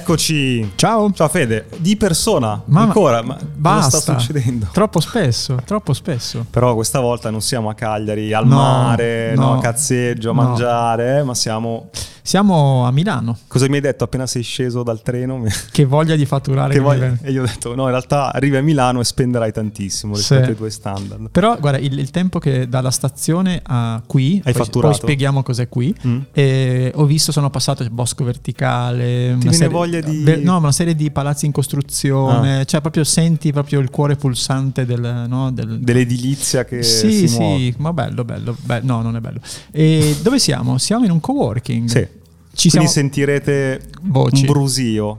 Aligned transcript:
Eccoci. 0.00 0.72
Ciao. 0.74 1.10
Ciao 1.14 1.26
Fede, 1.26 1.68
di 1.78 1.96
persona. 1.96 2.60
Ma- 2.66 2.82
Ancora, 2.82 3.22
ma 3.22 3.38
Basta. 3.54 3.84
cosa 3.84 3.98
sta 4.00 4.18
succedendo? 4.18 4.66
Troppo 4.70 5.00
spesso, 5.00 5.56
troppo 5.64 5.94
spesso. 5.94 6.44
Però 6.50 6.74
questa 6.74 7.00
volta 7.00 7.30
non 7.30 7.40
siamo 7.40 7.70
a 7.70 7.74
Cagliari, 7.74 8.30
al 8.34 8.46
No, 8.46 8.56
mare, 8.56 9.34
no, 9.34 9.52
no. 9.52 9.52
a 9.54 9.60
cazzeggio, 9.62 10.32
a 10.32 10.34
No. 10.34 10.42
mangiare, 10.42 11.16
eh, 11.20 11.22
ma 11.22 11.34
siamo... 11.34 11.88
Siamo 12.26 12.84
a 12.84 12.90
Milano. 12.90 13.38
Cosa 13.46 13.68
mi 13.68 13.76
hai 13.76 13.80
detto 13.80 14.02
appena 14.02 14.26
sei 14.26 14.42
sceso 14.42 14.82
dal 14.82 15.00
treno? 15.00 15.44
Che 15.70 15.84
voglia 15.84 16.16
di 16.16 16.26
fatturare. 16.26 16.74
Che 16.74 16.80
deve- 16.80 17.18
E 17.22 17.30
io 17.30 17.42
ho 17.42 17.46
detto, 17.46 17.72
no, 17.76 17.84
in 17.84 17.90
realtà 17.90 18.32
arrivi 18.32 18.56
a 18.56 18.62
Milano 18.62 18.98
e 18.98 19.04
spenderai 19.04 19.52
tantissimo 19.52 20.16
rispetto 20.16 20.42
Sì. 20.42 20.50
ai 20.50 20.56
tuoi 20.56 20.70
standard. 20.72 21.28
Però 21.30 21.56
guarda, 21.60 21.78
il, 21.78 21.96
il 21.96 22.10
tempo 22.10 22.40
che 22.40 22.68
dalla 22.68 22.90
stazione 22.90 23.60
a 23.62 24.02
qui, 24.04 24.42
Hai 24.44 24.52
poi, 24.52 24.64
fatturato? 24.64 24.92
poi 24.94 25.02
spieghiamo 25.02 25.44
cos'è 25.44 25.68
qui, 25.68 25.94
Mm? 26.04 26.18
e 26.32 26.90
ho 26.96 27.04
visto, 27.04 27.30
sono 27.30 27.48
passato 27.48 27.84
il 27.84 27.90
bosco 27.90 28.24
verticale. 28.24 29.28
una 29.28 29.36
viene 29.38 29.52
serie- 29.54 29.68
voglia 29.72 30.00
di- 30.00 30.42
no, 30.42 30.56
una 30.56 30.72
serie 30.72 30.96
di 30.96 31.12
palazzi 31.12 31.46
in 31.46 31.52
costruzione, 31.52 32.64
cioè 32.64 32.80
proprio 32.80 33.04
senti 33.04 33.52
proprio 33.52 33.78
il 33.78 33.88
cuore 33.90 34.16
pulsante 34.16 34.84
del... 34.84 35.26
no, 35.28 35.52
del- 35.52 35.78
Dell'edilizia 35.78 36.64
che 36.64 36.82
sì, 36.82 37.28
si 37.28 37.38
muove. 37.38 37.56
sì, 37.58 37.74
ma 37.78 37.92
bello, 37.92 38.24
bello, 38.24 38.56
Beh, 38.64 38.80
no, 38.82 39.00
non 39.00 39.14
è 39.14 39.20
bello. 39.20 39.38
E 39.70 40.16
dove 40.22 40.40
siamo? 40.40 40.76
Siamo 40.78 41.04
in 41.04 41.12
un 41.12 41.20
coworking. 41.20 41.88
Sì. 41.88 42.14
Ci 42.56 42.70
Quindi 42.70 42.88
siamo... 42.88 42.88
sentirete 42.88 43.82
Voci. 44.00 44.40
un 44.40 44.46
brusio. 44.46 45.18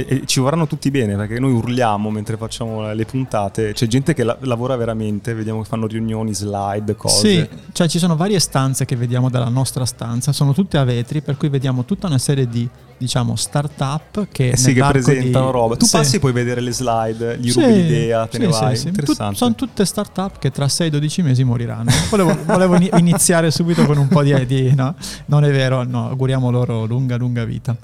E, 0.00 0.06
e 0.08 0.22
ci 0.26 0.40
vorranno 0.40 0.66
tutti 0.66 0.90
bene 0.90 1.16
perché 1.16 1.38
noi 1.38 1.52
urliamo 1.52 2.10
mentre 2.10 2.36
facciamo 2.36 2.92
le 2.92 3.04
puntate. 3.04 3.72
C'è 3.72 3.86
gente 3.86 4.14
che 4.14 4.24
la- 4.24 4.36
lavora 4.40 4.76
veramente, 4.76 5.34
vediamo 5.34 5.62
che 5.62 5.68
fanno 5.68 5.86
riunioni, 5.86 6.34
slide, 6.34 6.96
cose. 6.96 7.28
Sì, 7.28 7.48
cioè 7.72 7.88
ci 7.88 7.98
sono 7.98 8.16
varie 8.16 8.38
stanze 8.40 8.84
che 8.84 8.96
vediamo 8.96 9.28
dalla 9.30 9.48
nostra 9.48 9.84
stanza, 9.84 10.32
sono 10.32 10.52
tutte 10.52 10.78
a 10.78 10.84
vetri, 10.84 11.20
per 11.20 11.36
cui 11.36 11.48
vediamo 11.48 11.84
tutta 11.84 12.06
una 12.06 12.18
serie 12.18 12.48
di, 12.48 12.68
diciamo, 12.98 13.34
start-up 13.36 14.28
che, 14.30 14.50
Eh 14.50 14.56
sì, 14.56 14.72
che 14.74 14.82
presentano 14.84 15.46
di- 15.46 15.52
roba. 15.52 15.76
Tu 15.76 15.84
Sì. 15.86 15.96
passi 15.96 16.16
e 16.16 16.18
puoi 16.18 16.32
vedere 16.32 16.60
le 16.60 16.72
slide, 16.72 17.38
gli 17.38 17.50
Sì, 17.50 17.60
rubi 17.60 17.72
l'idea, 17.74 18.26
te 18.26 18.38
sì, 18.38 18.44
ne 18.44 18.46
vai. 18.48 18.76
sì. 18.76 18.88
Interessante. 18.88 19.24
Tut- 19.32 19.36
sono 19.38 19.54
tutte 19.54 19.84
start-up 19.84 20.38
che 20.38 20.50
tra 20.50 20.66
6-12 20.68 21.22
mesi 21.22 21.44
moriranno. 21.44 21.90
Volevo, 22.10 22.36
volevo 22.44 22.76
ini- 22.76 22.90
iniziare 22.98 23.50
subito 23.50 23.84
con 23.86 23.96
un 23.98 24.08
po' 24.08 24.22
di, 24.22 24.46
di- 24.46 24.74
no, 24.74 24.94
non 25.26 25.44
è 25.44 25.50
vero, 25.50 25.82
no, 25.84 26.08
auguriamo 26.08 26.50
loro 26.50 26.84
lunga, 26.86 27.16
lunga 27.16 27.44
vita. 27.44 27.76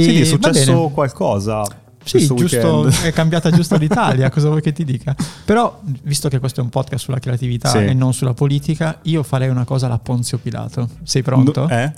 E 0.00 0.04
Senti, 0.04 0.20
è 0.20 0.24
successo 0.24 0.88
qualcosa 0.94 1.62
Sì, 2.04 2.24
giusto, 2.26 2.86
è 3.02 3.12
cambiata 3.12 3.50
giusto 3.50 3.76
l'Italia, 3.78 4.30
cosa 4.30 4.48
vuoi 4.48 4.60
che 4.60 4.72
ti 4.72 4.84
dica? 4.84 5.14
Però, 5.44 5.80
visto 6.02 6.28
che 6.28 6.38
questo 6.38 6.60
è 6.60 6.62
un 6.62 6.68
podcast 6.70 7.04
sulla 7.04 7.18
creatività 7.18 7.70
Sì. 7.70 7.78
e 7.78 7.94
non 7.94 8.14
sulla 8.14 8.34
politica, 8.34 8.98
io 9.02 9.22
farei 9.22 9.48
una 9.48 9.64
cosa 9.64 9.86
alla 9.86 9.98
Ponzio 9.98 10.38
Pilato. 10.38 10.88
Sei 11.02 11.22
pronto? 11.22 11.66
No, 11.66 11.68
eh? 11.68 11.92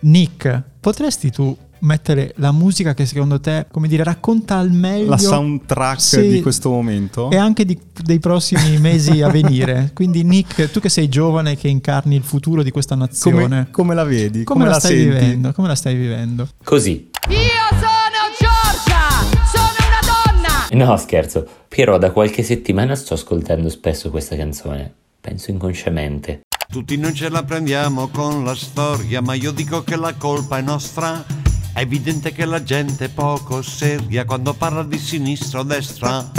Nick, 0.00 0.62
potresti 0.80 1.30
tu 1.30 1.56
mettere 1.82 2.32
la 2.36 2.52
musica 2.52 2.94
che 2.94 3.06
secondo 3.06 3.40
te, 3.40 3.66
come 3.70 3.88
dire, 3.88 4.02
racconta 4.04 4.56
al 4.56 4.70
meglio 4.70 5.10
La 5.10 5.18
soundtrack 5.18 6.00
Sì. 6.00 6.28
di 6.28 6.42
questo 6.42 6.70
momento? 6.70 7.30
e 7.30 7.36
anche 7.36 7.64
di- 7.64 7.78
dei 8.02 8.18
prossimi 8.18 8.78
mesi 8.78 9.20
a 9.22 9.28
venire? 9.28 9.90
Quindi 9.94 10.22
Nick, 10.24 10.70
tu 10.70 10.80
che 10.80 10.88
sei 10.88 11.08
giovane, 11.08 11.56
che 11.56 11.68
incarni 11.68 12.14
il 12.16 12.22
futuro 12.22 12.62
di 12.62 12.70
questa 12.70 12.94
nazione, 12.94 13.42
come, 13.42 13.68
come 13.70 13.94
la 13.94 14.04
vedi? 14.04 14.44
come, 14.44 14.66
la, 14.66 14.78
stai 14.78 14.96
senti? 14.96 15.04
vivendo? 15.08 15.52
Come 15.52 15.68
la 15.68 15.74
stai 15.74 15.94
vivendo? 15.94 16.48
Così. 16.64 17.10
Io 17.28 17.36
sono 17.70 18.20
Giorgia! 18.38 19.44
Sono 19.52 19.70
una 19.78 20.70
donna! 20.70 20.84
No, 20.86 20.96
scherzo. 20.96 21.46
Piero, 21.68 21.98
da 21.98 22.10
qualche 22.10 22.42
settimana 22.42 22.94
sto 22.94 23.14
ascoltando 23.14 23.68
spesso 23.68 24.10
questa 24.10 24.36
canzone. 24.36 24.92
Penso 25.20 25.50
inconsciamente. 25.50 26.40
Tutti 26.70 26.96
non 26.96 27.12
ce 27.14 27.28
la 27.28 27.42
prendiamo 27.42 28.08
con 28.08 28.44
la 28.44 28.54
storia, 28.54 29.20
ma 29.20 29.34
io 29.34 29.52
dico 29.52 29.84
che 29.84 29.96
la 29.96 30.14
colpa 30.14 30.58
è 30.58 30.62
nostra. 30.62 31.22
È 31.74 31.80
evidente 31.80 32.32
che 32.32 32.44
la 32.44 32.62
gente 32.62 33.06
è 33.06 33.08
poco 33.08 33.62
seria 33.62 34.24
quando 34.24 34.52
parla 34.52 34.82
di 34.84 34.98
sinistra 34.98 35.60
o 35.60 35.62
destra. 35.62 36.30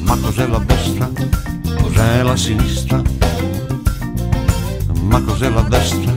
Ma 0.00 0.16
cos'è 0.16 0.46
la 0.46 0.58
destra? 0.58 1.10
Cos'è 1.76 2.22
la 2.22 2.36
sinistra? 2.36 3.02
Ma 5.04 5.22
cos'è 5.22 5.48
la 5.50 5.62
destra? 5.62 6.12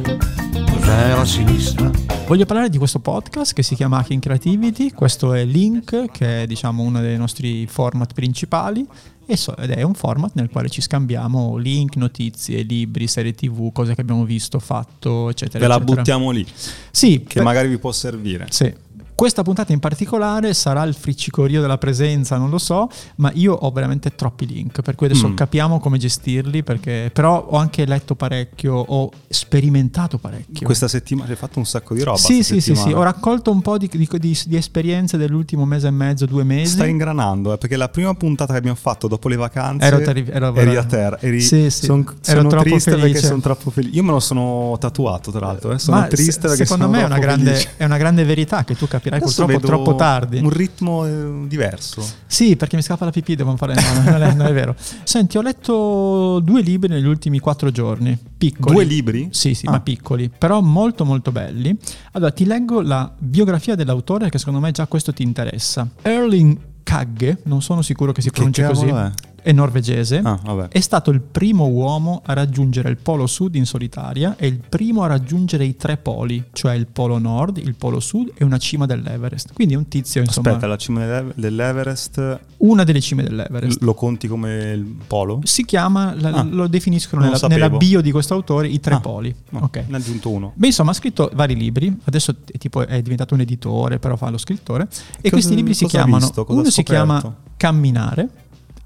Cos'è 0.71 1.15
la 1.15 1.25
sinistra? 1.25 1.91
Voglio 2.25 2.45
parlare 2.45 2.69
di 2.69 2.77
questo 2.77 2.99
podcast 2.99 3.53
che 3.53 3.63
si 3.63 3.75
chiama 3.75 3.99
Hacking 3.99 4.21
Creativity, 4.21 4.91
questo 4.91 5.33
è 5.33 5.45
Link, 5.45 6.11
che 6.11 6.43
è 6.43 6.47
diciamo 6.47 6.83
uno 6.83 6.99
dei 6.99 7.17
nostri 7.17 7.65
format 7.67 8.13
principali 8.13 8.85
e 9.25 9.37
ed 9.57 9.71
è 9.71 9.81
un 9.81 9.93
format 9.93 10.31
nel 10.35 10.49
quale 10.49 10.69
ci 10.69 10.81
scambiamo 10.81 11.57
link, 11.57 11.95
notizie, 11.97 12.61
libri, 12.63 13.07
serie 13.07 13.33
tv, 13.33 13.71
cose 13.71 13.93
che 13.95 14.01
abbiamo 14.01 14.23
visto, 14.25 14.59
fatto, 14.59 15.29
eccetera. 15.29 15.59
Ve 15.59 15.67
la 15.67 15.75
eccetera. 15.75 15.95
buttiamo 15.97 16.31
lì, 16.31 16.45
Sì, 16.91 17.23
che 17.23 17.35
per- 17.35 17.43
magari 17.43 17.67
vi 17.69 17.77
può 17.77 17.91
servire. 17.91 18.47
sì. 18.49 18.73
Questa 19.17 19.41
puntata 19.41 19.73
in 19.73 19.79
particolare 19.79 20.53
sarà 20.53 20.83
il 20.83 20.93
friccicorio 20.93 21.59
della 21.59 21.79
presenza, 21.79 22.37
non 22.37 22.51
lo 22.51 22.59
so, 22.59 22.87
ma 23.15 23.31
io 23.33 23.51
ho 23.51 23.71
veramente 23.71 24.13
troppi 24.13 24.45
link, 24.45 24.81
per 24.83 24.93
cui 24.93 25.07
adesso 25.07 25.27
Mm. 25.29 25.33
capiamo 25.33 25.79
come 25.79 25.97
gestirli, 25.97 26.61
perché 26.61 27.09
però 27.11 27.47
ho 27.49 27.57
anche 27.57 27.83
letto 27.87 28.13
parecchio, 28.13 28.75
ho 28.75 29.09
sperimentato 29.27 30.19
parecchio. 30.19 30.63
Questa 30.67 30.87
settimana 30.87 31.31
hai 31.31 31.35
fatto 31.35 31.57
un 31.57 31.65
sacco 31.65 31.95
di 31.95 32.03
roba. 32.03 32.19
Sì, 32.19 32.43
sì, 32.43 32.61
sì, 32.61 32.75
sì, 32.75 32.91
ho 32.91 33.01
raccolto 33.01 33.49
un 33.49 33.63
po' 33.63 33.79
di, 33.79 33.89
di- 33.91 34.07
di- 34.19 34.39
di 34.45 34.55
esperienze 34.55 35.17
dell'ultimo 35.17 35.65
mese 35.65 35.87
e 35.87 35.91
mezzo, 35.91 36.27
due 36.27 36.43
mesi. 36.43 36.73
Stai 36.73 36.91
ingranando, 36.91 37.53
eh, 37.53 37.57
perché 37.57 37.75
la 37.75 37.89
prima 37.89 38.13
puntata 38.13 38.51
che 38.53 38.59
abbiamo 38.59 38.77
fatto 38.79 39.07
dopo 39.07 39.29
le 39.29 39.35
vacanze 39.35 39.83
Ero 39.83 39.99
terri- 39.99 40.27
ero 40.29 40.53
eri 40.53 40.75
a 40.75 40.83
terra. 40.83 41.19
Eri, 41.19 41.41
Sì, 41.41 41.71
sì, 41.71 41.85
son- 41.87 42.01
ero 42.07 42.17
sono 42.21 42.49
troppo 42.49 42.63
triste 42.65 42.91
perché 42.91 43.07
felice. 43.07 43.25
sono 43.25 43.41
troppo 43.41 43.71
felice. 43.71 43.95
Io 43.95 44.03
me 44.03 44.11
lo 44.11 44.19
sono 44.19 44.77
tatuato, 44.79 45.31
tra 45.31 45.39
l'altro. 45.47 45.71
eh. 45.71 45.79
Sono 45.79 45.97
Ma 46.01 46.05
triste 46.05 46.31
se- 46.33 46.39
perché 46.41 46.65
secondo 46.65 46.83
sono 46.85 46.95
me 46.95 47.01
è 47.01 47.05
una, 47.07 47.17
grande, 47.17 47.65
è 47.77 47.83
una 47.83 47.97
grande 47.97 48.23
verità 48.23 48.63
che 48.63 48.75
tu 48.75 48.87
capirai 49.09 49.19
Adesso 49.19 49.45
purtroppo 49.45 49.67
troppo 49.83 49.95
tardi. 49.95 50.37
Un 50.39 50.49
ritmo 50.49 51.05
eh, 51.05 51.47
diverso. 51.47 52.05
Sì, 52.25 52.55
perché 52.55 52.75
mi 52.75 52.81
scappa 52.81 53.05
la 53.05 53.11
pipì, 53.11 53.35
devo 53.35 53.55
fare. 53.55 53.73
No, 53.75 54.11
non, 54.11 54.21
è, 54.23 54.33
non 54.33 54.47
è 54.47 54.53
vero. 54.53 54.75
Senti, 55.03 55.37
ho 55.37 55.41
letto 55.41 56.39
due 56.43 56.61
libri 56.61 56.89
negli 56.89 57.05
ultimi 57.05 57.39
quattro 57.39 57.71
giorni. 57.71 58.17
Piccoli. 58.37 58.73
Due 58.75 58.83
libri? 58.83 59.27
Sì, 59.31 59.53
sì, 59.53 59.65
Ah. 59.67 59.71
ma 59.71 59.79
piccoli, 59.79 60.29
però 60.35 60.61
molto 60.61 61.05
molto 61.05 61.31
belli. 61.31 61.75
Allora, 62.13 62.31
ti 62.31 62.45
leggo 62.45 62.81
la 62.81 63.11
biografia 63.17 63.75
dell'autore, 63.75 64.29
che 64.29 64.37
secondo 64.37 64.59
me 64.59 64.71
già 64.71 64.85
questo 64.87 65.13
ti 65.13 65.23
interessa. 65.23 65.87
Erling 66.01 66.57
Kagge, 66.83 67.39
non 67.43 67.61
sono 67.61 67.81
sicuro 67.81 68.11
che 68.13 68.21
si 68.21 68.29
Che 68.29 68.33
pronunci 68.35 68.63
così. 68.63 68.85
è? 68.87 69.11
È 69.47 69.53
norvegese. 69.53 70.17
Ah. 70.25 70.67
È 70.69 70.79
stato 70.81 71.09
il 71.09 71.21
primo 71.21 71.67
uomo 71.67 72.21
a 72.25 72.33
raggiungere 72.33 72.89
il 72.89 72.97
polo 72.97 73.27
sud 73.27 73.55
in 73.55 73.65
solitaria 73.65 74.35
e 74.37 74.45
il 74.45 74.57
primo 74.59 75.03
a 75.03 75.07
raggiungere 75.07 75.63
i 75.63 75.77
tre 75.77 75.95
poli, 75.95 76.43
cioè 76.51 76.73
il 76.73 76.85
polo 76.87 77.17
nord, 77.17 77.55
il 77.55 77.73
polo 77.75 78.01
sud 78.01 78.33
e 78.35 78.43
una 78.43 78.57
cima 78.57 78.85
dell'Everest. 78.85 79.53
Quindi 79.53 79.75
è 79.75 79.77
un 79.77 79.87
tizio, 79.87 80.19
insomma, 80.19 80.49
Aspetta, 80.49 80.67
la 80.67 80.75
cima 80.75 80.99
dell'Ever- 80.99 81.33
dell'Everest 81.35 82.39
una 82.57 82.83
delle 82.83 82.99
cime 82.99 83.23
dell'Everest. 83.23 83.81
lo 83.83 83.93
conti 83.93 84.27
come 84.27 84.71
il 84.73 84.83
polo? 85.07 85.39
Si 85.45 85.63
chiama, 85.63 86.13
la- 86.19 86.29
Ah, 86.29 86.43
lo 86.43 86.67
definiscono 86.67 87.21
lo 87.23 87.29
nella, 87.31 87.47
nella 87.47 87.69
bio 87.69 88.01
di 88.01 88.11
questo 88.11 88.33
autore, 88.33 88.67
i 88.67 88.81
tre 88.81 88.95
Ah, 88.95 88.99
poli. 88.99 89.33
no, 89.51 89.59
Ok. 89.63 89.83
Ne 89.87 89.95
ha 89.95 89.99
aggiunto 89.99 90.29
uno. 90.29 90.51
Beh, 90.55 90.67
insomma, 90.67 90.91
ha 90.91 90.93
scritto 90.93 91.31
vari 91.33 91.55
libri, 91.55 91.95
adesso 92.03 92.31
è, 92.31 92.57
tipo, 92.57 92.85
è 92.85 93.01
diventato 93.01 93.33
un 93.33 93.39
editore, 93.39 93.97
però 93.97 94.17
fa 94.17 94.29
lo 94.29 94.37
scrittore. 94.37 94.83
E 94.83 94.89
Cosa- 95.21 95.29
questi 95.29 95.55
libri 95.55 95.73
si 95.73 95.85
chiamano, 95.85 96.17
visto? 96.25 96.45
Uno 96.49 96.69
si 96.69 96.83
chiama 96.83 97.35
Camminare 97.55 98.27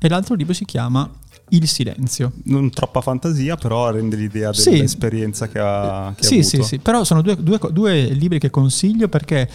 e 0.04 0.10
l'altro 0.10 0.34
libro 0.36 0.54
si 0.54 0.66
chiama 0.66 1.10
Il 1.50 1.68
silenzio. 1.68 2.32
Non 2.46 2.70
troppa 2.70 3.02
fantasia, 3.02 3.56
però 3.58 3.90
rende 3.92 4.16
l'idea 4.16 4.54
Sì. 4.54 4.72
dell'esperienza 4.72 5.48
che 5.50 5.60
ha, 5.60 6.14
che 6.16 6.22
ha 6.24 6.28
Sì, 6.28 6.36
avuto. 6.40 6.48
sì, 6.48 6.64
sì, 6.64 6.80
però 6.80 7.04
sono 7.04 7.22
due, 7.22 7.36
due- 7.36 7.60
due 7.72 8.04
libri 8.14 8.40
che 8.40 8.50
consiglio 8.50 9.10
perché 9.10 9.50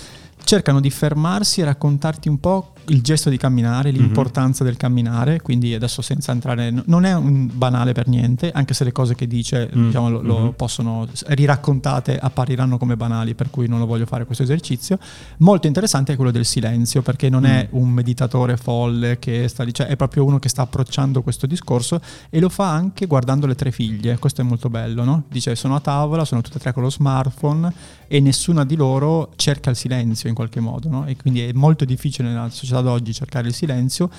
cercano 0.44 0.80
di 0.80 0.90
fermarsi 0.90 1.62
e 1.62 1.64
raccontarti 1.64 2.28
un 2.28 2.38
po' 2.38 2.72
il 2.88 3.02
gesto 3.02 3.30
di 3.30 3.36
camminare, 3.36 3.90
Mhm. 3.90 3.96
l'importanza 3.98 4.64
del 4.64 4.76
camminare, 4.76 5.40
quindi 5.40 5.74
adesso 5.74 6.02
senza 6.02 6.32
entrare, 6.32 6.72
non 6.86 7.04
è 7.04 7.14
un 7.14 7.48
banale 7.52 7.92
per 7.92 8.08
niente, 8.08 8.50
anche 8.52 8.74
se 8.74 8.84
le 8.84 8.92
cose 8.92 9.14
che 9.14 9.26
dice 9.26 9.70
Mm, 9.76 9.86
diciamo, 9.86 10.10
lo, 10.10 10.22
lo 10.22 10.38
mhm. 10.38 10.52
possono, 10.54 11.06
riraccontate 11.26 12.18
appariranno 12.18 12.78
come 12.78 12.96
banali, 12.96 13.34
per 13.34 13.50
cui 13.50 13.68
non 13.68 13.78
lo 13.78 13.86
voglio 13.86 14.06
fare 14.06 14.24
questo 14.24 14.42
esercizio. 14.42 14.98
Molto 15.38 15.66
interessante 15.66 16.12
è 16.12 16.16
quello 16.16 16.30
del 16.30 16.44
silenzio, 16.44 17.02
perché 17.02 17.28
non 17.28 17.44
è 17.46 17.68
Mm. 17.72 17.78
un 17.78 17.88
meditatore 17.90 18.56
folle 18.56 19.18
che 19.18 19.48
sta 19.48 19.62
lì, 19.62 19.72
cioè 19.72 19.86
è 19.86 19.96
proprio 19.96 20.24
uno 20.24 20.38
che 20.38 20.48
sta 20.48 20.62
approcciando 20.62 21.22
questo 21.22 21.46
discorso 21.46 22.00
e 22.30 22.40
lo 22.40 22.48
fa 22.48 22.70
anche 22.70 23.06
guardando 23.06 23.46
le 23.46 23.54
tre 23.54 23.70
figlie, 23.70 24.18
questo 24.18 24.40
è 24.40 24.44
molto 24.44 24.68
bello, 24.68 25.04
no? 25.04 25.24
Dice 25.28 25.54
sono 25.54 25.74
a 25.76 25.80
tavola, 25.80 26.24
sono 26.24 26.40
tutte 26.40 26.58
e 26.58 26.60
tre 26.60 26.72
con 26.72 26.82
lo 26.82 26.90
smartphone 26.90 27.72
e 28.08 28.20
nessuna 28.20 28.64
di 28.64 28.76
loro 28.76 29.32
cerca 29.36 29.70
il 29.70 29.76
silenzio 29.76 30.28
in 30.28 30.34
qualche 30.34 30.60
modo, 30.60 30.88
no? 30.88 31.06
E 31.06 31.16
quindi 31.16 31.40
è 31.42 31.52
molto 31.52 31.84
difficile 31.84 32.28
nella 32.28 32.48
società 32.50 32.75
d'oggi 32.80 33.12
cercare 33.12 33.48
il 33.48 33.54
silenzio. 33.54 34.10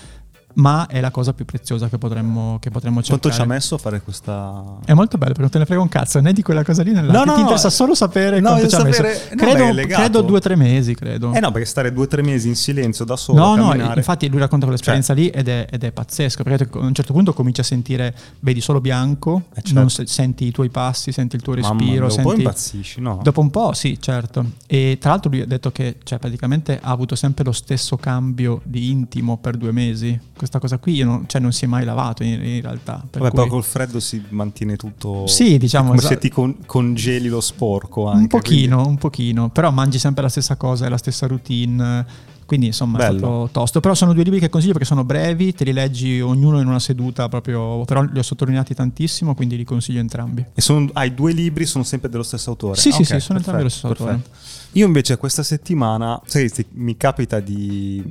Ma 0.57 0.88
è 0.88 1.00
la 1.01 1.12
cosa 1.12 1.33
più 1.33 1.45
preziosa 1.45 1.88
che 1.88 1.98
potremmo, 1.98 2.57
che 2.59 2.69
potremmo 2.71 3.01
cercare. 3.01 3.19
Quanto 3.19 3.38
ci 3.38 3.42
ha 3.42 3.45
messo 3.45 3.75
a 3.75 3.77
fare 3.77 4.01
questa... 4.01 4.77
È 4.86 4.94
molto 4.94 5.18
bello 5.18 5.33
perché 5.33 5.42
non 5.42 5.50
te 5.51 5.59
ne 5.59 5.65
frega 5.65 5.81
un 5.81 5.89
cazzo, 5.89 6.19
né 6.19 6.33
di 6.33 6.42
quella 6.42 6.63
cosa 6.63 6.81
lì 6.83 6.92
né 6.92 7.01
No, 7.01 7.12
no, 7.12 7.21
Ti 7.21 7.27
no, 7.27 7.38
interessa 7.39 7.68
eh, 7.68 7.71
solo 7.71 7.94
sapere 7.95 8.39
no, 8.39 8.50
quanto 8.50 8.68
ci 8.68 8.75
ha 8.75 8.83
messo. 8.83 9.04
Credo, 9.36 9.74
beh, 9.74 9.88
credo 9.88 10.21
due 10.21 10.38
o 10.38 10.39
tre 10.39 10.56
mesi, 10.56 10.95
credo. 10.95 11.33
Eh 11.33 11.39
no, 11.39 11.51
perché 11.51 11.68
stare 11.68 11.94
due 11.94 12.06
o 12.06 12.07
tre 12.07 12.24
mesi 12.24 12.48
in 12.48 12.56
silenzio 12.56 13.06
da 13.06 13.15
solo 13.15 13.38
No, 13.56 13.71
a 13.71 13.75
no, 13.75 13.94
infatti 13.95 14.27
lui 14.30 14.39
racconta 14.39 14.65
quell'esperienza 14.65 15.13
Cioè- 15.13 15.24
lì 15.24 15.30
ed 15.30 15.48
è, 15.48 15.68
ed 15.69 15.83
è 15.83 15.92
pazzesco, 15.92 16.44
perché 16.44 16.68
a 16.71 16.80
un 16.80 16.94
certo 16.94 17.13
punto 17.13 17.33
cominci 17.33 17.62
a 17.62 17.63
sentire, 17.63 18.15
vedi 18.39 18.59
solo 18.59 18.81
bianco, 18.81 19.44
Eh, 19.51 19.62
certo. 19.62 19.74
non 19.74 19.89
se- 19.92 20.07
senti 20.07 20.45
i 20.45 20.51
tuoi 20.51 20.69
passi, 20.69 21.12
senti 21.12 21.36
il 21.36 21.42
tuo 21.44 21.54
Mamma 21.54 21.69
respiro, 21.77 22.07
dopo 22.07 22.18
un 22.18 22.24
po' 22.24 22.33
impazzisci, 22.33 23.00
no? 23.01 23.19
Dopo 23.21 23.42
un 23.42 23.50
po', 23.51 23.74
sì, 23.74 23.98
certo. 24.01 24.44
E 24.65 24.98
tra 25.00 25.12
l'altro 25.12 25.30
lui 25.30 25.42
ha 25.42 25.45
detto 25.45 25.71
che 25.71 25.98
cioè, 26.04 26.18
praticamente 26.18 26.80
ha 26.81 26.89
avuto 26.89 27.15
sempre 27.15 27.44
lo 27.44 27.51
stesso 27.51 27.95
cambio 27.98 28.62
di 28.63 28.89
intimo 28.89 29.38
per 29.38 29.56
due 29.56 29.71
mesi. 29.71 30.19
Questa 30.47 30.59
cosa 30.59 30.77
qui 30.77 30.94
io 30.95 31.05
non, 31.05 31.23
cioè, 31.27 31.41
non 31.41 31.51
si 31.51 31.65
è 31.65 31.67
mai 31.67 31.83
lavato 31.83 32.23
in, 32.23 32.41
in 32.41 32.61
realtà. 32.61 33.03
Per 33.09 33.19
Vabbè, 33.21 33.29
cui- 33.33 33.39
però 33.44 33.47
col 33.47 33.63
freddo 33.63 33.99
si 33.99 34.23
mantiene 34.29 34.77
tutto... 34.77 35.27
Sì, 35.27 35.57
diciamo, 35.57 35.85
è 35.85 35.88
come 35.89 35.99
esatto. 35.99 36.13
se 36.13 36.19
ti 36.19 36.29
con- 36.29 36.55
congeli 36.65 37.27
lo 37.27 37.41
sporco 37.41 38.07
anche. 38.07 38.21
un 38.21 38.27
pochino, 38.27 38.75
quindi- 38.75 38.89
un 38.91 38.97
pochino, 38.97 39.49
però 39.49 39.71
mangi 39.71 39.99
sempre 39.99 40.23
la 40.23 40.29
stessa 40.29 40.55
cosa, 40.55 40.85
è 40.85 40.89
la 40.89 40.97
stessa 40.97 41.27
routine. 41.27 42.05
Quindi 42.47 42.67
insomma 42.67 42.97
è 42.99 43.07
Bello. 43.07 43.17
stato 43.17 43.49
tosto. 43.51 43.79
Però 43.81 43.94
sono 43.94 44.13
due 44.13 44.23
libri 44.23 44.39
che 44.39 44.47
consiglio 44.47 44.71
perché 44.71 44.88
sono 44.88 45.03
brevi, 45.03 45.53
te 45.53 45.65
li 45.65 45.73
leggi 45.73 46.21
ognuno 46.21 46.61
in 46.61 46.67
una 46.67 46.79
seduta 46.79 47.27
proprio, 47.27 47.83
però 47.83 48.03
li 48.03 48.17
ho 48.17 48.23
sottolineati 48.23 48.73
tantissimo, 48.73 49.35
quindi 49.35 49.57
li 49.57 49.65
consiglio 49.65 49.99
entrambi. 49.99 50.45
E 50.53 50.61
sono, 50.61 50.88
ah, 50.94 51.03
i 51.03 51.13
due 51.13 51.33
libri 51.33 51.65
sono 51.65 51.83
sempre 51.83 52.07
dello 52.09 52.23
stesso 52.23 52.51
autore? 52.51 52.77
Sì, 52.79 52.88
Ah, 52.88 52.94
sì, 52.94 53.01
ok, 53.01 53.07
sì, 53.07 53.19
sono 53.19 53.38
entrambi 53.39 53.57
dello 53.63 53.69
stesso 53.69 53.88
perfetto, 53.89 54.09
autore. 54.11 54.29
perfetto. 54.31 54.77
Io 54.79 54.85
invece 54.85 55.17
questa 55.17 55.44
settimana, 55.44 56.21
sai, 56.25 56.49
mi 56.75 56.95
capita 56.95 57.41
di, 57.41 58.01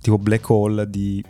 tipo 0.00 0.18
black 0.18 0.50
hole, 0.50 0.90
di 0.90 1.24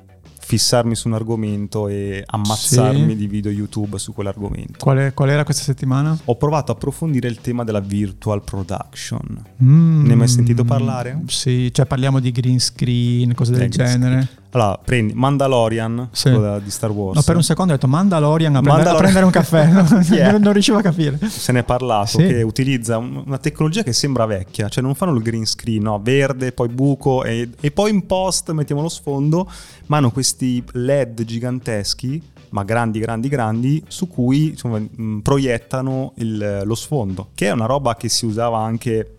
fissarmi 0.59 0.95
su 0.95 1.09
un 1.09 1.15
argomento 1.15 1.89
e 1.89 2.23
ammazzarmi 2.25 3.11
Sì. 3.11 3.17
di 3.17 3.27
video 3.27 3.51
YouTube 3.51 3.99
su 3.99 4.13
quell'argomento. 4.13 4.79
Qual, 4.79 4.99
è- 4.99 5.15
qual 5.15 5.31
era 5.31 5.43
questa 5.45 5.63
settimana? 5.65 6.17
Ho 6.27 6.37
provato 6.37 6.71
a 6.73 6.75
approfondire 6.77 7.29
il 7.29 7.41
tema 7.41 7.65
della 7.65 7.81
virtual 7.81 8.43
production. 8.43 9.45
Mm, 9.63 10.05
Ne 10.05 10.11
hai 10.13 10.17
mai 10.17 10.29
sentito 10.29 10.65
parlare? 10.65 11.23
Sì, 11.27 11.73
cioè 11.73 11.87
parliamo 11.87 12.21
di 12.21 12.31
green 12.31 12.61
screen, 12.61 13.35
cose 13.35 13.53
del 13.53 13.63
Eh, 13.63 13.69
genere. 13.69 14.29
Allora, 14.55 14.79
prendi 14.85 15.13
Mandalorian, 15.15 16.11
Sì. 16.13 16.31
di 16.63 16.71
Star 16.71 16.91
Wars. 16.93 17.17
No, 17.17 17.23
per 17.23 17.35
un 17.35 17.43
secondo 17.43 17.73
ho 17.73 17.75
detto 17.75 17.89
Mandalorian 17.89 18.55
a, 18.55 18.61
prendere- 18.61 18.89
a 18.89 18.93
Mandalorian. 18.93 19.13
prendere 19.13 19.25
un 19.25 19.89
caffè, 19.99 20.15
Yeah. 20.15 20.31
non, 20.31 20.43
non 20.43 20.53
riuscivo 20.53 20.79
a 20.79 20.81
capire. 20.83 21.19
se 21.29 21.51
ne 21.51 21.61
è 21.61 21.65
parlato 21.65 22.07
Sì. 22.19 22.27
che 22.27 22.43
utilizza 22.43 22.97
un- 22.99 23.25
una 23.27 23.39
tecnologia 23.39 23.83
che 23.83 23.93
sembra 23.93 24.27
vecchia, 24.27 24.69
cioè 24.69 24.83
non 24.85 24.95
fanno 24.95 25.13
il 25.17 25.23
green 25.23 25.45
screen, 25.45 25.83
no, 25.83 26.01
verde, 26.01 26.53
poi 26.53 26.69
buco 26.69 27.25
e, 27.25 27.51
e 27.61 27.71
poi 27.73 27.91
in 27.91 28.07
post 28.07 28.53
mettiamo 28.53 28.81
lo 28.81 28.89
sfondo, 28.89 29.51
ma 29.87 29.97
hanno 29.97 30.13
questi 30.13 30.63
LED 30.73 31.25
giganteschi, 31.25 32.23
ma 32.51 32.63
grandi, 32.63 33.01
grandi, 33.01 33.29
grandi, 33.29 33.83
su 33.89 34.07
cui 34.07 34.51
insomma, 34.51 34.79
mh, 34.79 35.19
proiettano 35.19 36.13
il- 36.19 36.63
lo 36.65 36.75
sfondo, 36.77 37.31
che 37.35 37.49
è 37.49 37.51
una 37.51 37.67
roba 37.67 37.97
che 37.97 38.09
si 38.09 38.25
usava 38.25 38.59
anche 38.61 39.17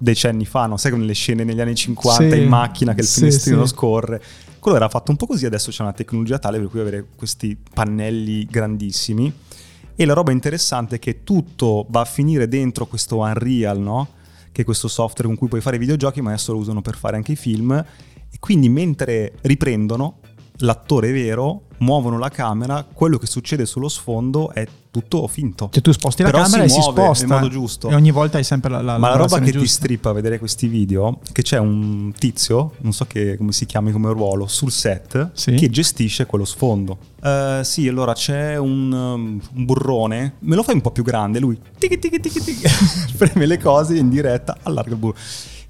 decenni 0.00 0.44
fa, 0.46 0.66
no? 0.66 0.76
sai 0.76 0.92
come 0.92 1.02
nelle 1.02 1.14
scene 1.14 1.42
negli 1.42 1.60
anni 1.60 1.74
50 1.74 2.36
Sì. 2.36 2.40
in 2.42 2.46
macchina 2.48 2.94
che 2.94 3.00
il 3.00 3.06
Sì, 3.08 3.18
finestrino 3.18 3.66
sì. 3.66 3.74
scorre. 3.74 4.22
Quello 4.68 4.82
era 4.84 4.92
fatto 4.92 5.12
un 5.12 5.16
po' 5.16 5.24
così, 5.24 5.46
adesso 5.46 5.70
c'è 5.70 5.80
una 5.80 5.94
tecnologia 5.94 6.38
tale 6.38 6.58
per 6.58 6.68
cui 6.68 6.80
avere 6.80 7.06
questi 7.16 7.56
pannelli 7.56 8.44
grandissimi. 8.44 9.32
E 9.96 10.04
la 10.04 10.12
roba 10.12 10.30
interessante 10.30 10.96
è 10.96 10.98
che 10.98 11.24
tutto 11.24 11.86
va 11.88 12.02
a 12.02 12.04
finire 12.04 12.48
dentro 12.48 12.84
questo 12.84 13.16
Unreal, 13.20 13.78
no? 13.80 14.08
Che 14.52 14.60
è 14.60 14.64
questo 14.66 14.86
software 14.86 15.26
con 15.26 15.38
cui 15.38 15.48
puoi 15.48 15.62
fare 15.62 15.76
i 15.76 15.78
videogiochi, 15.78 16.20
ma 16.20 16.32
adesso 16.32 16.52
lo 16.52 16.58
usano 16.58 16.82
per 16.82 16.98
fare 16.98 17.16
anche 17.16 17.32
i 17.32 17.36
film. 17.36 17.72
E 17.72 18.36
quindi 18.38 18.68
mentre 18.68 19.32
riprendono, 19.40 20.18
l'attore 20.58 21.12
vero, 21.12 21.68
muovono 21.78 22.18
la 22.18 22.28
camera, 22.28 22.84
quello 22.84 23.16
che 23.16 23.24
succede 23.24 23.64
sullo 23.64 23.88
sfondo 23.88 24.52
è 24.52 24.66
tutto 25.00 25.26
finto. 25.28 25.68
Cioè 25.72 25.82
tu 25.82 25.92
sposti 25.92 26.22
la 26.22 26.30
Però 26.30 26.42
camera 26.42 26.62
e 26.64 26.68
si 26.68 26.78
muove 26.78 26.92
sposta 27.02 27.24
in 27.24 27.30
modo 27.30 27.48
giusto. 27.48 27.88
e 27.88 27.94
ogni 27.94 28.10
volta 28.10 28.38
hai 28.38 28.44
sempre 28.44 28.70
la, 28.70 28.78
la 28.82 28.98
Ma 28.98 29.08
la 29.08 29.16
roba 29.16 29.22
lavorazione 29.22 29.44
che 29.46 29.52
ti 29.52 29.58
giusta. 29.58 29.76
strippa 29.84 30.10
a 30.10 30.12
vedere 30.12 30.38
questi 30.38 30.66
video, 30.68 31.18
che 31.32 31.42
c'è 31.42 31.58
un 31.58 32.12
tizio, 32.18 32.72
non 32.78 32.92
so 32.92 33.04
che- 33.06 33.36
come 33.36 33.52
si 33.52 33.66
chiami 33.66 33.92
come 33.92 34.10
ruolo, 34.12 34.46
sul 34.46 34.70
set, 34.70 35.30
Sì. 35.32 35.54
che 35.54 35.68
gestisce 35.70 36.26
quello 36.26 36.44
sfondo. 36.44 36.98
Eh, 37.22 37.60
sì, 37.64 37.88
allora 37.88 38.12
c'è 38.12 38.56
un, 38.56 38.92
um, 38.92 39.40
un 39.54 39.64
burrone, 39.64 40.34
me 40.40 40.54
lo 40.54 40.62
fai 40.62 40.74
un 40.74 40.80
po' 40.80 40.90
più 40.90 41.02
grande, 41.02 41.38
lui 41.40 41.58
tighi, 41.78 41.98
tighi, 41.98 42.20
tighi, 42.20 42.40
tighi, 42.42 42.62
preme 43.18 43.46
le 43.46 43.58
cose 43.58 43.96
in 43.96 44.08
diretta, 44.08 44.56
allarga 44.62 44.90
il 44.90 44.96
burro. 44.96 45.16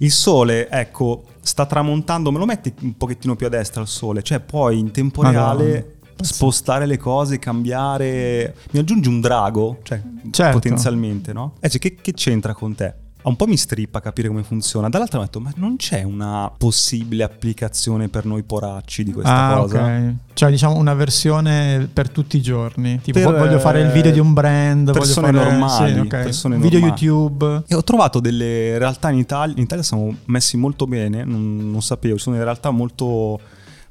Il 0.00 0.12
sole, 0.12 0.68
ecco, 0.68 1.24
sta 1.40 1.66
tramontando, 1.66 2.30
me 2.30 2.38
lo 2.38 2.44
metti 2.44 2.72
un 2.82 2.96
pochettino 2.96 3.34
più 3.34 3.46
a 3.46 3.48
destra 3.48 3.80
il 3.82 3.88
sole, 3.88 4.22
cioè 4.22 4.38
puoi 4.38 4.78
in 4.78 4.92
tempo 4.92 5.22
Madonna. 5.22 5.40
reale 5.56 5.96
spostare 6.20 6.86
le 6.86 6.96
cose, 6.96 7.38
cambiare. 7.38 8.54
Mi 8.72 8.80
aggiungi 8.80 9.08
un 9.08 9.20
drago, 9.20 9.78
cioè 9.82 10.00
Certo. 10.30 10.58
potenzialmente, 10.58 11.32
no? 11.32 11.54
Eh, 11.60 11.68
cioè, 11.68 11.80
che, 11.80 11.96
che 12.00 12.12
c'entra 12.12 12.54
con 12.54 12.74
te? 12.74 12.94
Un 13.20 13.36
po' 13.36 13.46
mi 13.46 13.56
strippa 13.56 14.00
capire 14.00 14.28
come 14.28 14.42
funziona. 14.42 14.88
Dall'altro 14.88 15.18
ho 15.18 15.22
detto, 15.22 15.40
ma 15.40 15.52
non 15.56 15.76
c'è 15.76 16.02
una 16.02 16.50
possibile 16.56 17.24
applicazione 17.24 18.08
per 18.08 18.24
noi 18.24 18.42
poracci 18.42 19.02
di 19.02 19.12
questa 19.12 19.48
ah, 19.48 19.56
cosa? 19.56 19.82
ok. 19.84 20.14
Cioè, 20.32 20.50
diciamo 20.50 20.76
una 20.76 20.94
versione 20.94 21.90
per 21.92 22.08
tutti 22.10 22.36
i 22.36 22.40
giorni. 22.40 23.00
Tipo, 23.02 23.18
Per, 23.18 23.36
voglio 23.36 23.58
fare 23.58 23.80
il 23.80 23.90
video 23.90 24.12
di 24.12 24.20
un 24.20 24.32
brand, 24.32 24.92
persone 24.92 25.32
voglio 25.32 25.42
fare 25.42 25.58
normali, 25.58 25.92
sì, 25.92 25.98
ok. 25.98 26.08
persone 26.08 26.56
video 26.58 26.78
normali. 26.78 27.04
YouTube. 27.04 27.62
E 27.66 27.74
ho 27.74 27.82
trovato 27.82 28.20
delle 28.20 28.78
realtà 28.78 29.10
in 29.10 29.18
Italia, 29.18 29.56
in 29.56 29.62
Italia 29.62 29.82
siamo 29.82 30.14
messi 30.26 30.56
molto 30.56 30.86
bene, 30.86 31.24
non, 31.24 31.70
non 31.70 31.82
sapevo, 31.82 32.16
ci 32.16 32.22
sono 32.22 32.36
delle 32.36 32.48
realtà 32.48 32.70
molto 32.70 33.40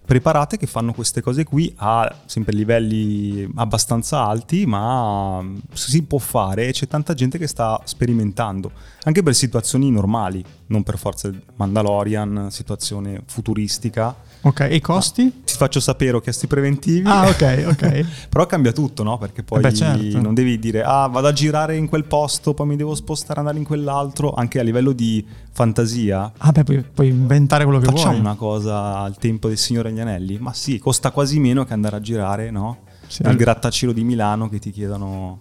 preparate 0.07 0.55
che 0.55 0.67
fanno 0.67 0.93
queste 0.93 1.21
cose 1.21 1.43
qui 1.43 1.71
a 1.75 2.09
sempre 2.27 2.55
livelli 2.55 3.45
abbastanza 3.55 4.23
alti, 4.25 4.65
ma 4.65 5.43
si 5.73 6.01
può 6.03 6.17
fare 6.17 6.67
e 6.67 6.71
c'è 6.71 6.87
tanta 6.87 7.13
gente 7.13 7.37
che 7.37 7.45
sta 7.45 7.81
sperimentando, 7.83 8.71
anche 9.03 9.21
per 9.21 9.35
situazioni 9.35 9.91
normali, 9.91 10.41
non 10.67 10.83
per 10.83 10.97
forza 10.97 11.29
Mandalorian, 11.57 12.47
situazione 12.51 13.21
futuristica. 13.27 14.15
Ok, 14.41 14.61
e 14.61 14.75
i 14.75 14.81
costi? 14.81 15.41
Ti 15.43 15.53
faccio 15.57 15.81
sapere, 15.81 16.15
ho 16.15 16.21
chiesto 16.21 16.45
i 16.45 16.47
preventivi. 16.47 17.05
Ah, 17.05 17.27
ok, 17.27 17.65
ok. 17.67 18.05
Però 18.29 18.45
cambia 18.45 18.71
tutto, 18.71 19.03
no? 19.03 19.17
Perché 19.17 19.43
poi 19.43 19.59
Beh, 19.59 19.73
certo. 19.73 20.21
non 20.21 20.33
devi 20.33 20.57
dire, 20.57 20.83
ah, 20.83 21.07
vado 21.07 21.27
a 21.27 21.33
girare 21.33 21.75
in 21.75 21.89
quel 21.89 22.05
posto, 22.05 22.53
poi 22.53 22.67
mi 22.67 22.77
devo 22.77 22.95
spostare, 22.95 23.39
andare 23.39 23.57
in 23.57 23.65
quell'altro. 23.65 24.33
Anche 24.33 24.59
a 24.59 24.63
livello 24.63 24.93
di 24.93 25.25
fantasia, 25.51 26.31
Ah, 26.37 26.51
beh, 26.51 26.63
puoi, 26.63 26.83
puoi 26.93 27.07
inventare 27.09 27.63
quello 27.65 27.79
che 27.79 27.87
facciamo 27.87 28.11
vuoi. 28.11 28.19
una 28.19 28.35
cosa 28.35 28.99
al 28.99 29.17
tempo 29.17 29.47
del 29.47 29.57
Signore 29.57 29.89
agli 29.97 30.07
Anelli. 30.07 30.37
Ma 30.39 30.53
sì, 30.53 30.77
costa 30.79 31.11
quasi 31.11 31.39
meno 31.39 31.65
che 31.65 31.73
andare 31.73 31.95
a 31.95 32.01
girare, 32.01 32.51
no? 32.51 32.79
Sì, 33.07 33.23
Il 33.23 33.35
grattacielo 33.35 33.91
di 33.93 34.03
Milano 34.03 34.49
che 34.49 34.59
ti 34.59 34.71
chiedono 34.71 35.39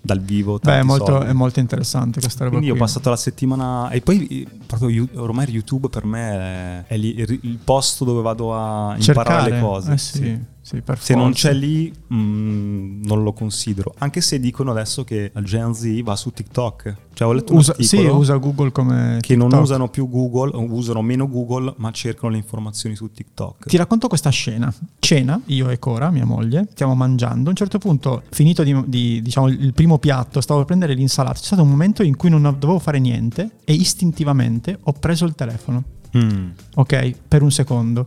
dal 0.00 0.20
vivo. 0.20 0.58
Beh, 0.62 0.78
è 0.80 0.82
molto, 0.82 1.22
è 1.22 1.32
molto 1.32 1.58
interessante 1.60 2.20
questa 2.20 2.44
roba 2.44 2.56
Quindi 2.56 2.70
ho 2.70 2.76
qui. 2.76 2.82
passato 2.82 3.10
la 3.10 3.16
settimana 3.16 3.90
e 3.90 4.00
poi 4.00 4.26
eh, 4.26 4.46
proprio 4.66 5.06
ormai 5.14 5.48
YouTube 5.50 5.88
per 5.88 6.04
me 6.04 6.84
è, 6.86 6.92
è 6.92 6.96
lì- 6.96 7.18
il, 7.18 7.38
il 7.42 7.58
posto 7.62 8.04
dove 8.04 8.22
vado 8.22 8.54
a 8.54 8.94
imparare 8.96 9.02
Cercare. 9.02 9.50
le 9.50 9.60
cose. 9.60 9.92
Eh 9.92 9.98
sì, 9.98 10.16
sì, 10.18 10.38
per 10.84 11.00
Se 11.00 11.14
non 11.14 11.32
c'è 11.32 11.52
lì, 11.52 11.92
mm, 12.12 13.04
non 13.04 13.22
lo 13.22 13.32
considero. 13.32 13.94
Anche 13.98 14.20
se 14.20 14.38
dicono 14.38 14.70
adesso 14.70 15.04
che 15.04 15.30
la 15.32 15.42
Gen 15.42 15.74
Z 15.74 16.02
va 16.02 16.16
su 16.16 16.30
TikTok. 16.30 16.96
Cioè, 17.14 17.26
ho 17.26 17.32
letto 17.32 17.52
un 17.52 17.58
Usa, 17.58 17.74
sì, 17.78 17.98
usa 18.04 18.36
Google 18.36 18.70
come 18.70 19.18
che 19.20 19.34
non 19.34 19.48
TikTok. 19.48 19.64
usano 19.64 19.88
più 19.88 20.08
Google, 20.08 20.56
usano 20.56 21.02
meno 21.02 21.28
Google, 21.28 21.74
ma 21.78 21.90
cercano 21.90 22.30
le 22.30 22.36
informazioni 22.38 22.94
su 22.94 23.10
TikTok. 23.10 23.66
Ti 23.66 23.76
racconto 23.76 24.08
questa 24.08 24.30
scena. 24.30 24.72
Cena, 24.98 25.40
io 25.46 25.68
e 25.70 25.78
Cora, 25.78 26.10
mia 26.10 26.24
moglie, 26.24 26.68
stiamo 26.70 26.94
mangiando. 26.94 27.46
A 27.46 27.50
un 27.50 27.56
certo 27.56 27.78
punto, 27.78 28.22
finito 28.30 28.62
di, 28.62 28.74
di, 28.86 29.22
diciamo, 29.22 29.48
il 29.48 29.72
primo 29.72 29.98
piatto, 29.98 30.40
stavo 30.40 30.58
per 30.60 30.68
prendere 30.68 30.94
l'insalata. 30.94 31.38
C'è 31.38 31.46
stato 31.46 31.62
un 31.62 31.70
momento 31.70 32.02
in 32.02 32.16
cui 32.16 32.30
non 32.30 32.42
dovevo 32.42 32.78
fare 32.78 32.98
niente 32.98 33.50
e 33.64 33.72
istintivamente 33.72 34.78
ho 34.80 34.92
preso 34.92 35.24
il 35.24 35.34
telefono. 35.34 35.82
Mm. 36.16 36.50
Ok, 36.76 37.14
per 37.28 37.42
un 37.42 37.50
secondo. 37.50 38.06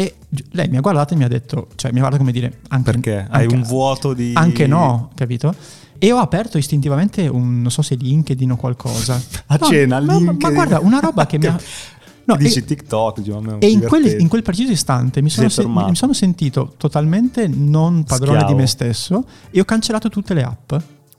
E 0.00 0.14
lei 0.52 0.68
mi 0.68 0.76
ha 0.76 0.80
guardato 0.80 1.14
e 1.14 1.16
mi 1.16 1.24
ha 1.24 1.28
detto, 1.28 1.66
cioè 1.74 1.90
mi 1.90 1.96
ha 1.96 2.00
guardato 2.02 2.22
come 2.22 2.30
dire, 2.32 2.60
anche, 2.68 2.92
Perché 2.92 3.26
hai 3.28 3.42
anche- 3.42 3.54
un 3.56 3.62
vuoto 3.62 4.12
di... 4.12 4.30
Anche 4.32 4.68
no, 4.68 5.10
capito? 5.16 5.52
E 5.98 6.12
ho 6.12 6.18
aperto 6.18 6.56
istintivamente 6.56 7.26
un, 7.26 7.60
non 7.60 7.70
so 7.72 7.82
se 7.82 7.96
LinkedIn 7.96 8.52
o 8.52 8.56
qualcosa. 8.56 9.20
A 9.46 9.56
No, 9.60 9.66
cena, 9.66 9.98
ma, 10.00 10.12
ma- 10.12 10.18
ma 10.20 10.30
LinkedIn. 10.30 10.54
guarda, 10.54 10.78
una 10.78 11.00
roba 11.00 11.26
che 11.26 11.38
mi 11.38 11.46
ha... 11.46 11.58
No, 12.28 12.36
Dici 12.36 12.58
e- 12.58 12.64
TikTok, 12.64 13.22
e 13.58 13.70
in 13.70 13.80
quel, 13.80 14.20
in 14.20 14.28
quel 14.28 14.42
preciso 14.42 14.70
istante 14.70 15.20
mi 15.22 15.30
sono, 15.30 15.48
se- 15.48 15.66
mi 15.66 15.96
sono 15.96 16.12
sentito 16.12 16.74
totalmente 16.76 17.48
non 17.48 18.04
padrone 18.04 18.36
Schiavo. 18.40 18.54
di 18.54 18.60
me 18.60 18.66
stesso 18.68 19.24
e 19.50 19.58
ho 19.60 19.64
cancellato 19.64 20.10
tutte 20.10 20.34
le 20.34 20.42
app 20.44 20.74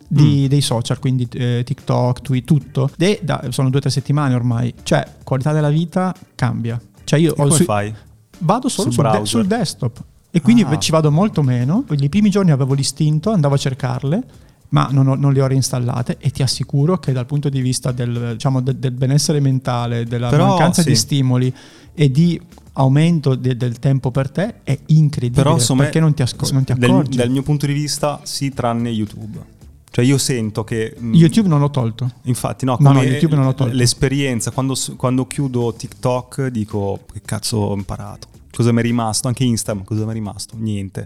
di- 0.08 0.44
Mm. 0.44 0.46
dei 0.46 0.62
social, 0.62 1.00
quindi 1.00 1.28
eh, 1.34 1.64
TikTok, 1.66 2.22
Tweet, 2.22 2.46
tutto. 2.46 2.92
E 2.98 3.20
da- 3.24 3.44
sono 3.50 3.70
due 3.70 3.80
o 3.80 3.82
tre 3.82 3.90
settimane 3.90 4.36
ormai. 4.36 4.72
Cioè, 4.84 5.04
qualità 5.24 5.52
della 5.52 5.70
vita 5.70 6.14
cambia. 6.36 6.80
Cioè, 7.04 7.20
io 7.20 7.30
E 7.32 7.34
ho 7.34 7.44
come 7.44 7.56
su- 7.56 7.64
fai? 7.64 7.92
Vado 8.40 8.68
solo 8.70 8.92
Sul 8.92 9.10
de- 9.12 9.26
sul 9.26 9.46
desktop. 9.48 10.04
E 10.32 10.42
quindi 10.42 10.62
Ah. 10.64 10.78
ci 10.78 10.92
vado 10.92 11.12
molto 11.12 11.42
meno. 11.42 11.86
I 11.90 12.10
primi 12.10 12.30
giorni 12.30 12.52
avevo 12.52 12.74
l'istinto, 12.74 13.32
andavo 13.32 13.56
a 13.56 13.58
cercarle, 13.58 14.24
ma 14.70 14.88
non, 14.92 15.08
ho- 15.08 15.16
non 15.16 15.34
le 15.34 15.42
ho 15.42 15.48
reinstallate 15.48 16.18
e 16.20 16.30
ti 16.30 16.44
assicuro 16.44 16.98
che 17.00 17.12
dal 17.12 17.26
punto 17.26 17.50
di 17.50 17.62
vista 17.62 17.92
del, 17.92 18.34
diciamo, 18.34 18.62
del- 18.62 18.76
del 18.78 18.92
benessere 18.92 19.40
mentale, 19.40 20.06
della 20.06 20.30
Però, 20.30 20.48
mancanza 20.50 20.82
sì. 20.84 20.90
di 20.90 20.96
stimoli 20.96 21.54
e 21.96 22.12
di 22.12 22.40
aumento 22.74 23.34
de- 23.36 23.58
del 23.58 23.80
tempo 23.80 24.12
per 24.12 24.30
te 24.30 24.56
è 24.64 24.78
incredibile. 24.88 25.42
Però 25.44 25.76
perché 25.76 26.00
non 26.00 26.14
ti, 26.14 26.22
asco- 26.22 26.48
non 26.52 26.64
ti 26.64 26.74
dal- 26.76 26.90
accorgi? 26.90 27.18
dal 27.18 27.30
mio 27.30 27.42
punto 27.42 27.66
di 27.66 27.74
vista, 27.74 28.20
sì, 28.24 28.54
tranne 28.54 28.90
YouTube. 28.90 29.58
Cioè 29.92 30.06
io 30.06 30.18
sento 30.18 30.64
che... 30.64 30.96
mh, 30.98 31.14
YouTube 31.14 31.48
non 31.48 31.60
l'ho 31.60 31.70
tolto. 31.72 32.10
Infatti, 32.24 32.66
no, 32.66 32.78
No, 32.80 32.92
no, 32.92 33.02
YouTube 33.02 33.36
non 33.36 33.46
l'ho 33.46 33.54
tolto. 33.56 33.76
l'esperienza, 33.76 34.52
quando, 34.52 34.76
quando 34.96 35.26
chiudo 35.26 35.74
TikTok 35.74 36.48
dico 36.48 37.00
che 37.12 37.22
cazzo 37.26 37.58
ho 37.58 37.74
imparato, 37.76 38.28
cosa 38.52 38.72
mi 38.72 38.80
è 38.80 38.84
rimasto, 38.84 39.28
anche 39.28 39.44
Instagram, 39.44 39.84
cosa 39.84 40.04
mi 40.06 40.12
è 40.12 40.14
rimasto, 40.14 40.56
niente. 40.58 41.06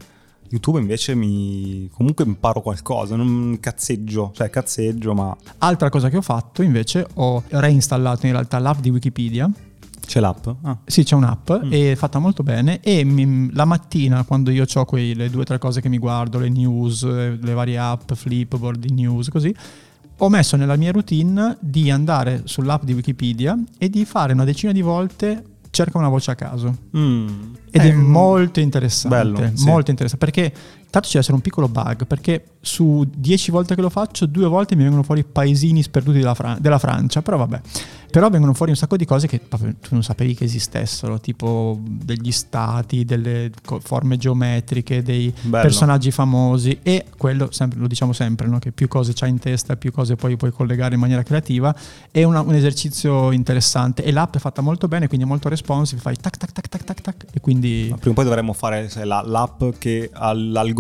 YouTube 0.50 0.80
invece 0.80 1.16
mi 1.16 1.90
comunque 1.92 2.26
imparo 2.26 2.62
qualcosa, 2.62 3.16
non 3.16 3.58
cazzeggio, 3.60 4.32
cioè 4.36 4.50
cazzeggio, 4.52 5.14
ma 5.16 5.36
Altra 5.60 5.90
cosa 5.90 6.10
che 6.10 6.18
ho 6.18 6.22
fatto 6.22 6.62
invece 6.62 7.08
ho 7.16 7.42
reinstallato 7.48 8.28
in 8.28 8.34
realtà 8.34 8.60
l'app 8.60 8.80
di 8.80 8.92
Wikipedia. 8.92 9.50
C'è 10.06 10.20
l'app. 10.20 10.48
Ah. 10.62 10.78
Sì, 10.86 11.04
c'è 11.04 11.16
un'app 11.16 11.52
Mm. 11.52 11.72
e 11.72 11.92
è 11.92 11.96
fatta 11.96 12.20
molto 12.20 12.44
bene 12.44 12.80
e 12.82 13.04
mi- 13.04 13.50
la 13.54 13.66
mattina 13.66 14.24
quando 14.24 14.52
io 14.52 14.66
ho 14.72 14.86
quelle 14.86 15.30
due 15.30 15.42
o 15.42 15.46
tre 15.46 15.58
cose 15.58 15.82
che 15.82 15.90
mi 15.90 15.98
guardo, 15.98 16.40
le 16.40 16.50
news, 16.50 17.04
eh, 17.04 17.38
le 17.42 17.54
varie 17.54 17.78
app, 17.78 18.12
Flipboard, 18.14 18.80
di 18.80 18.94
news, 18.94 19.30
così, 19.30 19.54
ho 20.18 20.30
messo 20.30 20.56
nella 20.56 20.76
mia 20.76 20.92
routine 20.92 21.58
di 21.60 21.90
andare 21.90 22.42
sull'app 22.46 22.84
di 22.84 22.94
Wikipedia 22.94 23.58
e 23.78 23.90
di 23.90 24.06
fare 24.06 24.34
una 24.34 24.44
decina 24.46 24.72
di 24.72 24.82
volte 24.82 25.44
cerca 25.72 25.98
una 25.98 26.08
voce 26.10 26.32
a 26.32 26.36
caso. 26.36 26.76
Mm. 26.96 27.28
Ed 27.72 27.82
Eh, 27.86 27.90
è 27.90 27.94
molto 27.94 28.60
interessante, 28.60 29.18
bello, 29.18 29.52
sì. 29.56 29.66
molto 29.66 29.90
interessante, 29.90 30.24
perché 30.26 30.54
tanto 30.94 31.08
ci 31.08 31.14
deve 31.14 31.20
essere 31.22 31.34
un 31.34 31.42
piccolo 31.42 31.68
bug, 31.68 32.06
perché 32.06 32.44
su 32.62 33.04
dieci 33.18 33.50
volte 33.50 33.74
che 33.74 33.82
lo 33.82 33.90
faccio, 33.90 34.28
due 34.28 34.46
volte 34.48 34.76
mi 34.76 34.84
vengono 34.84 35.02
fuori 35.02 35.24
paesini 35.24 35.82
sperduti 35.82 36.20
della, 36.20 36.36
Fra- 36.36 36.56
della 36.60 36.78
Francia, 36.78 37.24
però 37.24 37.38
vabbè. 37.38 37.62
Però 38.14 38.30
vengono 38.30 38.54
fuori 38.54 38.70
un 38.70 38.78
sacco 38.78 38.96
di 38.96 39.06
cose 39.06 39.26
che 39.26 39.40
proprio 39.40 39.74
tu 39.82 39.90
non 39.94 40.04
sapevi 40.04 40.36
che 40.36 40.44
esistessero, 40.44 41.20
tipo 41.20 41.80
degli 41.84 42.32
stati, 42.32 43.06
delle 43.06 43.50
forme 43.82 44.18
geometriche, 44.18 45.02
dei 45.02 45.34
Bello. 45.42 45.64
personaggi 45.64 46.12
famosi 46.12 46.78
e 46.84 47.06
quello, 47.18 47.48
sempre, 47.52 47.80
lo 47.80 47.88
diciamo 47.88 48.14
sempre, 48.14 48.46
no? 48.46 48.60
che 48.60 48.72
più 48.72 48.88
cose 48.88 49.14
c'hai 49.16 49.32
in 49.32 49.40
testa, 49.40 49.76
più 49.78 49.92
cose 49.92 50.16
poi 50.16 50.38
puoi 50.38 50.52
collegare 50.52 50.94
in 50.94 51.00
maniera 51.00 51.24
creativa, 51.24 51.76
è 52.12 52.22
una- 52.22 52.42
un 52.42 52.54
esercizio 52.54 53.32
interessante 53.32 54.04
e 54.04 54.12
l'app 54.12 54.36
è 54.36 54.40
fatta 54.40 54.62
molto 54.62 54.88
bene, 54.88 55.08
quindi 55.08 55.26
è 55.26 55.28
molto 55.30 55.50
responsive, 55.50 56.00
fai 56.00 56.16
tac 56.16 56.38
tac 56.38 56.52
tac 56.52 56.68
tac 56.70 56.84
tac 56.84 57.02
tac 57.02 57.26
e 57.34 57.40
quindi... 57.40 57.88
Ma 57.90 57.96
Prima 57.96 58.12
o 58.12 58.14
poi 58.14 58.26
dovremmo 58.26 58.54
fare 58.54 58.88
l'app 59.04 59.64
che 59.80 60.12
ha 60.14 60.34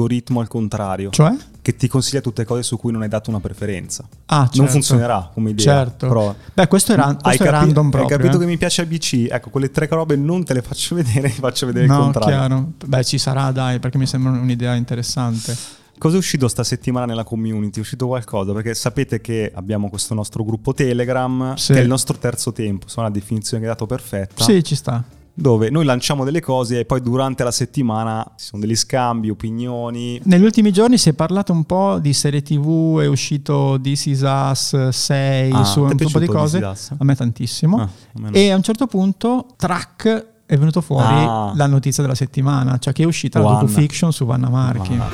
l'algoritmo 0.03 0.39
al 0.41 0.47
contrario, 0.47 1.09
Cioè? 1.11 1.33
che 1.61 1.75
ti 1.75 1.87
consiglia 1.87 2.21
tutte 2.21 2.43
cose 2.45 2.61
su 2.63 2.77
cui 2.77 2.91
non 2.91 3.01
hai 3.03 3.07
dato 3.07 3.29
una 3.29 3.39
preferenza. 3.39 4.05
Ah, 4.27 4.39
Non 4.39 4.49
certo. 4.51 4.71
funzionerà 4.71 5.29
come 5.33 5.51
idea. 5.51 5.65
Certo. 5.65 6.07
Però 6.07 6.35
Beh, 6.53 6.67
questo 6.67 6.91
è, 6.93 6.95
ran- 6.95 7.15
hai, 7.15 7.21
questo 7.21 7.43
è 7.43 7.45
capi- 7.47 7.57
random 7.65 7.85
hai 7.85 7.91
proprio. 7.91 8.17
capito 8.17 8.35
eh. 8.37 8.39
che 8.41 8.45
mi 8.45 8.57
piace 8.57 8.81
ABC? 8.81 9.27
Ecco, 9.29 9.49
quelle 9.49 9.71
tre 9.71 9.87
robe 9.89 10.15
non 10.15 10.43
te 10.43 10.53
le 10.53 10.61
faccio 10.61 10.95
vedere, 11.01 11.29
ti 11.29 11.39
faccio 11.39 11.65
vedere 11.65 11.85
il 11.85 11.91
No, 11.91 11.99
contrario. 11.99 12.35
chiaro. 12.35 12.71
Beh, 12.85 13.03
ci 13.03 13.17
sarà, 13.17 13.51
dai, 13.51 13.79
perché 13.79 13.97
mi 13.97 14.05
sembra 14.07 14.31
un'idea 14.31 14.73
interessante. 14.75 15.55
Cosa 15.97 16.15
è 16.15 16.17
uscito 16.17 16.47
sta 16.49 16.63
settimana 16.65 17.05
nella 17.05 17.23
community? 17.23 17.77
È 17.77 17.81
uscito 17.81 18.07
qualcosa? 18.07 18.51
Perché 18.51 18.73
sapete 18.73 19.21
che 19.21 19.49
abbiamo 19.55 19.89
questo 19.89 20.13
nostro 20.13 20.43
gruppo 20.43 20.73
Telegram, 20.73 21.53
Sì. 21.55 21.71
che 21.73 21.79
è 21.79 21.81
il 21.81 21.87
nostro 21.87 22.17
terzo 22.17 22.51
tempo, 22.51 22.87
sono 22.89 23.05
la 23.07 23.11
definizione 23.13 23.63
che 23.63 23.69
hai 23.69 23.73
dato 23.75 23.85
perfetta. 23.85 24.43
Sì, 24.43 24.61
ci 24.63 24.75
sta. 24.75 25.01
Dove 25.35 25.71
noi 25.71 25.83
lanciamo 25.83 26.23
delle 26.23 26.41
cose 26.41 26.79
e 26.81 26.85
poi 26.85 27.01
durante 27.01 27.43
la 27.43 27.49
settimana 27.49 28.23
ci 28.37 28.45
sono 28.45 28.61
degli 28.61 28.75
scambi, 28.75 29.31
opinioni. 29.31 30.21
Negli 30.25 30.43
ultimi 30.43 30.71
giorni 30.71 30.99
si 30.99 31.09
è 31.09 31.13
parlato 31.13 31.51
un 31.51 31.63
po' 31.63 31.97
di 31.99 32.13
serie 32.13 32.43
TV, 32.43 32.99
è 32.99 33.07
uscito 33.07 33.79
This 33.81 34.05
Is 34.05 34.21
Us 34.21 34.89
6, 34.89 35.51
Ah, 35.51 35.63
su 35.63 35.81
un 35.81 35.95
po' 36.11 36.19
di 36.19 36.27
cose. 36.27 36.63
A 36.63 36.75
me 36.99 37.15
tantissimo. 37.15 37.79
Ah, 37.79 37.83
a 37.83 37.89
me 38.19 38.29
no. 38.29 38.35
e 38.35 38.51
a 38.51 38.55
un 38.55 38.61
certo 38.61 38.85
punto, 38.85 39.47
track, 39.57 40.27
è 40.45 40.55
venuto 40.55 40.81
fuori 40.81 41.07
Ah. 41.25 41.51
la 41.55 41.65
notizia 41.65 42.03
della 42.03 42.13
settimana, 42.15 42.77
cioè 42.77 42.93
che 42.93 43.01
è 43.01 43.05
uscita 43.07 43.39
la 43.39 43.45
Wanna. 43.45 43.59
docu-fiction 43.61 44.13
su 44.13 44.25
Vanna 44.25 44.49
Marchi. 44.49 44.93
Ma- 44.95 45.07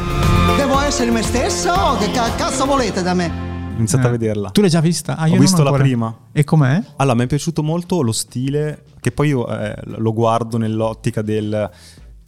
Devo 0.57 0.81
essere 0.81 1.11
me 1.11 1.21
stesso 1.21 1.71
o 1.71 1.97
che 1.97 2.11
ca- 2.11 2.35
cazzo 2.35 2.65
volete 2.65 3.01
da 3.03 3.13
me? 3.13 3.31
Ho 3.73 3.77
iniziato 3.77 4.03
Eh. 4.03 4.09
a 4.09 4.11
vederla. 4.11 4.49
Tu 4.49 4.59
l'hai 4.59 4.69
già 4.69 4.81
vista? 4.81 5.15
Ah, 5.15 5.21
io 5.27 5.31
Ho 5.31 5.35
non 5.35 5.45
visto 5.45 5.63
la 5.63 5.71
prima. 5.71 6.13
E 6.33 6.43
com'è? 6.43 6.83
Allora, 6.97 7.15
mi 7.15 7.23
è 7.23 7.27
piaciuto 7.27 7.63
molto 7.63 8.01
lo 8.01 8.11
stile, 8.11 8.83
che 8.99 9.11
poi 9.11 9.29
io 9.29 9.47
eh, 9.47 9.75
lo 9.85 10.13
guardo 10.13 10.57
nell'ottica 10.57 11.21
del... 11.21 11.69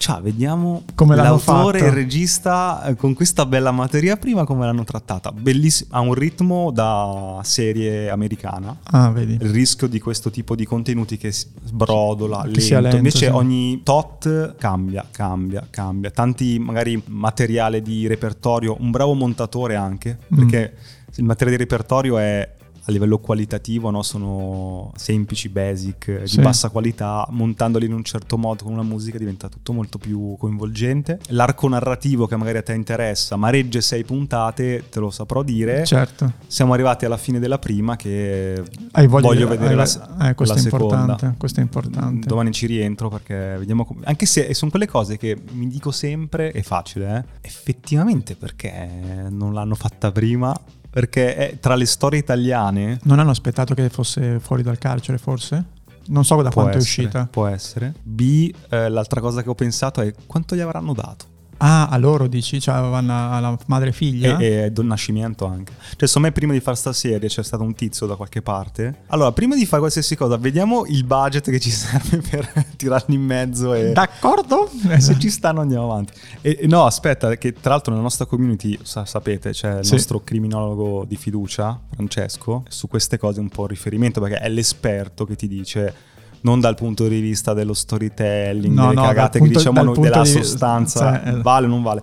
Ciao, 0.01 0.19
vediamo 0.19 0.81
Come 0.95 1.15
l'autore 1.15 1.77
e 1.77 1.85
il 1.85 1.91
regista 1.91 2.83
eh, 2.85 2.95
con 2.95 3.13
questa 3.13 3.45
bella 3.45 3.69
materia 3.69 4.17
prima 4.17 4.45
come 4.45 4.65
l'hanno 4.65 4.83
trattata. 4.83 5.31
Bellissimo, 5.31 5.89
ha 5.93 5.99
un 5.99 6.15
ritmo 6.15 6.71
da 6.71 7.39
serie 7.43 8.09
americana. 8.09 8.75
Ah, 8.85 9.11
vedi. 9.11 9.33
Il 9.33 9.51
rischio 9.51 9.85
di 9.85 9.99
questo 9.99 10.31
tipo 10.31 10.55
di 10.55 10.65
contenuti 10.65 11.17
che 11.17 11.31
sbrodola, 11.31 12.41
Che 12.51 12.59
lento. 12.59 12.79
lento, 12.79 12.95
Invece 12.95 13.25
sì. 13.27 13.31
ogni 13.31 13.81
tot 13.83 14.55
cambia, 14.55 15.05
cambia, 15.11 15.67
cambia. 15.69 16.09
Tanti 16.09 16.57
magari 16.57 16.99
materiale 17.05 17.83
di 17.83 18.07
repertorio, 18.07 18.77
un 18.79 18.89
bravo 18.89 19.13
montatore 19.13 19.75
anche, 19.75 20.17
Mm. 20.33 20.37
perché 20.37 20.73
il 21.13 21.23
materiale 21.25 21.57
di 21.57 21.63
repertorio 21.63 22.17
è 22.17 22.49
a 22.91 22.93
livello 22.93 23.17
qualitativo, 23.19 23.89
no? 23.89 24.03
sono 24.03 24.91
semplici, 24.95 25.49
basic, 25.49 26.21
Sì. 26.25 26.37
di 26.37 26.41
bassa 26.43 26.69
qualità, 26.69 27.25
montandoli 27.31 27.85
in 27.85 27.93
un 27.93 28.03
certo 28.03 28.37
modo 28.37 28.63
con 28.63 28.73
una 28.73 28.83
musica 28.83 29.17
diventa 29.17 29.49
tutto 29.49 29.73
molto 29.73 29.97
più 29.97 30.35
coinvolgente. 30.37 31.19
L'arco 31.29 31.67
narrativo 31.67 32.27
che 32.27 32.35
magari 32.35 32.57
a 32.59 32.63
te 32.63 32.73
interessa, 32.73 33.35
ma 33.35 33.49
regge 33.49 33.81
sei 33.81 34.03
puntate, 34.03 34.83
te 34.89 34.99
lo 34.99 35.09
saprò 35.09 35.41
dire. 35.43 35.83
Certo. 35.85 36.33
Siamo 36.47 36.73
arrivati 36.73 37.05
alla 37.05 37.17
fine 37.17 37.39
della 37.39 37.57
prima 37.59 37.95
che 37.95 38.61
Hai 38.91 39.07
voglia 39.07 39.27
voglio 39.27 39.47
vedere 39.47 39.69
hai- 39.71 39.75
la, 39.75 40.29
eh, 40.29 40.35
questo 40.35 40.55
la 40.55 40.59
è 40.59 40.63
seconda. 40.63 40.95
importante, 40.95 41.35
questo 41.37 41.59
è 41.59 41.63
importante. 41.63 42.27
Domani 42.27 42.51
ci 42.51 42.65
rientro 42.67 43.09
perché 43.09 43.55
vediamo 43.57 43.85
come... 43.85 44.01
Anche 44.03 44.25
se 44.25 44.53
sono 44.53 44.69
quelle 44.69 44.87
cose 44.87 45.17
che 45.17 45.37
mi 45.51 45.67
dico 45.67 45.91
sempre, 45.91 46.51
è 46.51 46.61
facile, 46.61 47.17
eh? 47.41 47.47
effettivamente 47.47 48.35
perché 48.35 49.27
non 49.29 49.53
l'hanno 49.53 49.75
fatta 49.75 50.11
prima? 50.11 50.55
Perché 50.91 51.35
è- 51.35 51.59
tra 51.59 51.75
le 51.75 51.85
storie 51.85 52.19
italiane... 52.19 52.99
Non 53.03 53.17
hanno 53.19 53.31
aspettato 53.31 53.73
che 53.73 53.89
fosse 53.89 54.39
fuori 54.39 54.61
dal 54.61 54.77
carcere, 54.77 55.17
forse? 55.17 55.65
Non 56.07 56.25
so 56.25 56.35
da 56.41 56.49
può 56.49 56.63
quanto 56.63 56.77
è 56.77 56.81
essere, 56.81 57.01
uscita. 57.03 57.27
Può 57.31 57.47
essere. 57.47 57.93
B, 58.03 58.53
eh, 58.69 58.89
l'altra 58.89 59.21
cosa 59.21 59.41
che 59.41 59.49
ho 59.49 59.55
pensato 59.55 60.01
è 60.01 60.13
quanto 60.27 60.55
gli 60.55 60.59
avranno 60.59 60.93
dato? 60.93 61.25
Ah, 61.63 61.87
a 61.89 61.97
loro 61.97 62.27
dici? 62.27 62.59
Cioè 62.59 62.73
avevano 62.75 63.33
alla 63.33 63.57
madre 63.67 63.89
e 63.89 63.91
figlia? 63.93 64.37
E, 64.37 64.45
e 64.65 64.71
Don 64.71 64.87
Nascimento 64.87 65.45
anche. 65.45 65.73
Cioè, 65.95 66.07
secondo 66.07 66.27
me, 66.29 66.33
prima 66.33 66.53
di 66.53 66.59
fare 66.59 66.75
sta 66.75 66.91
serie 66.91 67.29
c'è 67.29 67.43
stato 67.43 67.61
un 67.63 67.75
tizio 67.75 68.07
da 68.07 68.15
qualche 68.15 68.41
parte. 68.41 69.01
Allora, 69.07 69.31
prima 69.31 69.55
di 69.55 69.65
fare 69.65 69.79
qualsiasi 69.79 70.15
cosa, 70.15 70.37
vediamo 70.37 70.85
il 70.87 71.03
budget 71.03 71.49
che 71.51 71.59
ci 71.59 71.69
serve 71.71 72.17
per 72.17 72.65
tirarli 72.75 73.13
in 73.15 73.21
mezzo 73.21 73.73
e. 73.73 73.91
D'accordo? 73.91 74.69
Se 74.97 75.17
ci 75.19 75.29
stanno 75.29 75.61
andiamo 75.61 75.83
avanti. 75.91 76.13
E, 76.41 76.57
e 76.61 76.67
no, 76.67 76.85
aspetta, 76.85 77.35
che 77.35 77.53
tra 77.53 77.71
l'altro 77.71 77.91
nella 77.91 78.03
nostra 78.03 78.25
community, 78.25 78.77
sa- 78.81 79.05
sapete, 79.05 79.51
c'è 79.51 79.79
il 79.79 79.85
Sì. 79.85 79.93
nostro 79.93 80.23
criminologo 80.23 81.05
di 81.07 81.15
fiducia, 81.15 81.79
Francesco, 81.93 82.63
su 82.69 82.87
queste 82.87 83.17
cose 83.19 83.39
un 83.39 83.49
po' 83.49 83.67
riferimento 83.67 84.19
perché 84.19 84.37
è 84.39 84.49
l'esperto 84.49 85.25
che 85.25 85.35
ti 85.35 85.47
dice 85.47 85.93
non 86.41 86.59
dal 86.59 86.75
punto 86.75 87.07
di 87.07 87.19
vista 87.19 87.53
dello 87.53 87.73
storytelling, 87.73 88.73
No, 88.75 88.89
delle 88.89 88.95
no, 89.01 89.07
cagate 89.07 89.39
che 89.39 89.45
punto- 89.45 89.59
diciamo 89.59 89.83
noi, 89.83 89.99
della 89.99 90.21
di- 90.21 90.29
sostanza, 90.31 90.99
cioè, 91.21 91.33
eh. 91.33 91.41
vale 91.41 91.65
o 91.65 91.69
non 91.69 91.81
vale. 91.83 92.01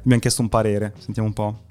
Abbiamo 0.00 0.20
chiesto 0.20 0.42
un 0.42 0.48
parere, 0.48 0.94
sentiamo 1.04 1.28
un 1.28 1.34
po'. 1.34 1.62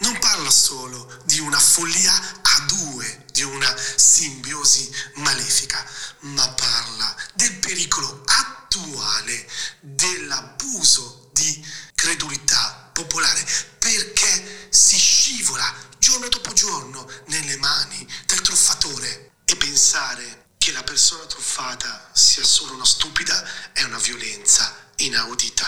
non 0.00 0.16
parla 0.20 0.50
solo 0.50 1.06
di 1.24 1.38
una 1.40 1.58
follia 1.58 2.12
a 2.12 2.64
due, 2.66 3.24
di 3.32 3.42
una 3.42 3.68
simbiosi 3.96 4.90
malefica, 5.16 5.78
ma 6.20 6.42
parla 6.48 7.14
del 7.34 7.52
pericolo 7.58 8.22
attuale 8.26 9.46
dell'abuso 9.80 11.28
di 11.32 11.64
credulità 11.94 12.90
popolare 12.92 13.40
perché 13.78 14.66
si 14.70 14.96
scivola 14.96 15.64
giorno 15.98 16.26
dopo 16.28 16.52
giorno 16.52 17.06
nelle 17.28 17.56
mani 17.56 18.06
del 18.26 18.40
truffatore 18.40 19.30
e 19.44 19.56
pensare 19.56 20.41
che 20.62 20.70
la 20.70 20.84
persona 20.84 21.24
truffata 21.24 22.08
sia 22.12 22.44
solo 22.44 22.74
una 22.74 22.84
stupida 22.84 23.34
è 23.72 23.82
una 23.82 23.98
violenza 23.98 24.72
inaudita, 24.98 25.64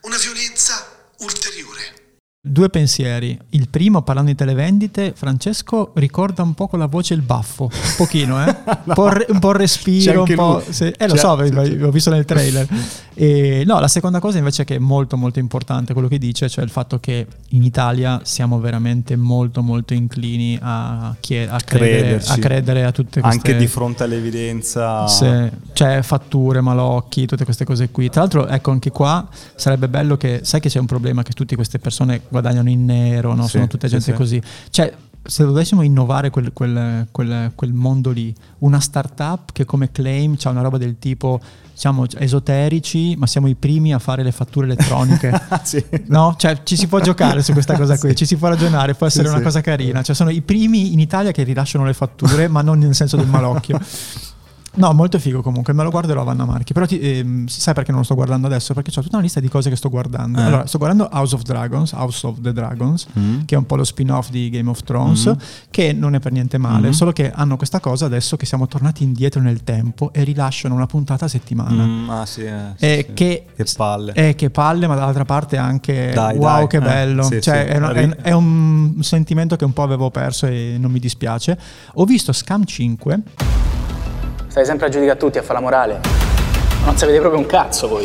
una 0.00 0.16
violenza 0.16 0.84
ulteriore. 1.20 2.00
Due 2.44 2.68
pensieri. 2.68 3.38
Il 3.50 3.68
primo, 3.68 4.02
parlando 4.02 4.32
di 4.32 4.36
televendite, 4.36 5.12
Francesco 5.14 5.92
ricorda 5.94 6.42
un 6.42 6.54
po' 6.54 6.66
con 6.66 6.80
la 6.80 6.86
voce 6.86 7.14
il 7.14 7.22
baffo. 7.22 7.70
Un 7.72 7.94
pochino, 7.96 8.44
eh? 8.44 8.52
Un 8.82 8.94
po' 8.94 9.06
il, 9.10 9.26
un 9.28 9.38
po' 9.38 9.50
il 9.50 9.56
respiro, 9.58 10.24
un 10.24 10.34
po'... 10.34 10.64
sì. 10.68 10.86
Eh, 10.86 11.06
lo 11.06 11.14
C'è- 11.14 11.20
so, 11.20 11.36
l'ho 11.36 11.90
visto 11.92 12.10
nel 12.10 12.24
trailer. 12.24 12.66
E, 13.14 13.62
no, 13.66 13.78
la 13.78 13.88
seconda 13.88 14.20
cosa 14.20 14.38
invece 14.38 14.64
che 14.64 14.76
è 14.76 14.78
molto 14.78 15.16
molto 15.16 15.38
importante, 15.38 15.92
quello 15.92 16.08
che 16.08 16.18
dice, 16.18 16.48
cioè 16.48 16.64
il 16.64 16.70
fatto 16.70 16.98
che 16.98 17.26
in 17.50 17.62
Italia 17.62 18.20
siamo 18.22 18.58
veramente 18.58 19.16
molto 19.16 19.62
molto 19.62 19.94
inclini 19.94 20.58
a, 20.60 21.14
chie- 21.20 21.48
a, 21.48 21.58
credere, 21.58 22.22
a 22.24 22.36
credere 22.36 22.84
a 22.84 22.92
tutte 22.92 23.20
queste... 23.20 23.50
Anche 23.50 23.56
di 23.56 23.66
fronte 23.66 24.04
all'evidenza. 24.04 25.06
Sì, 25.06 25.50
cioè 25.72 26.02
fatture, 26.02 26.60
malocchi, 26.60 27.26
tutte 27.26 27.44
queste 27.44 27.64
cose 27.64 27.90
qui. 27.90 28.08
Tra 28.08 28.22
l'altro, 28.22 28.46
ecco, 28.46 28.70
anche 28.70 28.90
qua 28.90 29.28
sarebbe 29.54 29.88
bello 29.88 30.16
che, 30.16 30.40
sai 30.42 30.60
che 30.60 30.68
c'è 30.68 30.78
un 30.78 30.86
problema 30.86 31.22
che 31.22 31.32
tutte 31.32 31.54
queste 31.54 31.78
persone 31.78 32.22
guadagnano 32.28 32.70
in 32.70 32.84
nero, 32.84 33.34
no? 33.34 33.44
Sì, 33.44 33.50
sono 33.50 33.66
tutte 33.66 33.88
sì, 33.88 33.94
gente 33.94 34.12
sì. 34.12 34.16
così. 34.16 34.42
Cioè, 34.70 34.92
se 35.22 35.44
dovessimo 35.44 35.82
innovare 35.82 36.30
quel, 36.30 36.52
quel- 36.52 37.06
quel- 37.10 37.52
quel 37.54 37.72
mondo 37.72 38.10
lì, 38.10 38.34
una 38.58 38.80
startup 38.80 39.52
che 39.52 39.64
come 39.64 39.90
claim 39.92 40.36
c'ha 40.36 40.50
una 40.50 40.62
roba 40.62 40.78
del 40.78 40.98
tipo, 40.98 41.40
siamo 41.74 42.04
esoterici, 42.18 43.14
ma 43.16 43.26
siamo 43.26 43.46
i 43.48 43.54
primi 43.54 43.92
a 43.94 43.98
fare 43.98 44.22
le 44.22 44.32
fatture 44.32 44.66
elettroniche. 44.66 45.32
sì. 45.62 45.84
No, 46.06 46.34
cioè 46.38 46.62
ci 46.64 46.76
si 46.76 46.86
può 46.86 46.98
giocare 47.00 47.42
su 47.42 47.52
questa 47.52 47.76
cosa 47.76 47.98
qui, 47.98 48.10
Sì. 48.10 48.16
ci 48.16 48.26
si 48.26 48.36
può 48.36 48.48
ragionare, 48.48 48.94
può 48.94 49.06
essere 49.06 49.28
Sì, 49.28 49.34
una 49.34 49.42
cosa 49.42 49.60
carina. 49.60 50.02
Cioè 50.02 50.14
sono 50.14 50.30
i 50.30 50.42
primi 50.42 50.92
in 50.92 51.00
Italia 51.00 51.30
che 51.32 51.42
rilasciano 51.44 51.84
le 51.84 51.94
fatture, 51.94 52.48
ma 52.48 52.62
non 52.62 52.78
nel 52.78 52.94
senso 52.94 53.16
del 53.16 53.26
malocchio. 53.26 53.78
No, 54.74 54.92
molto 54.94 55.18
figo 55.18 55.42
comunque, 55.42 55.74
me 55.74 55.82
lo 55.82 55.90
guarderò 55.90 56.24
Vanna 56.24 56.46
Marchi. 56.46 56.72
Però 56.72 56.86
ti- 56.86 56.98
ehm, 56.98 57.46
sai 57.46 57.74
perché 57.74 57.90
non 57.90 58.00
lo 58.00 58.04
sto 58.06 58.14
guardando 58.14 58.46
adesso? 58.46 58.72
Perché 58.72 58.90
ho 58.98 59.02
tutta 59.02 59.16
una 59.16 59.22
lista 59.24 59.38
di 59.38 59.48
cose 59.48 59.68
che 59.68 59.76
sto 59.76 59.90
guardando. 59.90 60.38
Eh. 60.40 60.42
Allora, 60.44 60.66
sto 60.66 60.78
guardando 60.78 61.10
House 61.12 61.34
of 61.34 61.42
Dragons, 61.42 61.92
House 61.92 62.26
of 62.26 62.40
the 62.40 62.52
Dragons, 62.54 63.06
Mm. 63.18 63.40
che 63.44 63.54
è 63.54 63.58
un 63.58 63.66
po' 63.66 63.76
lo 63.76 63.84
spin-off 63.84 64.30
di 64.30 64.48
Game 64.48 64.70
of 64.70 64.82
Thrones, 64.82 65.28
Mm. 65.28 65.32
che 65.70 65.92
non 65.92 66.14
è 66.14 66.20
per 66.20 66.32
niente 66.32 66.56
male, 66.56 66.88
Mm. 66.88 66.92
solo 66.92 67.12
che 67.12 67.30
hanno 67.30 67.56
questa 67.58 67.80
cosa 67.80 68.06
adesso 68.06 68.36
che 68.38 68.46
siamo 68.46 68.66
tornati 68.66 69.02
indietro 69.02 69.42
nel 69.42 69.62
tempo 69.62 70.10
e 70.12 70.24
rilasciano 70.24 70.74
una 70.74 70.86
puntata 70.86 71.26
a 71.26 71.28
settimana. 71.28 71.84
Mm, 71.84 72.08
ah, 72.08 72.24
sì, 72.24 72.42
eh, 72.44 72.54
sì, 72.76 72.84
E 72.86 73.04
sì. 73.08 73.12
che, 73.12 73.44
Che 73.54 73.66
palle. 73.76 74.12
eh, 74.14 74.34
che 74.34 74.48
palle, 74.48 74.86
ma 74.86 74.94
dall'altra 74.94 75.26
parte 75.26 75.58
anche 75.58 76.12
Dai, 76.14 76.36
wow, 76.38 76.56
dai, 76.60 76.66
che 76.68 76.76
eh, 76.78 76.80
bello. 76.80 77.22
sì, 77.24 77.40
Cioè. 77.42 77.66
È, 77.66 77.76
una- 77.76 77.92
è- 77.92 78.08
è 78.22 78.32
un 78.32 78.94
sentimento 79.00 79.54
che 79.56 79.64
un 79.66 79.74
po' 79.74 79.82
avevo 79.82 80.10
perso 80.10 80.46
e 80.46 80.76
non 80.78 80.90
mi 80.90 80.98
dispiace. 80.98 81.58
Ho 81.94 82.04
visto 82.06 82.32
Scam 82.32 82.64
5, 82.64 83.20
Stai 84.52 84.66
sempre 84.66 84.88
a 84.88 84.90
giudicare 84.90 85.18
tutti, 85.18 85.38
a 85.38 85.42
fare 85.42 85.54
la 85.54 85.60
morale. 85.64 86.00
Non 86.84 86.94
sapete 86.98 87.18
proprio 87.20 87.40
un 87.40 87.46
cazzo 87.46 87.88
voi. 87.88 88.04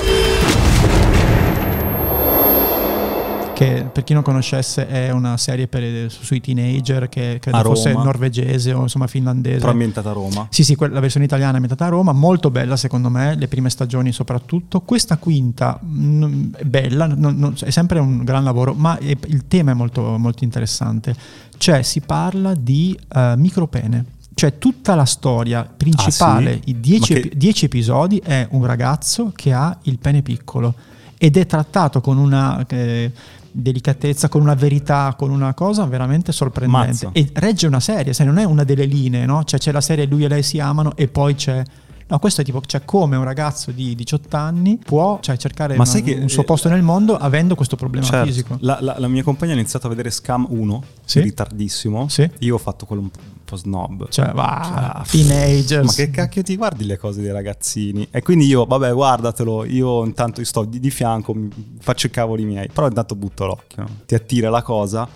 che 3.54 3.90
per 3.92 4.04
chi 4.04 4.14
non 4.14 4.22
conoscesse 4.22 4.88
è 4.88 5.10
una 5.10 5.36
serie 5.36 5.68
per- 5.68 6.10
sui 6.12 6.40
teenager 6.40 7.10
che 7.10 7.40
credo 7.42 7.58
fosse 7.64 7.92
norvegese 7.92 8.72
o 8.72 8.84
insomma 8.84 9.08
finlandese. 9.08 9.58
Però 9.58 9.72
ambientata 9.72 10.12
a 10.12 10.14
Roma. 10.14 10.48
Sì, 10.52 10.64
sì, 10.64 10.76
que- 10.76 10.88
la 10.90 11.00
versione 11.00 11.26
italiana 11.26 11.54
è 11.54 11.56
ambientata 11.56 11.86
a 11.86 11.90
Roma, 11.90 12.12
molto 12.14 12.50
bella 12.52 12.78
secondo 12.78 13.10
me, 13.10 13.36
le 13.36 13.48
prime 13.48 13.70
stagioni 13.72 14.12
soprattutto. 14.14 14.82
Questa 14.82 15.18
quinta 15.18 15.78
mm, 15.84 16.54
è 16.54 16.64
bella, 16.66 17.08
non- 17.08 17.36
non- 17.36 17.56
è 17.62 17.72
sempre 17.72 17.98
un 18.00 18.24
gran 18.24 18.44
lavoro, 18.44 18.74
ma 18.76 18.98
è- 19.00 19.18
il 19.26 19.48
tema 19.48 19.72
è 19.72 19.74
molto, 19.74 20.18
molto 20.20 20.44
interessante. 20.46 21.14
Cioè 21.58 21.82
si 21.82 22.00
parla 22.02 22.54
di 22.54 22.98
eh, 23.14 23.34
micropene. 23.38 24.06
Cioè 24.40 24.60
tutta 24.60 24.94
la 24.94 25.06
storia 25.06 25.64
principale, 25.64 26.52
Ah, 26.52 26.54
sì? 26.54 26.70
i 26.70 26.80
dieci, 26.80 27.14
che- 27.16 27.32
dieci 27.36 27.66
episodi, 27.66 28.22
è 28.24 28.48
un 28.52 28.66
ragazzo 28.66 29.32
che 29.36 29.52
ha 29.52 29.76
il 29.84 29.98
pene 29.98 30.22
piccolo 30.22 30.76
ed 31.18 31.38
è 31.38 31.48
trattato 31.48 32.02
con 32.02 32.20
una 32.20 32.64
eh, 32.68 33.12
delicatezza, 33.52 34.30
con 34.30 34.42
una 34.42 34.54
verità, 34.54 35.16
con 35.18 35.32
una 35.32 35.56
cosa 35.56 35.86
veramente 35.86 36.32
sorprendente. 36.32 36.88
Mazza. 37.06 37.10
E 37.14 37.30
regge 37.34 37.66
una 37.66 37.80
serie, 37.80 38.14
sai, 38.14 38.28
non 38.28 38.38
è 38.38 38.44
una 38.44 38.64
delle 38.64 38.86
linee, 38.86 39.26
no? 39.26 39.44
Cioè 39.44 39.60
c'è 39.60 39.72
la 39.72 39.82
serie 39.82 40.06
lui 40.06 40.24
e 40.26 40.28
lei 40.28 40.44
si 40.44 40.60
amano 40.60 40.96
e 40.96 41.08
poi 41.08 41.34
c'è... 41.34 41.64
No, 42.10 42.20
questo 42.20 42.40
è 42.42 42.44
tipo, 42.46 42.62
cioè 42.66 42.86
come 42.86 43.18
un 43.18 43.24
ragazzo 43.26 43.72
di 43.72 43.94
18 43.94 44.38
anni 44.38 44.78
può 44.78 45.20
cioè, 45.22 45.36
cercare 45.38 45.76
Ma 45.76 45.84
una- 45.90 46.00
che- 46.02 46.16
un 46.16 46.30
suo 46.30 46.44
posto 46.44 46.70
nel 46.70 46.82
mondo 46.82 47.18
avendo 47.18 47.54
questo 47.56 47.76
problema 47.76 48.06
Certo. 48.06 48.26
fisico. 48.28 48.58
La, 48.62 48.78
la- 48.82 48.96
la 48.98 49.08
mia 49.10 49.24
compagna 49.24 49.52
ha 49.52 49.56
iniziato 49.56 49.88
a 49.88 49.90
vedere 49.90 50.10
Scam 50.10 50.46
1, 50.50 50.84
Sì. 51.04 51.20
ritardissimo. 51.20 52.08
Sì. 52.08 52.30
Io 52.40 52.56
ho 52.56 52.60
fatto 52.60 52.86
quello 52.86 53.02
un 53.02 53.10
po', 53.44 53.56
snob. 53.58 54.08
Cioè, 54.10 54.32
va, 54.34 55.04
Cioè, 55.06 55.22
teenagers. 55.24 55.86
Ma 55.86 55.94
che 55.94 56.10
cacchio 56.10 56.44
ti 56.44 56.56
guardi 56.56 56.86
le 56.86 56.98
cose 56.98 57.22
dei 57.22 57.32
ragazzini? 57.32 58.08
E 58.12 58.22
quindi 58.22 58.46
io, 58.46 58.66
vabbè, 58.66 58.94
guardatelo, 58.94 59.66
io 59.66 60.04
intanto 60.06 60.42
sto 60.46 60.64
di, 60.64 60.80
di 60.80 60.90
fianco, 60.90 61.36
faccio 61.80 62.08
i 62.08 62.10
cavoli 62.10 62.44
miei, 62.46 62.70
però 62.70 62.88
intanto 62.88 63.16
butto 63.16 63.46
l'occhio, 63.46 63.86
ti 64.06 64.16
attira 64.16 64.50
la 64.50 64.62
cosa. 64.62 65.08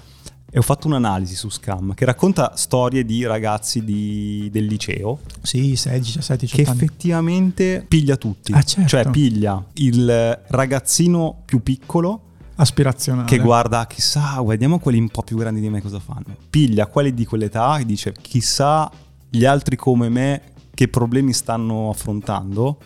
E 0.54 0.60
ho 0.60 0.62
fatto 0.62 0.88
un'analisi 0.88 1.34
su 1.36 1.50
Scam 1.50 1.94
che 1.94 2.04
racconta 2.04 2.54
storie 2.58 3.06
di 3.06 3.26
ragazzi 3.26 3.84
di- 3.86 4.50
del 4.52 4.66
liceo 4.66 5.20
Sì, 5.42 5.78
16, 5.78 6.18
17, 6.18 6.46
che 6.46 6.56
18 6.58 6.70
anni. 6.72 6.84
effettivamente 6.84 7.86
piglia 7.88 8.18
tutti. 8.18 8.52
Ah, 8.52 8.62
certo. 8.62 8.90
Cioè 8.90 9.10
piglia 9.10 9.64
il 9.76 10.40
ragazzino 10.48 11.38
più 11.46 11.64
piccolo 11.64 12.22
Aspirazionale. 12.56 13.28
che 13.28 13.38
guarda, 13.40 13.88
chissà, 13.88 14.42
vediamo 14.44 14.80
quelli 14.80 15.00
un 15.00 15.08
po' 15.08 15.22
più 15.24 15.38
grandi 15.38 15.62
di 15.62 15.70
me 15.70 15.82
cosa 15.82 16.00
fanno. 16.00 16.36
Piglia 16.50 16.86
quelli 16.88 17.14
di 17.14 17.26
quell'età 17.26 17.78
e 17.78 17.86
dice, 17.86 18.14
chissà 18.22 18.92
gli 19.30 19.46
altri 19.46 19.78
come 19.78 20.10
me 20.10 20.42
che 20.74 20.90
problemi 20.90 21.32
stanno 21.32 21.90
affrontando. 21.90 22.78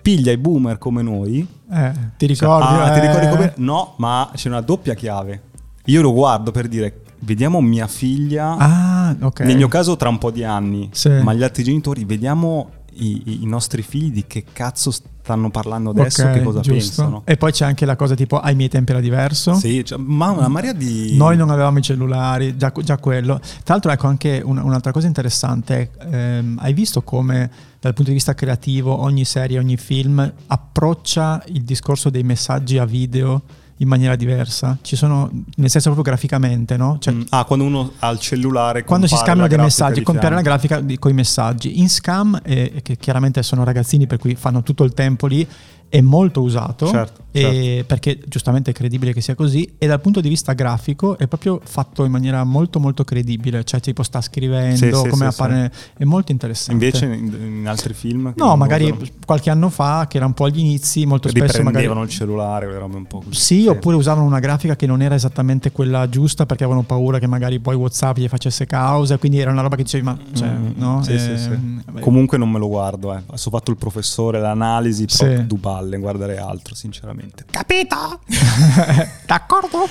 Piglia 0.00 0.32
i 0.32 0.38
boomer 0.38 0.78
come 0.78 1.02
noi. 1.02 1.46
Eh, 1.70 1.92
ti 2.16 2.26
Cioè, 2.34 2.48
ricordi? 2.48 2.66
ah, 2.78 2.90
ti 2.92 2.98
eh? 2.98 3.00
ricordi 3.08 3.28
come... 3.28 3.52
No, 3.56 3.94
ma 3.98 4.30
c'è 4.34 4.48
una 4.48 4.60
doppia 4.62 4.94
chiave. 4.94 5.52
Io 5.86 6.00
lo 6.02 6.12
guardo 6.12 6.50
per 6.50 6.66
dire, 6.68 7.02
vediamo 7.20 7.60
mia 7.60 7.86
figlia... 7.86 8.56
Ah, 8.56 9.16
ok. 9.20 9.40
Nel 9.40 9.56
mio 9.56 9.68
caso 9.68 9.96
tra 9.96 10.08
un 10.08 10.18
po' 10.18 10.30
di 10.30 10.42
anni, 10.44 10.88
Sì. 10.92 11.10
ma 11.10 11.32
gli 11.34 11.42
altri 11.42 11.62
genitori, 11.62 12.04
vediamo 12.04 12.70
i, 12.96 13.42
i- 13.42 13.46
nostri 13.46 13.82
figli 13.82 14.10
di 14.12 14.24
che 14.26 14.44
cazzo 14.52 14.90
stanno 14.92 15.50
parlando 15.50 15.90
adesso, 15.90 16.22
Ok, 16.24 16.32
che 16.32 16.42
cosa 16.42 16.60
giusto. 16.60 16.72
pensano. 17.02 17.22
E 17.26 17.36
poi 17.36 17.50
c'è 17.52 17.64
anche 17.66 17.84
la 17.84 17.96
cosa 17.96 18.14
tipo 18.14 18.38
ai 18.38 18.54
miei 18.54 18.68
tempi 18.70 18.92
era 18.92 19.00
diverso. 19.00 19.54
Sì, 19.54 19.84
cioè, 19.84 19.98
ma 19.98 20.30
una 20.30 20.48
marea 20.48 20.72
di... 20.72 21.16
Noi 21.16 21.36
non 21.36 21.50
avevamo 21.50 21.78
i 21.78 21.82
cellulari, 21.82 22.56
già, 22.56 22.72
già 22.82 22.96
quello. 22.98 23.38
Tra 23.40 23.74
l'altro, 23.74 23.90
ecco 23.90 24.06
anche 24.06 24.40
un- 24.44 24.58
un'altra 24.58 24.92
cosa 24.92 25.06
interessante: 25.08 25.90
ehm, 26.08 26.58
hai 26.62 26.72
visto 26.72 27.02
come 27.02 27.50
dal 27.80 27.92
punto 27.94 28.10
di 28.10 28.16
vista 28.16 28.32
creativo 28.34 28.96
ogni 29.02 29.24
serie, 29.24 29.58
ogni 29.58 29.76
film 29.76 30.32
approccia 30.46 31.42
il 31.48 31.62
discorso 31.64 32.10
dei 32.10 32.22
messaggi 32.22 32.78
a 32.78 32.84
video 32.84 33.42
in 33.78 33.88
maniera 33.88 34.14
diversa? 34.16 34.78
Ci 34.82 34.94
sono, 34.96 35.30
nel 35.56 35.70
senso 35.70 35.90
proprio 35.92 36.02
graficamente, 36.04 36.76
no? 36.76 36.96
Cioè, 37.00 37.12
Mm, 37.14 37.22
Ah, 37.30 37.44
quando 37.44 37.64
uno 37.64 37.92
ha 37.98 38.08
il 38.10 38.18
cellulare... 38.18 38.84
quando 38.84 39.06
si 39.06 39.16
scambiano 39.16 39.48
dei 39.48 39.58
messaggi, 39.58 39.98
di 40.00 40.04
compare 40.04 40.34
la 40.34 40.42
grafica 40.42 40.82
con 40.98 41.10
i 41.10 41.14
messaggi. 41.14 41.78
In 41.80 41.88
Scam, 41.88 42.40
eh, 42.44 42.80
che 42.82 42.96
chiaramente 42.96 43.42
sono 43.42 43.64
ragazzini 43.64 44.06
per 44.06 44.18
cui 44.18 44.34
fanno 44.36 44.62
tutto 44.62 44.84
il 44.84 44.92
tempo 44.94 45.26
lì, 45.26 45.46
è 45.94 46.00
molto 46.00 46.42
usato 46.42 46.86
Certo, 46.88 47.22
e- 47.30 47.84
perché 47.86 48.18
giustamente 48.26 48.72
è 48.72 48.74
credibile 48.74 49.12
che 49.12 49.20
sia 49.20 49.36
così 49.36 49.74
e 49.78 49.86
dal 49.86 50.00
punto 50.00 50.20
di 50.20 50.28
vista 50.28 50.52
grafico 50.52 51.16
è 51.16 51.28
proprio 51.28 51.60
fatto 51.62 52.04
in 52.04 52.10
maniera 52.10 52.42
molto 52.42 52.80
molto 52.80 53.04
credibile, 53.04 53.62
cioè 53.62 53.78
tipo 53.78 54.02
sta 54.02 54.20
scrivendo, 54.20 54.76
Sì, 54.76 54.86
sì, 54.92 55.08
come 55.08 55.30
sì, 55.30 55.40
appare, 55.40 55.72
è 55.96 56.02
molto 56.02 56.32
interessante. 56.32 56.84
Invece 56.84 57.04
in, 57.04 57.58
in 57.60 57.68
altri 57.68 57.94
film... 57.94 58.32
no, 58.34 58.56
magari 58.56 58.86
usano, 58.90 59.06
qualche 59.24 59.50
anno 59.50 59.68
fa 59.68 60.06
che 60.08 60.16
era 60.16 60.26
un 60.26 60.32
po' 60.34 60.46
agli 60.46 60.58
inizi, 60.58 61.06
molto 61.06 61.28
spesso 61.28 61.62
magari 61.62 61.84
il 61.86 62.08
cellulare, 62.08 62.76
robe 62.76 62.96
un 62.96 63.06
po' 63.06 63.20
così. 63.20 63.38
sì, 63.38 63.66
oppure 63.68 63.94
usavano 63.94 64.26
una 64.26 64.40
grafica 64.40 64.74
che 64.74 64.86
non 64.86 65.00
era 65.00 65.14
esattamente 65.14 65.70
quella 65.70 66.08
giusta 66.08 66.44
perché 66.44 66.64
avevano 66.64 66.84
paura 66.84 67.20
che 67.20 67.28
magari 67.28 67.60
poi 67.60 67.76
WhatsApp 67.76 68.16
gli 68.18 68.26
facesse 68.26 68.66
causa, 68.66 69.16
quindi 69.16 69.38
era 69.38 69.52
una 69.52 69.62
roba 69.62 69.76
che 69.76 69.84
dicevi, 69.84 70.02
ma 70.04 70.18
cioè, 70.32 70.48
Mm, 70.48 70.70
no? 70.76 71.02
Sì, 71.02 71.18
sì, 71.18 71.36
sì. 71.38 71.48
Vabbè. 71.84 72.00
Comunque 72.00 72.36
non 72.38 72.50
me 72.50 72.58
lo 72.58 72.68
guardo, 72.68 73.14
eh. 73.14 73.22
Ho 73.26 73.36
fatto 73.36 73.70
il 73.70 73.76
professore, 73.76 74.40
l'analisi, 74.40 75.04
Sì. 75.08 75.46
du 75.46 75.58
balle, 75.84 75.98
guardare 75.98 76.38
altro, 76.38 76.74
sinceramente. 76.74 77.44
Capito? 77.50 78.20
D'accordo? 79.26 79.84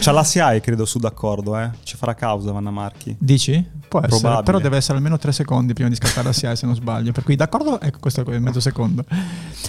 C'ha 0.00 0.12
la 0.12 0.24
SIAE, 0.24 0.60
credo, 0.60 0.84
su 0.84 0.98
d'accordo, 0.98 1.58
eh. 1.58 1.70
Ci 1.82 1.96
farà 1.96 2.14
causa 2.14 2.52
Vanna 2.52 2.70
Marchi. 2.70 3.14
Dici? 3.18 3.82
Può 3.88 4.00
essere, 4.00 4.18
Probabile. 4.20 4.44
però 4.44 4.58
deve 4.58 4.76
essere 4.78 4.96
almeno 4.96 5.18
tre 5.18 5.30
secondi 5.30 5.72
prima 5.72 5.88
di 5.88 5.94
scattare 5.94 6.26
la 6.26 6.32
SIA 6.32 6.56
se 6.56 6.66
non 6.66 6.74
sbaglio. 6.74 7.12
Per 7.12 7.22
cui 7.22 7.36
d'accordo? 7.36 7.80
Ecco, 7.80 7.98
questo 8.00 8.24
è 8.28 8.38
mezzo 8.38 8.58
secondo. 8.58 9.04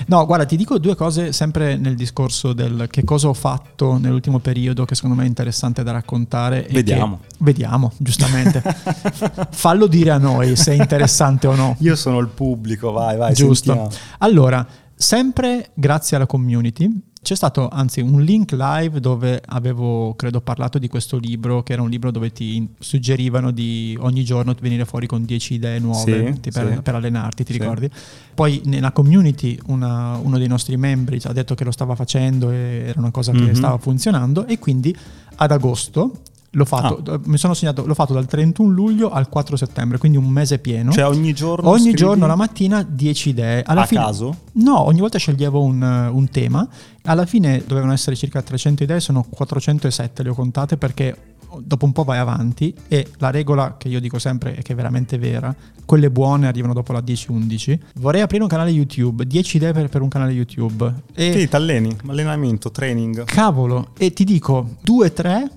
No, 0.07 0.25
guarda, 0.25 0.45
ti 0.45 0.57
dico 0.57 0.79
due 0.79 0.95
cose 0.95 1.31
sempre 1.31 1.77
nel 1.77 1.95
discorso 1.95 2.53
del 2.53 2.87
che 2.89 3.03
cosa 3.03 3.27
ho 3.27 3.33
fatto 3.33 3.97
nell'ultimo 3.97 4.39
periodo 4.39 4.83
che 4.85 4.95
secondo 4.95 5.15
me 5.15 5.23
è 5.23 5.27
interessante 5.27 5.83
da 5.83 5.91
raccontare. 5.91 6.67
e 6.67 6.73
Vediamo. 6.73 7.19
che- 7.21 7.35
vediamo, 7.39 7.91
giustamente. 7.97 8.63
Fallo 9.51 9.85
dire 9.85 10.09
a 10.11 10.17
noi 10.17 10.55
se 10.55 10.71
è 10.73 10.75
interessante 10.75 11.45
o 11.45 11.53
no. 11.55 11.75
Io 11.79 11.95
sono 11.95 12.17
il 12.19 12.27
pubblico, 12.27 12.91
vai, 12.91 13.17
vai, 13.17 13.33
Giusto. 13.33 13.73
sentiamo. 13.73 13.89
Allora, 14.19 14.65
sempre 14.95 15.69
grazie 15.73 16.15
alla 16.15 16.25
community, 16.25 16.89
c'è 17.25 17.35
stato 17.35 17.67
anzi 17.69 18.01
un 18.01 18.21
link 18.21 18.51
live 18.51 18.99
dove 18.99 19.41
avevo, 19.47 20.13
credo, 20.15 20.41
parlato 20.41 20.77
di 20.77 20.87
questo 20.87 21.17
libro, 21.17 21.63
che 21.63 21.73
era 21.73 21.81
un 21.81 21.89
libro 21.89 22.11
dove 22.11 22.31
ti 22.31 22.67
suggerivano 22.77 23.49
di 23.49 23.97
ogni 23.99 24.23
giorno 24.23 24.55
venire 24.59 24.85
fuori 24.85 25.07
con 25.07 25.25
10 25.25 25.55
idee 25.55 25.79
nuove 25.79 26.35
Sì, 26.39 26.49
per, 26.51 26.73
sì. 26.75 26.81
per 26.83 26.93
allenarti, 26.95 27.43
ti 27.43 27.53
Sì. 27.53 27.57
ricordi? 27.59 27.89
Poi 28.35 28.61
nella 28.65 28.91
community 28.91 29.57
una- 29.65 30.17
uno 30.17 30.37
dei 30.37 30.47
nostri 30.47 30.77
membri 30.77 31.19
ci 31.19 31.25
ha 31.25 31.31
detto 31.33 31.55
che 31.55 31.63
lo 31.63 31.71
stava 31.71 31.95
facendo 31.95 32.51
e 32.51 32.83
era 32.89 32.99
una 32.99 33.11
cosa 33.11 33.31
che 33.31 33.39
Mhm. 33.39 33.53
stava 33.53 33.77
funzionando 33.79 34.45
e 34.45 34.59
quindi 34.59 34.95
ad 35.37 35.49
agosto 35.51 36.11
l'ho 36.55 36.65
fatto, 36.65 37.01
Ah. 37.13 37.19
mi 37.25 37.37
sono 37.37 37.53
segnato, 37.53 37.85
l'ho 37.85 37.93
fatto 37.93 38.13
dal 38.13 38.25
31 38.25 38.69
luglio 38.71 39.09
al 39.11 39.29
4 39.29 39.55
settembre, 39.55 39.97
quindi 39.97 40.17
un 40.17 40.27
mese 40.27 40.59
pieno. 40.59 40.91
Cioè 40.91 41.05
ogni 41.05 41.33
giorno 41.33 41.69
Ogni 41.69 41.79
scrivi 41.81 41.97
giorno 41.97 42.27
la 42.27 42.35
mattina 42.35 42.83
10 42.87 43.29
idee. 43.29 43.63
Alla 43.65 43.81
a 43.81 43.85
fine, 43.85 44.01
caso? 44.01 44.35
No, 44.53 44.81
ogni 44.85 44.99
volta 44.99 45.17
sceglievo 45.17 45.61
un, 45.61 45.81
un 45.81 46.29
tema. 46.29 46.67
Alla 47.03 47.25
fine 47.25 47.63
dovevano 47.65 47.93
essere 47.93 48.15
circa 48.15 48.41
300 48.41 48.83
idee, 48.83 48.99
sono 48.99 49.25
407 49.29 50.23
le 50.23 50.29
ho 50.29 50.33
contate 50.33 50.77
perché 50.77 51.15
dopo 51.57 51.85
un 51.85 51.93
po' 51.93 52.03
vai 52.03 52.17
avanti 52.17 52.73
e 52.89 53.07
la 53.19 53.29
regola 53.31 53.75
che 53.77 53.87
io 53.87 54.01
dico 54.01 54.19
sempre 54.19 54.55
è 54.55 54.61
che 54.61 54.73
è 54.73 54.75
veramente 54.75 55.17
vera, 55.17 55.55
quelle 55.85 56.09
buone 56.09 56.47
arrivano 56.47 56.73
dopo 56.73 56.91
la 56.91 56.99
10-11. 56.99 57.79
Vorrei 57.95 58.21
aprire 58.21 58.43
un 58.43 58.49
canale 58.49 58.71
YouTube, 58.71 59.25
10 59.25 59.57
idee 59.57 59.71
per, 59.71 59.87
per 59.87 60.01
un 60.01 60.09
canale 60.09 60.31
YouTube. 60.33 60.93
E 61.13 61.31
Sì, 61.33 61.47
ti 61.47 61.55
alleni, 61.55 61.95
allenamento, 62.07 62.71
training. 62.71 63.23
cavolo, 63.25 63.89
e 63.97 64.11
ti 64.11 64.23
dico 64.25 64.75
2-3 64.85 65.47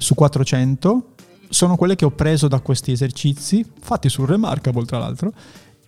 su 0.00 0.14
400 0.14 1.04
sono 1.48 1.76
quelle 1.76 1.96
che 1.96 2.04
ho 2.04 2.10
preso 2.10 2.48
da 2.48 2.60
questi 2.60 2.92
esercizi, 2.92 3.64
fatti 3.80 4.08
sul 4.08 4.26
Remarkable 4.26 4.84
tra 4.84 4.98
l'altro, 4.98 5.32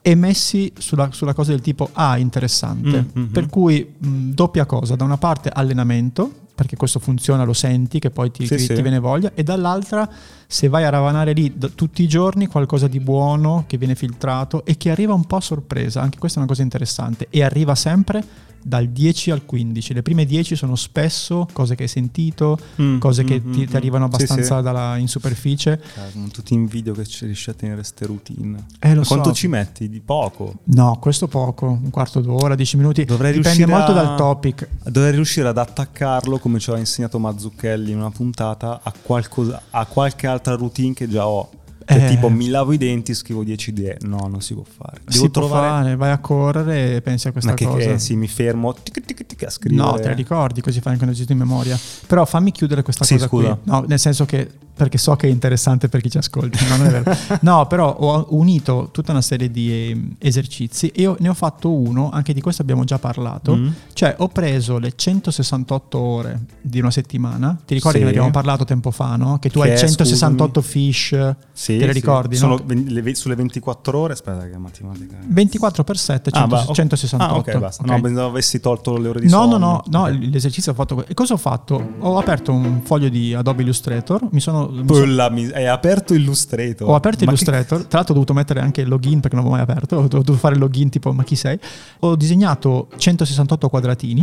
e 0.02 0.14
messi 0.16 0.72
sulla, 0.76 1.10
sulla 1.12 1.32
cosa 1.32 1.52
del 1.52 1.60
tipo 1.60 1.88
ah 1.92 2.18
interessante. 2.18 3.06
Mm, 3.16 3.22
mm, 3.22 3.26
per 3.26 3.44
mm. 3.44 3.48
cui 3.48 3.94
mh, 3.96 4.30
doppia 4.30 4.66
cosa, 4.66 4.96
da 4.96 5.04
una 5.04 5.16
parte 5.18 5.48
allenamento, 5.48 6.30
perché 6.54 6.76
questo 6.76 6.98
funziona, 6.98 7.44
lo 7.44 7.52
senti, 7.52 7.98
che 8.00 8.10
poi 8.10 8.30
ti, 8.30 8.46
Sì, 8.46 8.56
ti- 8.56 8.62
sì. 8.64 8.74
ti 8.74 8.82
viene 8.82 8.98
voglia, 8.98 9.30
e 9.34 9.42
dall'altra 9.42 10.08
se 10.52 10.68
vai 10.68 10.84
a 10.84 10.90
ravanare 10.90 11.32
lì 11.32 11.50
d- 11.56 11.74
tutti 11.74 12.02
i 12.02 12.06
giorni 12.08 12.46
qualcosa 12.46 12.86
di 12.86 13.00
buono 13.00 13.64
che 13.66 13.78
viene 13.78 13.94
filtrato 13.94 14.66
e 14.66 14.76
che 14.76 14.90
arriva 14.90 15.14
un 15.14 15.24
po' 15.24 15.36
a 15.36 15.40
sorpresa, 15.40 16.02
anche 16.02 16.18
questa 16.18 16.36
è 16.38 16.42
una 16.42 16.50
cosa 16.50 16.60
interessante, 16.62 17.26
e 17.30 17.42
arriva 17.42 17.74
sempre 17.74 18.50
dal 18.64 18.86
10 18.90 19.32
al 19.32 19.44
15. 19.44 19.92
Le 19.92 20.02
prime 20.02 20.24
10 20.24 20.54
sono 20.54 20.76
spesso 20.76 21.48
cose 21.52 21.74
che 21.74 21.82
hai 21.82 21.88
sentito, 21.88 22.56
Mm, 22.80 22.98
cose 22.98 23.24
che 23.24 23.40
mm, 23.44 23.52
ti, 23.52 23.60
mm, 23.62 23.64
ti 23.64 23.74
arrivano 23.76 24.04
mm. 24.06 24.08
Sì, 24.10 24.14
abbastanza 24.14 24.56
sì. 24.58 24.62
dalla- 24.62 24.96
in 24.98 25.08
superficie. 25.08 25.82
Sono 26.12 26.28
tutti 26.28 26.54
in 26.54 26.66
video 26.66 26.92
che 26.94 27.04
ci 27.04 27.24
riesci 27.24 27.50
a 27.50 27.54
tenere 27.54 27.78
queste 27.80 28.06
routine. 28.06 28.64
Eh, 28.78 28.94
lo 28.94 29.02
Quanto 29.02 29.30
so. 29.30 29.34
ci 29.34 29.48
metti? 29.48 29.88
Di 29.88 29.98
poco. 29.98 30.58
No, 30.66 30.96
questo 31.00 31.26
poco, 31.26 31.66
un 31.66 31.90
quarto 31.90 32.20
d'ora, 32.20 32.54
10 32.54 32.76
minuti. 32.76 33.04
Dovrei 33.04 33.32
Dipende 33.32 33.66
molto 33.66 33.90
a- 33.90 33.94
dal 33.94 34.16
topic. 34.16 34.68
Dovrei 34.88 35.10
riuscire 35.10 35.48
ad 35.48 35.58
attaccarlo, 35.58 36.38
come 36.38 36.60
ci 36.60 36.68
aveva 36.68 36.84
insegnato 36.84 37.18
Mazzucchelli 37.18 37.90
in 37.90 37.96
una 37.98 38.10
puntata, 38.12 38.78
a, 38.80 38.92
qualcosa, 39.02 39.60
a 39.70 39.84
qualche 39.86 40.28
altra 40.42 40.56
routine 40.56 40.92
che 40.92 41.08
già 41.08 41.26
ho. 41.26 41.48
Cioè, 41.84 42.04
Eh. 42.04 42.08
tipo, 42.10 42.28
mi 42.28 42.48
lavo 42.48 42.72
i 42.72 42.78
denti, 42.78 43.12
scrivo 43.12 43.42
10 43.42 43.70
idee. 43.70 43.96
No, 44.02 44.28
non 44.30 44.40
si 44.40 44.54
può 44.54 44.62
fare. 44.62 44.98
Devo 45.04 45.10
si 45.10 45.30
può 45.30 45.42
trovare. 45.42 45.68
fare, 45.82 45.96
vai 45.96 46.10
a 46.12 46.18
correre 46.18 46.96
e 46.96 47.02
pensi 47.02 47.26
a 47.28 47.32
questa 47.32 47.50
Ma 47.50 47.56
che, 47.56 47.64
cosa. 47.64 47.78
che 47.78 47.98
sì, 47.98 48.14
mi 48.14 48.28
fermo 48.28 48.72
tic, 48.72 49.00
tic, 49.04 49.26
tic, 49.26 49.42
a 49.44 49.50
scrivere. 49.50 49.88
No, 49.90 49.96
te 49.98 50.04
la 50.08 50.14
ricordi, 50.14 50.60
così 50.60 50.80
fai 50.80 50.92
anche 50.92 51.04
un 51.04 51.10
esercizio 51.10 51.34
in 51.34 51.40
memoria. 51.48 51.78
Però 52.06 52.24
fammi 52.24 52.52
chiudere 52.52 52.82
questa 52.82 53.04
Sì, 53.04 53.14
cosa 53.14 53.26
scusa. 53.26 53.54
qui. 53.54 53.70
No, 53.72 53.84
nel 53.86 53.98
senso 53.98 54.24
che, 54.24 54.48
perché 54.74 54.96
so 54.98 55.14
che 55.16 55.26
è 55.28 55.30
interessante 55.30 55.88
per 55.88 56.00
chi 56.00 56.10
ci 56.10 56.18
ascolta, 56.18 56.58
no, 56.68 56.76
non 56.76 56.86
è 56.86 56.90
vero. 56.90 57.16
no, 57.42 57.66
però 57.66 57.94
ho 57.94 58.26
unito 58.30 58.88
tutta 58.90 59.12
una 59.12 59.20
serie 59.22 59.50
di 59.50 59.90
ehm, 59.90 60.14
esercizi 60.18 60.88
e 60.88 61.02
io 61.02 61.16
ne 61.20 61.28
ho 61.28 61.34
fatto 61.34 61.70
uno, 61.72 62.10
anche 62.10 62.32
di 62.32 62.40
questo 62.40 62.62
abbiamo 62.62 62.84
già 62.84 62.98
parlato. 62.98 63.54
Mm. 63.56 63.68
Cioè, 63.92 64.16
ho 64.18 64.28
preso 64.28 64.78
le 64.78 64.92
168 64.94 65.98
ore 65.98 66.40
di 66.60 66.80
una 66.80 66.90
settimana. 66.90 67.56
Ti 67.64 67.74
ricordi 67.74 67.98
Sì. 67.98 68.04
che 68.04 68.10
ne 68.10 68.16
abbiamo 68.16 68.32
parlato 68.32 68.64
tempo 68.64 68.90
fa, 68.90 69.16
no? 69.16 69.38
Che 69.38 69.50
tu 69.50 69.60
Che 69.60 69.68
hai 69.68 69.74
è, 69.74 69.78
168 69.78 70.60
fish. 70.62 71.34
Sì, 71.52 71.76
te 71.78 71.86
le 71.86 71.92
sì. 71.92 71.98
ricordi, 72.00 72.36
Sono 72.36 72.56
no? 72.66 72.82
le 72.86 73.14
sulle 73.14 73.34
24 73.34 73.98
ore. 73.98 74.12
Aspetta, 74.14 74.48
che 74.48 74.56
matematica. 74.56 75.16
è? 75.18 75.24
24 75.26 75.84
per 75.84 75.98
7, 75.98 76.30
Ah, 76.32 76.46
va, 76.46 76.64
ok. 76.66 76.72
168. 76.72 77.32
Ah, 77.34 77.36
ok, 77.36 77.58
basta. 77.58 77.82
ok? 77.82 77.88
No, 77.90 78.00
pensavo 78.00 78.28
avessi 78.28 78.58
tolto 78.60 78.96
le 78.96 79.08
ore 79.08 79.20
di 79.20 79.26
No, 79.28 79.42
sonno. 79.42 79.58
no, 79.58 79.82
no, 79.88 79.98
no, 79.98 80.02
Ok. 80.14 80.18
l'esercizio 80.30 80.72
ho 80.72 80.74
fatto. 80.74 81.04
E 81.06 81.14
cosa 81.14 81.34
ho 81.34 81.38
fatto? 81.38 81.94
Ho 82.00 82.18
aperto 82.18 82.52
un 82.52 82.80
foglio 82.82 83.08
di 83.08 83.34
Adobe 83.34 83.62
Illustrator, 83.62 84.26
mi 84.30 84.40
sono. 84.40 84.61
Sono- 84.70 84.84
Pulla, 84.84 85.30
mi- 85.30 85.50
hai 85.50 85.66
aperto 85.66 86.14
Illustrator. 86.14 86.88
ho 86.88 86.94
aperto 86.94 87.24
Ma 87.24 87.30
Illustrator, 87.32 87.78
tra 87.84 87.98
l'altro 87.98 88.12
ho 88.12 88.14
dovuto 88.14 88.32
mettere 88.34 88.60
anche 88.60 88.80
il 88.82 88.88
login 88.88 89.20
perché 89.20 89.36
non 89.36 89.44
l'avevo 89.44 89.62
mai 89.64 89.74
aperto, 89.74 89.96
ho 89.96 90.06
dovuto 90.08 90.32
fare 90.34 90.54
il 90.54 90.60
login 90.60 90.88
tipo 90.88 91.12
ma 91.12 91.22
chi 91.24 91.36
sei? 91.36 91.58
Ho 92.00 92.16
disegnato 92.16 92.88
168 92.96 93.68
quadratini. 93.68 94.20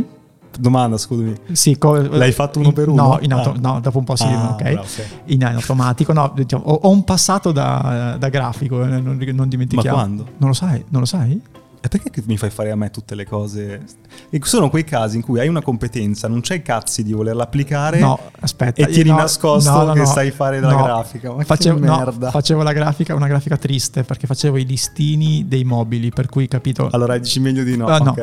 che- 0.52 0.60
Domanda, 0.60 0.98
scusami. 0.98 1.36
Sì, 1.52 1.78
co- 1.78 2.02
L'hai 2.02 2.32
fatto 2.32 2.58
uno 2.58 2.70
in- 2.70 2.74
per 2.74 2.88
uno? 2.90 3.04
No, 3.10 3.18
in 3.22 3.32
auto- 3.34 3.52
Ah. 3.52 3.60
no, 3.60 3.80
dopo 3.80 4.00
un 4.00 4.04
po' 4.04 4.16
sì, 4.16 4.24
Ah, 4.24 4.50
ok. 4.54 4.62
bravo, 4.72 4.88
sì. 4.88 5.02
In, 5.26 5.42
in 5.42 5.44
automatico, 5.46 6.12
no, 6.12 6.32
diciamo, 6.36 6.64
ho, 6.64 6.74
ho 6.84 6.90
un 6.90 7.04
passato 7.04 7.52
da, 7.52 8.16
da 8.18 8.30
grafico, 8.30 8.84
eh, 8.84 8.88
non, 8.88 9.18
non 9.34 9.48
dimentichiamo. 9.48 9.96
Ma 9.96 10.04
quando? 10.04 10.26
Non 10.38 10.50
lo 10.50 10.56
sai? 10.56 10.84
Non 10.90 11.02
lo 11.02 11.06
sai? 11.06 11.40
E 11.82 11.88
perché 11.88 12.12
mi 12.26 12.38
fai 12.38 12.50
fare 12.50 12.72
a 12.72 12.76
me 12.76 12.90
tutte 12.92 13.16
le 13.16 13.26
cose? 13.26 13.82
E 14.30 14.40
sono 14.44 14.70
quei 14.70 14.84
casi 14.84 15.16
in 15.16 15.22
cui 15.22 15.40
hai 15.40 15.48
una 15.48 15.62
competenza, 15.62 16.28
non 16.28 16.42
c'hai 16.42 16.62
cazzi 16.62 17.04
di 17.04 17.14
volerla 17.14 17.44
applicare. 17.44 18.00
No, 18.00 18.20
aspetta. 18.42 18.82
E 18.82 18.88
tieni 18.88 19.10
no, 19.10 19.18
nascosto 19.18 19.72
no, 19.72 19.84
no, 19.84 19.94
che 19.94 20.06
sai 20.06 20.32
fare 20.32 20.60
la 20.60 20.76
grafica. 20.76 21.32
Ma 21.34 21.44
facevo, 21.44 21.80
merda. 21.80 22.32
facevo 22.32 22.64
la 22.64 22.74
grafica, 22.74 23.16
una 23.16 23.28
grafica 23.28 23.56
triste 23.56 24.04
perché 24.04 24.28
facevo 24.28 24.58
i 24.58 24.66
listini 24.66 25.48
dei 25.48 25.64
mobili, 25.64 26.10
per 26.10 26.28
cui 26.28 26.48
capito. 26.48 26.90
Allora 26.92 27.18
dici 27.18 27.40
meglio 27.40 27.64
di 27.64 27.78
no. 27.78 27.88
Ah, 27.88 28.00
no. 28.00 28.16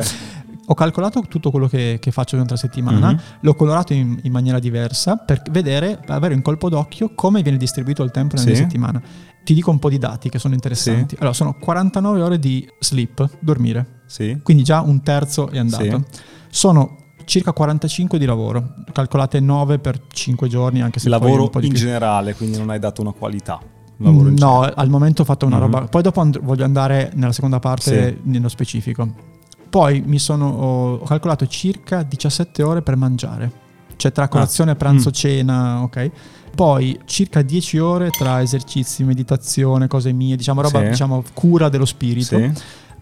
Ho 0.69 0.75
calcolato 0.75 1.21
tutto 1.29 1.51
quello 1.51 1.69
che, 1.69 1.99
che 2.01 2.11
faccio 2.11 2.31
durante 2.33 2.55
la 2.55 2.59
settimana, 2.61 3.11
Mhm. 3.13 3.21
l'ho 3.41 3.55
colorato 3.55 3.93
in, 3.93 4.19
in 4.23 4.33
maniera 4.33 4.59
diversa 4.59 5.17
per 5.17 5.43
vedere, 5.51 6.01
avere 6.09 6.35
un 6.35 6.43
colpo 6.43 6.69
d'occhio 6.69 7.13
come 7.15 7.43
viene 7.43 7.57
distribuito 7.59 8.03
il 8.03 8.11
tempo 8.11 8.35
nella 8.37 8.49
Sì. 8.49 8.57
settimana. 8.57 9.01
Ti 9.45 9.55
dico 9.55 9.71
un 9.71 9.79
po' 9.79 9.89
di 9.89 9.99
dati 9.99 10.29
che 10.29 10.41
sono 10.41 10.55
interessanti. 10.55 11.15
Allora, 11.21 11.33
sono 11.35 11.55
49 11.55 12.21
ore 12.21 12.39
di 12.41 12.69
sleep, 12.81 13.29
dormire, 13.39 14.01
Sì. 14.07 14.41
quindi 14.43 14.65
già 14.65 14.81
un 14.81 15.03
terzo 15.03 15.49
è 15.51 15.59
andato. 15.59 16.05
Sono 16.51 16.97
circa 17.27 17.53
45 17.53 18.19
di 18.19 18.25
lavoro, 18.25 18.75
calcolate 18.93 19.39
9 19.39 19.79
per 19.79 20.01
5 20.09 20.49
giorni, 20.49 20.83
anche 20.83 20.99
se 20.99 21.09
Lavoro 21.09 21.45
in 21.45 21.61
più. 21.61 21.73
generale, 21.73 22.35
quindi 22.35 22.59
non 22.59 22.71
hai 22.71 22.79
dato 22.81 23.03
una 23.03 23.13
qualità. 23.13 23.61
No, 23.99 24.61
al 24.63 24.89
momento 24.91 25.23
ho 25.23 25.25
fatto 25.25 25.47
una 25.47 25.57
Mhm. 25.57 25.63
roba. 25.63 25.81
Poi 25.87 26.03
dopo 26.03 26.21
and- 26.21 26.41
voglio 26.43 26.65
andare 26.65 27.13
nella 27.15 27.33
seconda 27.33 27.59
parte 27.61 28.19
nello 28.25 28.49
specifico. 28.49 29.35
Poi 29.69 30.03
mi 30.07 30.19
sono 30.19 30.49
ho, 30.49 30.99
calcolato 31.01 31.47
circa 31.47 32.03
17 32.03 32.63
ore 32.63 32.83
per 32.83 32.97
mangiare. 32.97 33.65
Cioè 33.97 34.13
tra 34.13 34.29
colazione, 34.29 34.75
pranzo, 34.75 35.09
Mm. 35.09 35.13
cena, 35.13 35.83
ok? 35.83 36.11
Poi 36.55 36.99
circa 37.05 37.43
10 37.43 37.79
ore 37.79 38.11
tra 38.11 38.41
esercizi, 38.43 39.05
meditazione, 39.05 39.89
cose 39.89 40.13
mie, 40.13 40.37
diciamo 40.37 40.63
roba, 40.63 40.81
Sì. 40.81 40.89
diciamo 40.91 41.23
cura 41.35 41.69
dello 41.69 41.85
spirito. 41.85 42.37
Sì. 42.39 42.53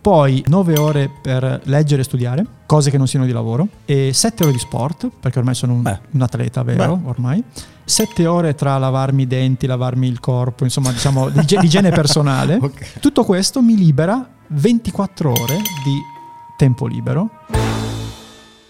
Poi 0.00 0.44
9 0.48 0.78
ore 0.78 1.10
per 1.22 1.62
leggere 1.64 2.02
e 2.02 2.04
studiare, 2.04 2.44
cose 2.66 2.90
che 2.90 2.98
non 2.98 3.06
siano 3.08 3.24
di 3.24 3.32
lavoro, 3.32 3.66
e 3.86 4.12
7 4.12 4.42
ore 4.42 4.52
di 4.52 4.58
sport, 4.58 5.08
perché 5.18 5.38
ormai 5.38 5.54
sono 5.54 5.72
un, 5.72 5.98
un 6.10 6.20
atleta 6.22 6.62
vero, 6.62 6.96
Beh. 6.96 7.08
ormai. 7.08 7.42
7 7.84 8.26
ore 8.26 8.54
tra 8.54 8.76
lavarmi 8.76 9.22
i 9.22 9.26
denti, 9.26 9.66
lavarmi 9.66 10.06
il 10.06 10.20
corpo, 10.20 10.64
insomma, 10.64 10.90
diciamo, 10.92 11.30
di 11.30 11.40
igie- 11.40 11.58
di 11.58 11.66
igiene 11.66 11.88
personale. 11.92 12.58
Ok. 12.60 12.98
Tutto 13.00 13.24
questo 13.24 13.62
mi 13.62 13.76
libera 13.76 14.28
24 14.48 15.30
ore 15.30 15.56
di 15.84 15.98
tempo 16.56 16.86
libero. 16.86 17.30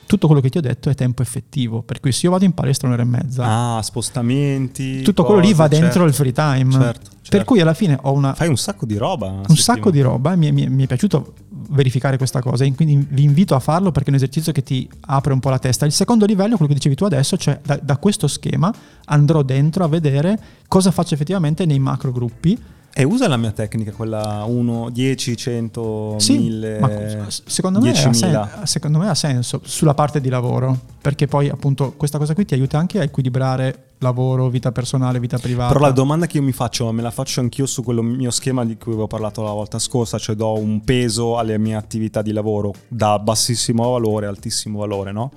Tutto 0.06 0.26
quello 0.26 0.42
che 0.42 0.50
ti 0.50 0.58
ho 0.58 0.60
detto 0.60 0.90
è 0.90 0.94
tempo 0.94 1.22
effettivo, 1.22 1.82
per 1.82 1.98
cui 1.98 2.12
se 2.12 2.26
io 2.26 2.32
vado 2.32 2.44
in 2.44 2.52
palestra 2.52 2.86
un'ora 2.86 3.02
e 3.02 3.06
mezza, 3.06 3.76
Ah, 3.78 3.82
spostamenti. 3.82 5.00
tutto 5.02 5.24
quello 5.24 5.40
lì 5.40 5.46
cose, 5.48 5.56
va 5.56 5.68
dentro 5.68 5.88
certo. 5.90 6.06
il 6.06 6.14
free 6.14 6.32
time. 6.32 6.70
Certo, 6.70 7.10
Per 7.10 7.18
certo. 7.22 7.44
cui 7.46 7.60
alla 7.60 7.74
fine 7.74 7.98
ho 8.02 8.12
una, 8.12 8.34
Fai 8.34 8.48
un 8.48 8.56
sacco 8.56 8.84
di 8.86 8.96
roba. 8.96 9.26
un 9.28 9.56
sacco 9.56 9.90
di 9.90 9.96
settimana. 9.98 10.08
roba 10.08 10.32
e 10.34 10.36
mi, 10.36 10.52
mi- 10.52 10.68
mi 10.68 10.84
è 10.84 10.86
piaciuto 10.86 11.34
verificare 11.70 12.18
questa 12.18 12.40
cosa 12.42 12.64
e 12.64 12.72
quindi 12.74 13.04
vi 13.10 13.22
invito 13.24 13.54
a 13.54 13.58
farlo 13.60 13.90
perché 13.90 14.08
è 14.08 14.12
un 14.12 14.16
esercizio 14.16 14.52
che 14.52 14.62
ti 14.62 14.88
apre 15.06 15.32
un 15.32 15.40
po' 15.40 15.48
la 15.48 15.58
testa. 15.58 15.86
Il 15.86 15.92
secondo 15.92 16.26
livello, 16.26 16.52
quello 16.56 16.68
che 16.68 16.74
dicevi 16.74 16.94
tu 16.94 17.04
adesso, 17.04 17.36
cioè 17.38 17.58
da, 17.64 17.80
da 17.82 17.96
questo 17.96 18.28
schema 18.28 18.72
andrò 19.06 19.42
dentro 19.42 19.82
a 19.84 19.88
vedere 19.88 20.38
cosa 20.68 20.90
faccio 20.90 21.14
effettivamente 21.14 21.64
nei 21.64 21.78
macro 21.78 22.12
gruppi. 22.12 22.56
E 22.96 23.02
usa 23.02 23.26
la 23.26 23.36
mia 23.36 23.50
tecnica, 23.50 23.90
quella 23.90 24.44
1, 24.46 24.88
10, 24.90 25.36
100, 25.36 26.14
Sì, 26.18 26.38
1000, 26.38 26.78
ma 26.78 27.28
s- 27.28 27.42
secondo 27.44 27.80
me, 27.80 27.90
ha 27.90 27.92
10.000. 27.92 28.12
sen- 28.12 28.66
secondo 28.66 28.98
me 28.98 29.08
ha 29.08 29.14
senso 29.16 29.60
sulla 29.64 29.94
parte 29.94 30.20
di 30.20 30.28
lavoro 30.28 30.78
perché 31.00 31.26
poi 31.26 31.48
appunto 31.48 31.94
questa 31.96 32.18
cosa 32.18 32.34
qui 32.34 32.44
ti 32.44 32.54
aiuta 32.54 32.78
anche 32.78 33.00
a 33.00 33.02
equilibrare 33.02 33.94
lavoro, 33.98 34.48
vita 34.48 34.70
personale, 34.70 35.18
vita 35.18 35.38
privata. 35.38 35.72
Però 35.72 35.84
la 35.84 35.90
domanda 35.90 36.26
che 36.26 36.36
io 36.36 36.44
mi 36.44 36.52
faccio, 36.52 36.92
me 36.92 37.02
la 37.02 37.10
faccio 37.10 37.40
anch'io 37.40 37.66
su 37.66 37.82
quello 37.82 38.00
mio 38.00 38.30
schema 38.30 38.64
di 38.64 38.76
cui 38.76 38.92
avevo 38.92 39.08
parlato 39.08 39.42
la 39.42 39.50
volta 39.50 39.80
scorsa, 39.80 40.16
cioè 40.18 40.36
do 40.36 40.56
un 40.56 40.82
peso 40.84 41.36
alle 41.36 41.58
mie 41.58 41.74
attività 41.74 42.22
di 42.22 42.30
lavoro 42.30 42.72
da 42.86 43.18
bassissimo 43.18 43.90
valore 43.90 44.26
altissimo 44.26 44.78
valore, 44.78 45.10
no? 45.10 45.32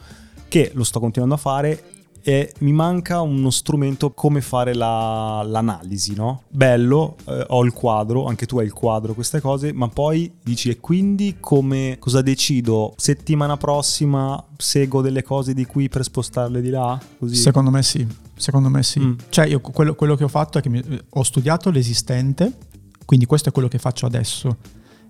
Che 0.47 0.71
lo 0.75 0.83
sto 0.83 0.99
continuando 0.99 1.33
a 1.33 1.39
fare 1.39 1.83
e 2.27 2.51
mi 2.59 2.73
manca 2.73 3.21
uno 3.21 3.49
strumento 3.49 4.11
come 4.11 4.41
fare 4.41 4.73
la- 4.73 5.41
l'analisi, 5.45 6.13
no? 6.13 6.41
Bello, 6.49 7.15
eh, 7.25 7.45
ho 7.47 7.63
il 7.63 7.71
quadro, 7.71 8.25
anche 8.25 8.45
tu 8.45 8.59
hai 8.59 8.65
il 8.65 8.73
quadro, 8.73 9.13
queste 9.13 9.39
cose, 9.39 9.71
ma 9.71 9.87
poi 9.87 10.29
dici 10.43 10.69
e 10.69 10.77
quindi 10.81 11.37
come 11.39 11.95
cosa 11.99 12.21
decido? 12.21 12.93
Settimana 12.97 13.55
prossima 13.55 14.43
seguo 14.57 14.99
delle 14.99 15.23
cose 15.23 15.53
di 15.53 15.63
qui 15.65 15.87
per 15.87 16.03
spostarle 16.03 16.59
di 16.59 16.69
là? 16.69 16.99
Così. 17.17 17.35
Secondo 17.35 17.71
me 17.71 17.81
sì, 17.81 18.05
secondo 18.35 18.67
me 18.67 18.83
sì. 18.83 18.99
Mm. 18.99 19.13
Cioè 19.29 19.45
io 19.47 19.61
quello, 19.61 19.95
quello 19.95 20.15
che 20.17 20.25
ho 20.25 20.27
fatto 20.27 20.57
è 20.57 20.61
che 20.61 20.67
mi- 20.67 20.83
ho 21.09 21.23
studiato 21.23 21.69
l'esistente, 21.69 22.51
quindi 23.05 23.25
questo 23.25 23.47
è 23.47 23.51
quello 23.53 23.69
che 23.69 23.77
faccio 23.77 24.05
adesso, 24.05 24.57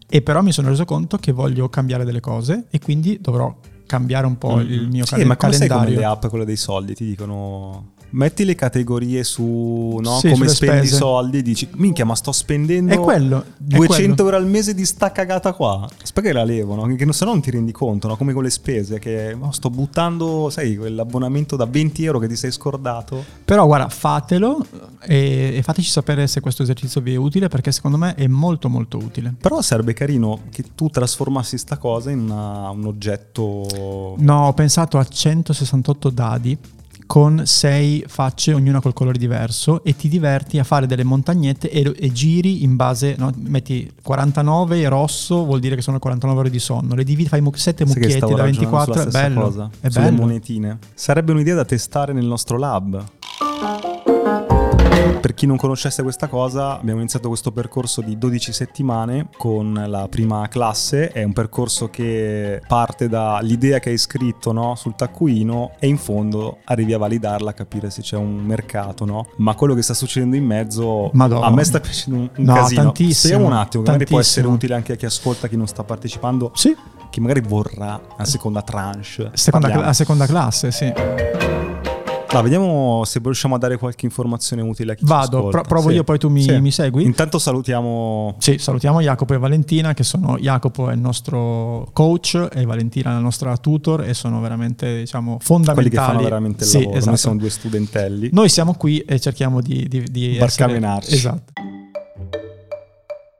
e 0.08 0.22
però 0.22 0.44
mi 0.44 0.52
sono 0.52 0.68
reso 0.70 0.86
conto 0.86 1.18
che 1.18 1.32
voglio 1.32 1.68
cambiare 1.68 2.06
delle 2.06 2.20
cose 2.20 2.68
e 2.70 2.78
quindi 2.78 3.18
dovrò 3.20 3.52
cambiare 3.88 4.28
un 4.28 4.38
po' 4.38 4.60
il 4.60 4.88
mio 4.88 5.06
sì, 5.06 5.12
calen- 5.12 5.28
ma 5.28 5.36
come 5.36 5.54
sai 5.54 5.68
come 5.68 5.80
calendario. 5.86 6.00
le 6.08 6.14
app, 6.16 6.28
quelle 6.28 6.46
dei 6.46 6.56
soldi, 6.58 6.94
ti 6.94 7.06
dicono 7.06 7.94
metti 8.12 8.46
le 8.46 8.56
categorie 8.56 9.24
su 9.24 10.00
no, 10.02 10.20
Sì, 10.20 10.30
come 10.32 10.48
spendi 10.48 10.86
i 10.86 10.90
soldi 10.90 11.38
e 11.40 11.42
dici 11.42 11.68
minchia 11.76 12.06
ma 12.06 12.16
sto 12.16 12.32
spendendo 12.32 12.94
È 12.94 12.98
quello, 13.00 13.42
è 13.42 13.46
200 13.58 13.88
quello. 13.88 14.24
euro 14.24 14.36
al 14.38 14.48
mese 14.50 14.74
di 14.74 14.86
sta 14.86 15.12
cagata 15.12 15.54
qua 15.54 15.88
aspetta 16.02 16.28
che 16.28 16.34
la 16.34 16.44
levo 16.44 16.76
no? 16.76 16.96
che 16.96 17.12
se 17.14 17.26
no 17.26 17.32
non 17.32 17.42
ti 17.42 17.52
rendi 17.52 17.72
conto 17.72 18.08
no? 18.08 18.16
come 18.18 18.34
con 18.34 18.44
le 18.44 18.50
spese 18.50 19.00
che 19.00 19.36
oh, 19.40 19.52
sto 19.52 19.70
buttando 19.70 20.50
sai 20.50 20.76
quell'abbonamento 20.78 21.56
da 21.56 21.66
20 21.66 22.04
euro 22.06 22.20
che 22.20 22.28
ti 22.28 22.36
sei 22.36 22.52
scordato 22.52 23.24
Però 23.46 23.66
guarda, 23.66 23.90
fatelo 23.90 24.66
e, 25.02 25.54
e 25.58 25.62
fateci 25.64 25.90
sapere 25.90 26.28
se 26.28 26.40
questo 26.40 26.64
esercizio 26.64 27.02
vi 27.02 27.14
è 27.14 27.18
utile 27.18 27.48
perché 27.48 27.72
secondo 27.72 27.98
me 27.98 28.16
è 28.16 28.28
molto 28.28 28.70
molto 28.70 28.98
utile. 28.98 29.34
però 29.40 29.62
sarebbe 29.62 29.94
carino 29.94 30.42
che 30.50 30.64
tu 30.76 30.90
trasformassi 30.90 31.58
sta 31.58 31.78
cosa 31.78 32.10
in 32.12 32.20
una- 32.20 32.70
un 32.70 32.86
oggetto 32.86 34.16
No, 34.18 34.48
ho 34.48 34.54
pensato 34.54 34.98
a 34.98 35.04
168 35.06 36.10
dadi 36.10 36.58
con 37.08 37.44
sei 37.46 38.04
facce, 38.06 38.54
ognuna 38.54 38.82
col 38.82 38.94
colore 38.94 39.18
diverso, 39.18 39.84
e 39.84 39.96
ti 39.96 40.10
diverti 40.10 40.60
a 40.60 40.64
fare 40.64 40.86
delle 40.86 41.04
montagnette 41.04 41.72
e, 41.72 41.92
e 41.98 42.12
giri 42.12 42.64
in 42.64 42.76
base, 42.76 43.16
no? 43.18 43.34
metti 43.36 43.92
49 44.04 44.88
rosso, 44.90 45.44
vuol 45.46 45.60
dire 45.60 45.76
che 45.76 45.82
sono 45.82 45.98
49 45.98 46.40
ore 46.42 46.50
di 46.50 46.60
sonno, 46.60 46.94
le 46.94 47.04
dividi, 47.04 47.30
fai 47.30 47.42
mu- 47.42 47.54
sette 47.56 47.86
Sai 47.86 47.94
che 47.94 48.00
mucchietti 48.02 48.18
stavo 48.18 48.36
da 48.36 48.44
ragionando 48.44 48.78
24, 48.78 49.02
è 49.02 49.12
bello, 49.12 49.42
cosa, 49.42 49.70
è 49.80 49.90
bello. 49.90 50.18
monetine. 50.18 50.78
Sarebbe 50.94 51.32
un'idea 51.32 51.56
da 51.56 51.66
testare 51.66 52.14
nel 52.14 52.26
nostro 52.26 52.58
lab. 52.58 53.04
Per 55.20 55.34
chi 55.34 55.46
non 55.46 55.58
conoscesse 55.58 56.04
questa 56.04 56.28
cosa, 56.28 56.78
abbiamo 56.80 57.00
iniziato 57.00 57.28
questo 57.28 57.52
percorso 57.52 58.02
di 58.02 58.18
12 58.18 58.52
settimane 58.54 59.28
con 59.38 59.84
la 59.88 60.08
prima 60.10 60.48
classe. 60.48 61.10
È 61.12 61.24
un 61.24 61.34
percorso 61.34 61.90
che 61.90 62.62
parte 62.68 63.10
dall'idea 63.10 63.80
che 63.80 63.90
hai 63.90 63.98
scritto 63.98 64.52
no, 64.52 64.76
sul 64.76 64.96
taccuino 64.96 65.72
e 65.80 65.88
in 65.88 65.98
fondo 65.98 66.60
arrivi 66.66 66.94
a 66.94 66.98
validarla, 66.98 67.50
a 67.50 67.54
capire 67.54 67.90
se 67.90 68.02
c'è 68.02 68.16
un 68.16 68.36
mercato, 68.38 69.06
no? 69.06 69.28
Ma 69.38 69.54
quello 69.56 69.74
che 69.74 69.82
sta 69.82 69.94
succedendo 69.94 70.36
in 70.36 70.46
mezzo 70.46 71.10
Madonna. 71.14 71.46
a 71.48 71.52
me 71.52 71.64
sta 71.64 71.80
piacendo 71.80 72.20
un, 72.20 72.30
un 72.36 72.44
No, 72.46 72.54
casino. 72.54 72.82
tantissimo, 72.84 73.14
Spieghiamo 73.14 73.46
un 73.46 73.54
attimo, 73.54 73.84
che 73.84 73.90
magari 73.92 74.10
può 74.10 74.20
essere 74.20 74.48
utile 74.48 74.76
anche 74.76 74.94
a 74.94 74.96
chi 74.96 75.06
ascolta, 75.06 75.48
chi 75.48 75.58
non 75.58 75.68
sta 75.68 75.84
partecipando, 75.84 76.52
Sì, 76.54 76.76
chi 77.10 77.20
magari 77.20 77.42
vorrà 77.42 78.00
una 78.16 78.26
seconda 78.26 78.62
tranche. 78.62 79.32
seconda, 79.34 79.68
Parliamo. 79.68 79.90
a 79.90 79.94
seconda 79.94 80.26
classe, 80.26 80.72
sì. 80.72 80.94
Ah, 82.30 82.42
vediamo 82.42 83.04
se 83.06 83.20
riusciamo 83.24 83.56
a 83.56 83.58
dare 83.58 83.78
qualche 83.78 84.06
informazione 84.06 84.62
utile 84.62 84.92
a 84.92 84.96
chi 84.96 85.06
Vado, 85.06 85.48
pro- 85.48 85.62
provo 85.62 85.90
Sì. 85.90 85.96
io, 85.96 86.04
poi 86.04 86.20
tu 86.20 86.28
mi, 86.30 86.42
Sì. 86.42 86.60
mi 86.60 86.72
segui? 86.72 87.04
Intanto 87.04 87.40
salutiamo 87.40 88.36
Sì, 88.40 88.58
salutiamo 88.58 89.00
Jacopo 89.02 89.34
e 89.34 89.38
Valentina 89.38 89.94
che 89.94 90.04
sono 90.04 90.38
Jacopo 90.38 90.90
è 90.90 90.94
il 90.94 91.00
nostro 91.00 91.90
coach 91.94 92.50
e 92.52 92.66
Valentina 92.66 93.14
la 93.14 93.20
nostra 93.20 93.56
tutor 93.58 94.04
e 94.04 94.14
sono 94.14 94.42
veramente 94.42 94.98
diciamo 95.00 95.38
fondamentali. 95.42 95.74
quelli 95.76 95.90
che 95.90 96.12
fanno 96.12 96.24
veramente 96.24 96.64
il 96.66 96.70
Sì, 96.70 96.78
lavoro. 96.80 96.96
esatto. 96.98 97.10
Noi 97.10 97.18
siamo 97.20 97.38
due 97.38 97.50
studentelli. 97.50 98.30
Noi 98.34 98.50
siamo 98.50 98.74
qui 98.74 99.00
e 99.00 99.20
cerchiamo 99.20 99.62
di, 99.62 99.88
di, 99.88 100.04
di 100.12 100.36
Barcamenarci. 100.38 101.14
essere- 101.14 101.18
Esatto. 101.18 101.54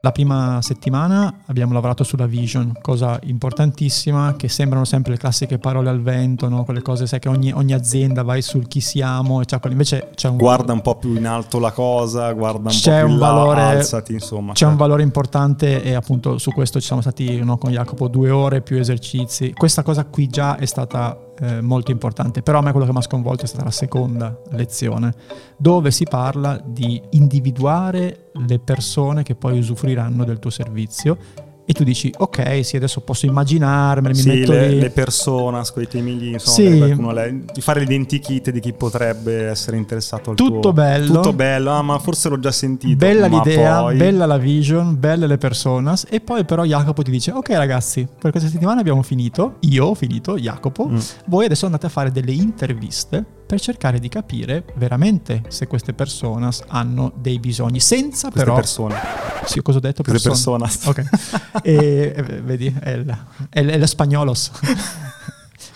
La 0.08 0.14
prima 0.14 0.62
settimana 0.62 1.42
abbiamo 1.48 1.74
lavorato 1.74 2.06
sulla 2.06 2.28
vision, 2.28 2.72
cosa 2.82 3.20
importantissima, 3.24 4.36
che 4.38 4.48
sembrano 4.48 4.86
sempre 4.86 5.12
le 5.12 5.18
classiche 5.18 5.58
parole 5.58 5.90
al 5.90 6.02
vento, 6.02 6.48
no? 6.48 6.64
quelle 6.64 6.82
cose, 6.82 7.06
sai 7.08 7.20
che 7.20 7.28
ogni, 7.28 7.52
ogni 7.52 7.74
azienda 7.74 8.24
vai 8.24 8.42
sul 8.42 8.70
chi 8.70 8.80
siamo, 8.80 9.42
e 9.42 9.46
invece 9.64 10.12
c'è 10.16 10.30
un, 10.30 10.38
Guarda 10.38 10.72
un 10.72 10.82
po' 10.82 10.96
più 10.96 11.14
in 11.14 11.28
alto 11.28 11.60
la 11.60 11.74
cosa, 11.74 12.32
guarda 12.32 12.70
un 12.70 12.74
C'è 12.74 12.92
po' 12.92 12.98
più 13.00 13.06
un 13.08 13.12
in 13.12 13.20
là, 13.20 13.32
valore- 13.32 13.62
alzati, 13.62 14.14
insomma. 14.14 14.54
C'è 14.54 14.60
cioè. 14.60 14.70
un 14.70 14.78
valore 14.78 15.04
importante 15.04 15.84
e 15.84 15.94
appunto 15.94 16.38
su 16.38 16.52
questo 16.52 16.80
ci 16.80 16.86
siamo 16.86 17.02
stati 17.02 17.44
no, 17.44 17.58
con 17.58 17.72
Jacopo 17.72 18.08
due 18.08 18.30
ore 18.30 18.62
più 18.62 18.78
esercizi. 18.78 19.52
Questa 19.52 19.84
cosa 19.84 20.06
qui 20.06 20.30
già 20.30 20.56
è 20.56 20.66
stata 20.66 21.27
eh, 21.40 21.62
molto 21.62 21.92
importante, 21.92 22.42
però 22.42 22.60
a 22.60 22.62
me 22.62 22.72
quello 22.72 22.86
che 22.86 22.92
mi 22.92 22.98
ha 22.98 23.02
sconvolto 23.02 23.46
è 23.46 23.48
stata 23.48 23.64
la 23.64 23.72
seconda 23.72 24.40
lezione, 24.52 25.14
dove 25.58 25.92
si 25.92 26.06
parla 26.06 26.62
di 26.64 27.02
individuare 27.12 28.30
le 28.34 28.60
persone 28.60 29.24
che 29.24 29.36
poi 29.36 29.60
usufruiranno 29.60 30.24
del 30.24 30.40
tuo 30.40 30.50
servizio 30.50 31.46
e 31.70 31.74
tu 31.74 31.84
dici 31.84 32.14
ok 32.18 32.64
sì 32.64 32.78
adesso 32.78 33.02
posso 33.02 33.26
immaginarmele, 33.26 34.14
mi 34.14 34.20
Sì, 34.22 34.28
metto 34.30 34.52
le, 34.54 34.70
lì. 34.70 34.80
le 34.80 34.90
personas, 34.90 35.74
quei 35.74 35.86
temi 35.88 36.18
lì, 36.18 36.32
insomma, 36.32 37.26
Sì. 37.26 37.44
di 37.52 37.60
fare 37.62 37.82
l'identikit 37.82 38.52
di 38.52 38.62
chi 38.62 38.72
potrebbe 38.72 39.48
essere 39.48 39.76
interessato 39.76 40.30
al 40.30 40.38
Tutto 40.38 40.60
tuo... 40.62 40.74
bello. 40.74 41.16
Tutto 41.16 41.34
bello, 41.34 41.72
ah, 41.72 41.82
ma 41.82 42.00
forse 42.00 42.30
l'ho 42.30 42.40
già 42.40 42.52
sentito. 42.52 42.96
Bella 42.96 43.28
l'idea, 43.28 43.82
poi- 43.82 43.98
bella 43.98 44.26
la 44.26 44.38
vision, 44.38 44.98
belle 44.98 45.28
le 45.28 45.38
personas 45.38 46.06
e 46.10 46.22
poi 46.22 46.46
però 46.46 46.64
Jacopo 46.64 47.02
ti 47.02 47.12
dice 47.12 47.32
ok 47.32 47.50
ragazzi 47.50 48.08
per 48.18 48.32
questa 48.32 48.48
settimana 48.50 48.80
abbiamo 48.80 49.02
finito, 49.04 49.56
io 49.62 49.88
ho 49.88 49.94
finito, 49.94 50.38
Jacopo, 50.38 50.88
Mm. 50.88 50.98
voi 51.26 51.46
adesso 51.46 51.66
andate 51.66 51.88
a 51.88 51.90
fare 51.90 52.12
delle 52.14 52.32
interviste 52.32 53.26
per 53.48 53.62
cercare 53.62 54.00
di 54.00 54.10
capire 54.10 54.66
veramente 54.76 55.44
se 55.48 55.68
queste 55.68 55.94
personas 55.94 56.62
hanno 56.68 57.14
dei 57.16 57.40
bisogni 57.40 57.80
senza 57.80 58.30
Queste 58.30 58.44
però... 58.44 58.56
persone. 58.56 58.96
Sì, 59.46 59.62
cosa 59.62 59.78
ho 59.78 59.82
detto? 59.82 60.04
Queste 60.04 60.28
Persona. 60.30 60.66
personas. 60.66 60.86
Ok. 60.86 61.62
e, 61.64 62.14
e, 62.16 62.22
vedi, 62.42 62.76
è 62.78 62.90
il, 62.90 63.18
è 63.50 63.78
lo 63.78 63.86
spagnolos. 63.86 64.52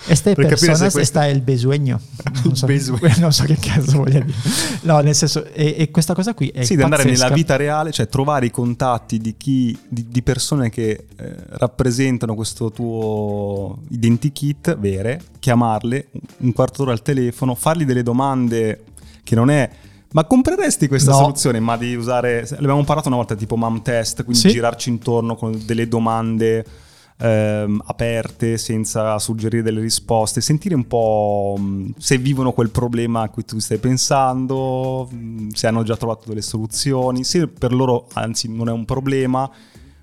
Este 0.07 0.33
Per 0.33 0.47
personas 0.47 0.99
sta 1.01 1.25
il 1.27 1.41
besuegno. 1.41 1.99
Non 2.43 2.55
so, 2.55 2.65
besuegno. 2.65 3.13
non 3.19 3.31
so 3.31 3.43
che 3.43 3.55
cazzo 3.59 3.97
voglia 3.97 4.19
dire. 4.19 4.33
No, 4.81 4.99
nel 4.99 5.13
senso, 5.15 5.45
e, 5.45 5.75
e 5.77 5.91
questa 5.91 6.13
cosa 6.15 6.33
qui 6.33 6.47
è 6.49 6.63
Sì, 6.63 6.75
di 6.75 6.81
andare 6.81 7.03
nella 7.03 7.29
vita 7.29 7.55
reale, 7.55 7.91
cioè 7.91 8.07
trovare 8.07 8.47
i 8.47 8.51
contatti 8.51 9.19
di 9.19 9.35
chi, 9.37 9.77
di, 9.87 10.07
di 10.09 10.21
persone 10.23 10.69
che 10.69 11.05
eh, 11.15 11.35
rappresentano 11.49 12.33
questo 12.35 12.71
tuo 12.71 13.79
identikit 13.89 14.77
vere, 14.77 15.21
chiamarle 15.39 16.07
un 16.37 16.51
quarto 16.53 16.77
d'ora 16.83 16.93
al 16.93 17.01
telefono, 17.01 17.53
fargli 17.55 17.85
delle 17.85 18.03
domande 18.03 18.83
che 19.23 19.35
non 19.35 19.49
è 19.49 19.69
ma 20.13 20.25
compreresti 20.25 20.87
questa 20.89 21.11
No. 21.11 21.17
soluzione? 21.17 21.59
Ma 21.61 21.77
di 21.77 21.95
usare, 21.95 22.45
l'abbiamo 22.49 22.83
parlato 22.83 23.07
una 23.07 23.15
volta 23.17 23.33
tipo 23.35 23.55
mom 23.55 23.81
test, 23.81 24.23
quindi 24.25 24.41
Sì. 24.41 24.49
girarci 24.49 24.89
intorno 24.89 25.35
con 25.35 25.57
delle 25.65 25.87
domande 25.87 26.65
ehm, 27.21 27.81
aperte 27.85 28.57
senza 28.57 29.17
suggerire 29.19 29.63
delle 29.63 29.81
risposte, 29.81 30.41
sentire 30.41 30.75
un 30.75 30.87
po' 30.87 31.55
mh, 31.57 31.93
se 31.97 32.17
vivono 32.17 32.51
quel 32.51 32.69
problema 32.69 33.21
a 33.21 33.29
cui 33.29 33.45
tu 33.45 33.59
stai 33.59 33.77
pensando, 33.77 35.07
mh, 35.11 35.49
se 35.49 35.67
hanno 35.67 35.83
già 35.83 35.95
trovato 35.95 36.27
delle 36.27 36.41
soluzioni, 36.41 37.23
se 37.23 37.47
per 37.47 37.73
loro 37.73 38.07
anzi 38.13 38.49
non 38.49 38.67
è 38.67 38.71
un 38.71 38.85
problema. 38.85 39.49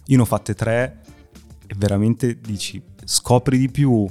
Io 0.07 0.17
ne 0.17 0.23
ho 0.23 0.27
fatte 0.27 0.55
tre 0.55 1.01
e 1.67 1.75
veramente 1.77 2.39
dici 2.41 2.81
scopri 3.05 3.59
di 3.59 3.69
più 3.69 4.07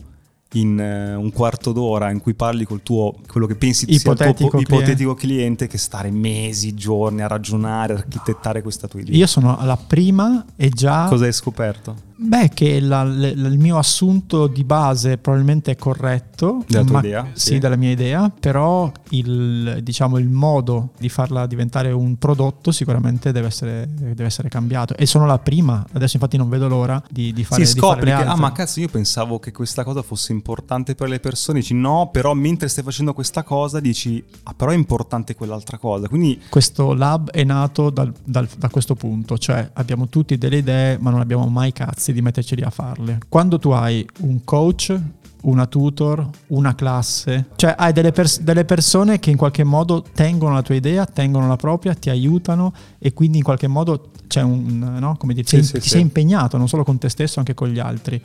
in 0.54 0.80
eh, 0.80 1.16
un 1.16 1.32
quarto 1.32 1.72
d'ora 1.72 2.10
in 2.12 2.22
cui 2.22 2.34
parli 2.34 2.66
col 2.66 2.82
tuo 2.82 3.16
quello 3.28 3.48
che 3.48 3.56
pensi 3.56 3.86
sia 3.86 3.96
il 3.96 4.02
tuo 4.02 4.12
Ipotetico 4.14 4.50
po- 4.50 4.58
cliente. 4.58 4.76
ipotetico 4.76 5.14
cliente 5.16 5.68
che 5.68 5.78
stare 5.78 6.10
mesi, 6.12 6.74
giorni 6.74 7.22
a 7.22 7.28
ragionare, 7.28 7.94
a 7.94 7.98
architettare 7.98 8.62
questa 8.62 8.88
tua 8.88 9.02
idea. 9.02 9.16
Io 9.16 9.28
sono 9.28 9.58
alla 9.58 9.76
prima 9.76 10.46
e 10.56 10.70
già... 10.70 11.08
Cosa 11.10 11.26
hai 11.26 11.34
scoperto? 11.34 12.07
Beh, 12.20 12.50
che 12.54 12.80
la- 12.80 13.04
le- 13.04 13.30
il 13.30 13.60
mio 13.60 13.78
assunto 13.78 14.48
di 14.48 14.64
base 14.64 15.18
probabilmente 15.20 15.72
è 15.72 15.76
corretto. 15.76 16.64
Della 16.68 16.84
tua 16.84 16.94
ma- 16.94 17.00
idea? 17.06 17.28
Sì, 17.34 17.48
Sì. 17.54 17.58
della 17.60 17.76
mia 17.76 17.92
idea, 17.92 18.32
però 18.32 18.92
il, 19.10 19.80
diciamo, 19.84 20.18
il 20.18 20.28
modo 20.28 20.90
di 20.98 21.10
farla 21.10 21.46
diventare 21.46 21.92
un 21.92 22.18
prodotto 22.18 22.72
sicuramente 22.72 23.32
deve 23.32 23.48
essere, 23.48 23.88
deve 23.92 24.26
essere 24.26 24.50
cambiato. 24.50 24.96
E 24.96 25.06
sono 25.06 25.26
la 25.28 25.38
prima, 25.38 25.86
adesso 25.94 26.16
infatti 26.16 26.38
non 26.38 26.50
vedo 26.50 26.68
l'ora 26.68 27.02
di, 27.10 27.32
di 27.34 27.44
fare, 27.44 27.66
sì, 27.66 27.78
scopri 27.78 28.06
le 28.10 28.16
che, 28.18 28.24
ah 28.24 28.36
ma 28.36 28.52
cazzo 28.52 28.80
io 28.80 28.88
pensavo 28.88 29.38
che 29.40 29.52
questa 29.52 29.84
cosa 29.84 30.02
fosse 30.02 30.32
importante 30.32 30.96
per 30.96 31.10
le 31.10 31.20
persone, 31.20 31.60
dici 31.60 31.74
no, 31.76 32.10
però 32.12 32.34
mentre 32.34 32.68
stai 32.68 32.84
facendo 32.84 33.14
questa 33.14 33.44
cosa 33.44 33.80
dici, 33.80 34.24
ah 34.44 34.54
però 34.56 34.72
è 34.72 34.76
importante 34.76 35.36
quell'altra 35.36 35.78
cosa, 35.78 36.08
quindi 36.08 36.40
Questo 36.50 36.94
lab 36.94 37.30
è 37.30 37.44
nato 37.44 37.90
dal- 37.92 38.12
dal- 38.24 38.48
da 38.58 38.70
questo 38.70 38.96
punto, 38.96 39.38
cioè 39.38 39.70
abbiamo 39.74 40.08
tutti 40.10 40.36
delle 40.38 40.58
idee 40.58 40.98
ma 41.00 41.12
non 41.12 41.20
abbiamo 41.20 41.46
mai 41.48 41.72
cazzi 42.08 42.14
di 42.14 42.22
metterci 42.22 42.56
lì 42.56 42.62
a 42.62 42.70
farle. 42.70 43.20
Quando 43.28 43.60
tu 43.60 43.70
hai 43.72 44.08
un 44.22 44.44
coach, 44.44 44.98
una 45.44 45.66
tutor, 45.66 46.28
una 46.48 46.76
classe, 46.76 47.48
cioè 47.56 47.76
hai 47.78 47.94
delle, 47.94 48.12
pers- 48.12 48.42
delle 48.42 48.66
persone 48.66 49.20
che 49.20 49.30
in 49.30 49.38
qualche 49.38 49.64
modo 49.64 50.04
tengono 50.14 50.54
la 50.54 50.62
tua 50.62 50.76
idea, 50.76 51.06
tengono 51.06 51.48
la 51.48 51.56
propria, 51.56 51.94
ti 51.94 52.10
aiutano 52.10 52.74
e 52.98 53.14
quindi 53.14 53.38
in 53.38 53.44
qualche 53.44 53.68
modo 53.68 54.12
c'è 54.28 54.42
un, 54.42 54.98
no? 55.00 55.16
come 55.18 55.34
dire, 55.34 55.46
Sì, 55.48 55.58
sei- 55.58 55.64
sì, 55.66 55.74
ti 55.74 55.82
sì. 55.82 55.90
sei 55.90 56.02
impegnato 56.02 56.58
non 56.58 56.68
solo 56.68 56.84
con 56.84 56.98
te 56.98 57.10
stesso, 57.10 57.40
anche 57.40 57.54
con 57.54 57.70
gli 57.70 57.80
altri. 57.80 58.22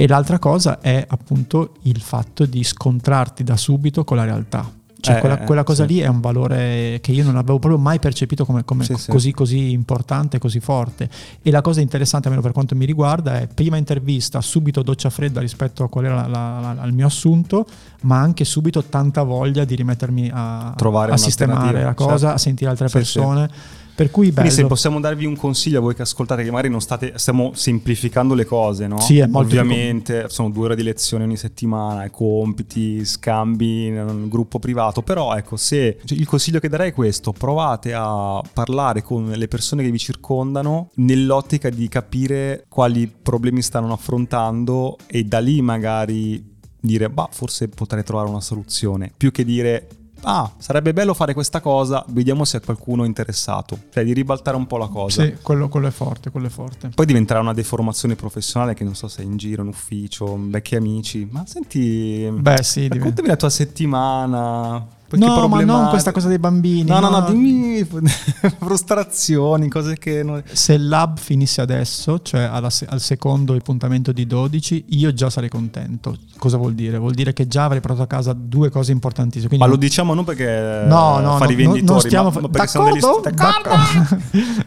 E 0.00 0.06
l'altra 0.06 0.38
cosa 0.38 0.80
è 0.80 1.04
appunto 1.08 1.74
il 1.82 2.00
fatto 2.00 2.46
di 2.46 2.62
scontrarti 2.62 3.42
da 3.42 3.56
subito 3.56 4.04
con 4.04 4.16
la 4.16 4.24
realtà. 4.24 4.70
Cioè 5.00 5.16
Eh, 5.16 5.20
quella, 5.20 5.38
quella 5.38 5.62
cosa 5.62 5.86
sì. 5.86 5.92
lì 5.94 6.00
è 6.00 6.08
un 6.08 6.20
valore 6.20 6.98
che 7.00 7.12
io 7.12 7.22
non 7.22 7.36
avevo 7.36 7.60
proprio 7.60 7.80
mai 7.80 8.00
percepito 8.00 8.44
come, 8.44 8.64
come 8.64 8.82
Sì, 8.84 8.94
sì. 8.96 9.10
così 9.10 9.32
così 9.32 9.70
importante, 9.70 10.38
così 10.40 10.58
forte. 10.58 11.08
E 11.40 11.50
la 11.52 11.60
cosa 11.60 11.80
interessante, 11.80 12.26
almeno 12.26 12.42
per 12.44 12.52
quanto 12.52 12.74
mi 12.74 12.84
riguarda, 12.84 13.38
è 13.38 13.46
prima 13.46 13.76
intervista, 13.76 14.40
subito 14.40 14.82
doccia 14.82 15.08
fredda 15.08 15.40
rispetto 15.40 15.84
a 15.84 15.88
qual 15.88 16.06
era 16.06 16.26
la- 16.26 16.58
la- 16.60 16.76
al 16.82 16.92
mio 16.92 17.06
assunto, 17.06 17.64
ma 18.02 18.18
anche 18.18 18.44
subito 18.44 18.82
tanta 18.84 19.22
voglia 19.22 19.64
di 19.64 19.76
rimettermi 19.76 20.30
a, 20.34 20.72
Trovare 20.76 21.12
a 21.12 21.16
sistemare 21.16 21.82
la 21.84 21.94
cosa, 21.94 22.16
certo. 22.18 22.34
a 22.34 22.38
sentire 22.38 22.70
altre 22.70 22.88
persone. 22.88 23.50
Per 23.98 24.12
cui 24.12 24.30
bello. 24.30 24.42
Quindi 24.42 24.54
se 24.54 24.64
possiamo 24.68 25.00
darvi 25.00 25.26
un 25.26 25.34
consiglio 25.34 25.78
a 25.78 25.80
voi 25.80 25.92
che 25.92 26.02
ascoltate, 26.02 26.44
che 26.44 26.50
magari 26.52 26.68
non 26.68 26.80
state, 26.80 27.14
stiamo 27.16 27.50
semplificando 27.54 28.34
le 28.34 28.44
cose, 28.44 28.86
no? 28.86 29.00
Sì, 29.00 29.18
è 29.18 29.26
molto 29.26 29.48
Ovviamente 29.48 30.28
sono 30.28 30.50
due 30.50 30.66
ore 30.66 30.76
di 30.76 30.84
lezione 30.84 31.24
ogni 31.24 31.36
settimana, 31.36 32.08
compiti, 32.08 33.04
scambi 33.04 33.86
in 33.86 33.98
un 33.98 34.28
gruppo 34.28 34.60
privato, 34.60 35.02
però 35.02 35.34
ecco, 35.34 35.56
se 35.56 35.98
cioè, 36.04 36.16
il 36.16 36.28
consiglio 36.28 36.60
che 36.60 36.68
darei 36.68 36.90
è 36.90 36.92
questo, 36.92 37.32
provate 37.32 37.92
a 37.92 38.40
parlare 38.52 39.02
con 39.02 39.32
le 39.34 39.48
persone 39.48 39.82
che 39.82 39.90
vi 39.90 39.98
circondano 39.98 40.90
nell'ottica 40.94 41.68
di 41.68 41.88
capire 41.88 42.66
quali 42.68 43.12
problemi 43.20 43.62
stanno 43.62 43.92
affrontando 43.92 44.96
e 45.08 45.24
da 45.24 45.40
lì 45.40 45.60
magari 45.60 46.54
dire, 46.80 47.10
bah, 47.10 47.28
forse 47.32 47.66
potrei 47.66 48.04
trovare 48.04 48.28
una 48.28 48.40
soluzione, 48.40 49.10
più 49.16 49.32
che 49.32 49.44
dire 49.44 49.88
ah, 50.22 50.50
sarebbe 50.58 50.92
bello 50.92 51.14
fare 51.14 51.34
questa 51.34 51.60
cosa, 51.60 52.04
vediamo 52.08 52.44
se 52.44 52.60
qualcuno 52.60 53.04
è 53.04 53.06
interessato. 53.06 53.78
Cioè 53.90 54.04
di 54.04 54.12
ribaltare 54.12 54.56
un 54.56 54.66
po' 54.66 54.76
la 54.76 54.88
cosa. 54.88 55.22
Sì, 55.24 55.36
quello, 55.42 55.68
quello 55.68 55.88
è 55.88 55.90
forte, 55.90 56.30
quello 56.30 56.46
è 56.46 56.50
forte. 56.50 56.90
Poi 56.94 57.06
diventerà 57.06 57.40
una 57.40 57.54
deformazione 57.54 58.14
professionale 58.14 58.74
che 58.74 58.84
non 58.84 58.94
so 58.94 59.08
se 59.08 59.22
è 59.22 59.24
in 59.24 59.36
giro, 59.36 59.62
in 59.62 59.68
ufficio, 59.68 60.38
vecchi 60.38 60.76
amici. 60.76 61.28
Ma 61.30 61.44
senti, 61.46 62.28
Beh, 62.30 62.62
sì, 62.62 62.80
diventa- 62.80 62.96
raccontami 62.96 63.28
la 63.28 63.36
tua 63.36 63.50
settimana. 63.50 64.86
No, 65.10 65.48
ma 65.48 65.62
non 65.62 65.88
questa 65.88 66.12
cosa 66.12 66.28
dei 66.28 66.38
bambini. 66.38 66.88
No, 66.88 66.98
no, 67.00 67.08
no, 67.08 67.30
dimmi 67.30 67.82
frustrazioni, 68.58 69.68
cose 69.68 69.96
che... 69.98 70.22
Non... 70.22 70.42
Se 70.50 70.74
il 70.74 70.86
lab 70.86 71.18
finisse 71.18 71.60
adesso, 71.60 72.20
cioè 72.20 72.42
alla 72.42 72.68
al 72.88 73.00
secondo 73.00 73.54
appuntamento 73.54 74.12
di 74.12 74.26
12, 74.26 74.84
io 74.90 75.12
già 75.12 75.30
sarei 75.30 75.48
contento. 75.48 76.16
Cosa 76.36 76.56
vuol 76.56 76.74
dire? 76.74 76.98
Vuol 76.98 77.14
dire 77.14 77.32
che 77.32 77.48
già 77.48 77.64
avrei 77.64 77.80
portato 77.80 78.02
a 78.02 78.06
casa 78.06 78.32
due 78.32 78.70
cose 78.70 78.92
importantissime. 78.92 79.48
Quindi 79.48 79.64
Ma 79.64 79.70
lo 79.72 79.76
diciamo 79.78 80.14
non 80.14 80.24
perché 80.24 80.84
No, 80.86 81.18
no, 81.18 81.36
fare 81.38 81.54
no, 81.54 81.60
i 81.60 81.64
no, 81.64 81.72
venditori, 81.72 81.84
non 81.84 82.00
stiamo 82.00 82.24
ma, 82.26 82.30
fa- 82.32 82.40
ma 82.40 82.48
perché 82.48 82.68
siamo 82.68 82.90
degli 82.90 83.00
D'accordo? 83.00 83.30
D'accordo. 83.30 84.16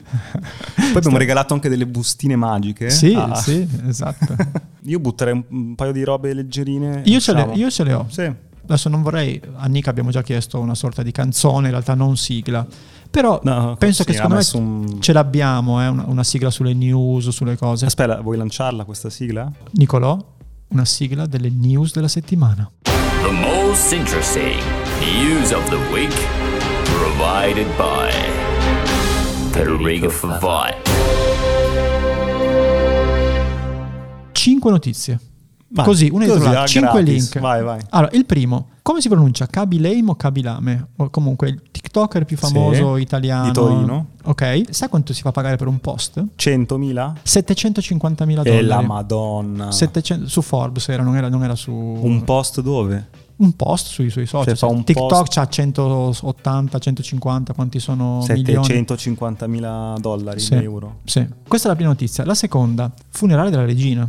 Poi 0.75 0.95
abbiamo 0.95 1.17
regalato 1.17 1.53
anche 1.53 1.69
delle 1.69 1.85
bustine 1.85 2.35
magiche. 2.35 2.89
Sì, 2.89 3.13
Ah. 3.13 3.35
sì, 3.35 3.67
esatto. 3.87 4.35
Io 4.85 4.99
butterei 4.99 5.33
un, 5.33 5.43
un 5.49 5.75
paio 5.75 5.91
di 5.91 6.03
robe 6.03 6.33
leggerine. 6.33 7.01
Io 7.05 7.19
ce, 7.19 7.33
le, 7.33 7.51
io 7.53 7.69
ce 7.69 7.83
le 7.83 7.93
ho. 7.93 8.05
Sì. 8.09 8.31
Adesso 8.71 8.87
non 8.89 9.01
vorrei, 9.01 9.39
a 9.57 9.67
Nick 9.67 9.87
abbiamo 9.89 10.11
già 10.11 10.21
chiesto 10.23 10.57
una 10.59 10.75
sorta 10.75 11.03
di 11.03 11.11
canzone, 11.11 11.65
in 11.65 11.71
realtà 11.71 11.93
non 11.93 12.15
sigla. 12.15 12.65
Però 13.09 13.41
No, 13.43 13.75
penso 13.77 14.03
sì, 14.03 14.07
che 14.09 14.13
secondo 14.13 14.35
me 14.35 14.45
un- 14.53 15.01
ce 15.01 15.11
l'abbiamo, 15.11 15.81
eh, 15.83 15.87
una, 15.87 16.05
una 16.07 16.23
sigla 16.23 16.49
sulle 16.49 16.73
news, 16.73 17.27
sulle 17.29 17.57
cose. 17.57 17.85
Aspetta, 17.85 18.21
vuoi 18.21 18.37
lanciarla 18.37 18.85
questa 18.85 19.09
sigla? 19.09 19.51
Nicolò, 19.71 20.17
una 20.69 20.85
sigla 20.85 21.25
delle 21.25 21.49
news 21.49 21.91
della 21.93 22.07
settimana. 22.07 22.71
The 22.83 23.31
most 23.31 23.91
interesting 23.91 24.55
news 25.19 25.51
of 25.51 25.67
the 25.69 25.75
week 25.91 26.13
provided 26.85 27.67
by 27.75 28.09
Federico 29.51 30.09
Favai. 30.09 30.73
5 34.31 34.71
notizie. 34.71 35.19
Vai, 35.73 35.85
così, 35.85 36.09
una 36.11 36.25
dietro 36.25 36.49
ah, 36.49 36.65
5 36.65 36.91
gratis. 37.03 37.13
link. 37.33 37.39
Vai, 37.39 37.63
vai. 37.63 37.79
Allora, 37.91 38.11
il 38.13 38.25
primo, 38.25 38.67
come 38.81 38.99
si 38.99 39.07
pronuncia? 39.07 39.47
Kabilame 39.47 40.03
o 40.09 40.15
Kabilame? 40.15 40.87
O 40.97 41.09
comunque 41.09 41.47
il 41.49 41.61
TikToker 41.71 42.25
più 42.25 42.35
famoso 42.35 42.95
Sì, 42.97 43.01
italiano. 43.01 43.45
di 43.45 43.51
Torino. 43.53 44.05
Ok. 44.25 44.63
Sai 44.69 44.89
quanto 44.89 45.13
si 45.13 45.21
fa 45.21 45.31
pagare 45.31 45.55
per 45.55 45.67
un 45.67 45.79
post? 45.79 46.21
100.000? 46.37 47.13
750 47.23 48.25
mila 48.25 48.41
E 48.41 48.45
dollari. 48.45 48.65
la 48.67 48.81
madonna. 48.81 49.71
700 49.71 50.27
su 50.27 50.41
Forbes 50.41 50.89
era, 50.89 51.03
non 51.03 51.15
era, 51.15 51.29
non 51.29 51.41
era 51.43 51.55
su 51.55 51.71
Un 51.71 52.23
post 52.25 52.59
dove? 52.61 53.07
un 53.41 53.53
post 53.55 53.87
sui 53.87 54.11
suoi 54.11 54.27
social. 54.27 54.55
Cioè, 54.55 54.69
un 54.69 54.83
TikTok 54.83 55.27
c'ha 55.29 55.47
180, 55.47 56.77
150, 56.77 57.53
quanti 57.53 57.79
sono 57.79 58.23
milioni? 58.27 58.67
750.000 58.67 59.97
dollari, 59.99 60.39
Sì. 60.39 60.53
euro. 60.55 60.97
Sì. 61.05 61.25
Questa 61.47 61.67
è 61.67 61.71
la 61.71 61.75
prima 61.75 61.89
notizia. 61.91 62.23
La 62.25 62.35
seconda, 62.35 62.91
funerale 63.09 63.49
della 63.49 63.65
regina. 63.65 64.07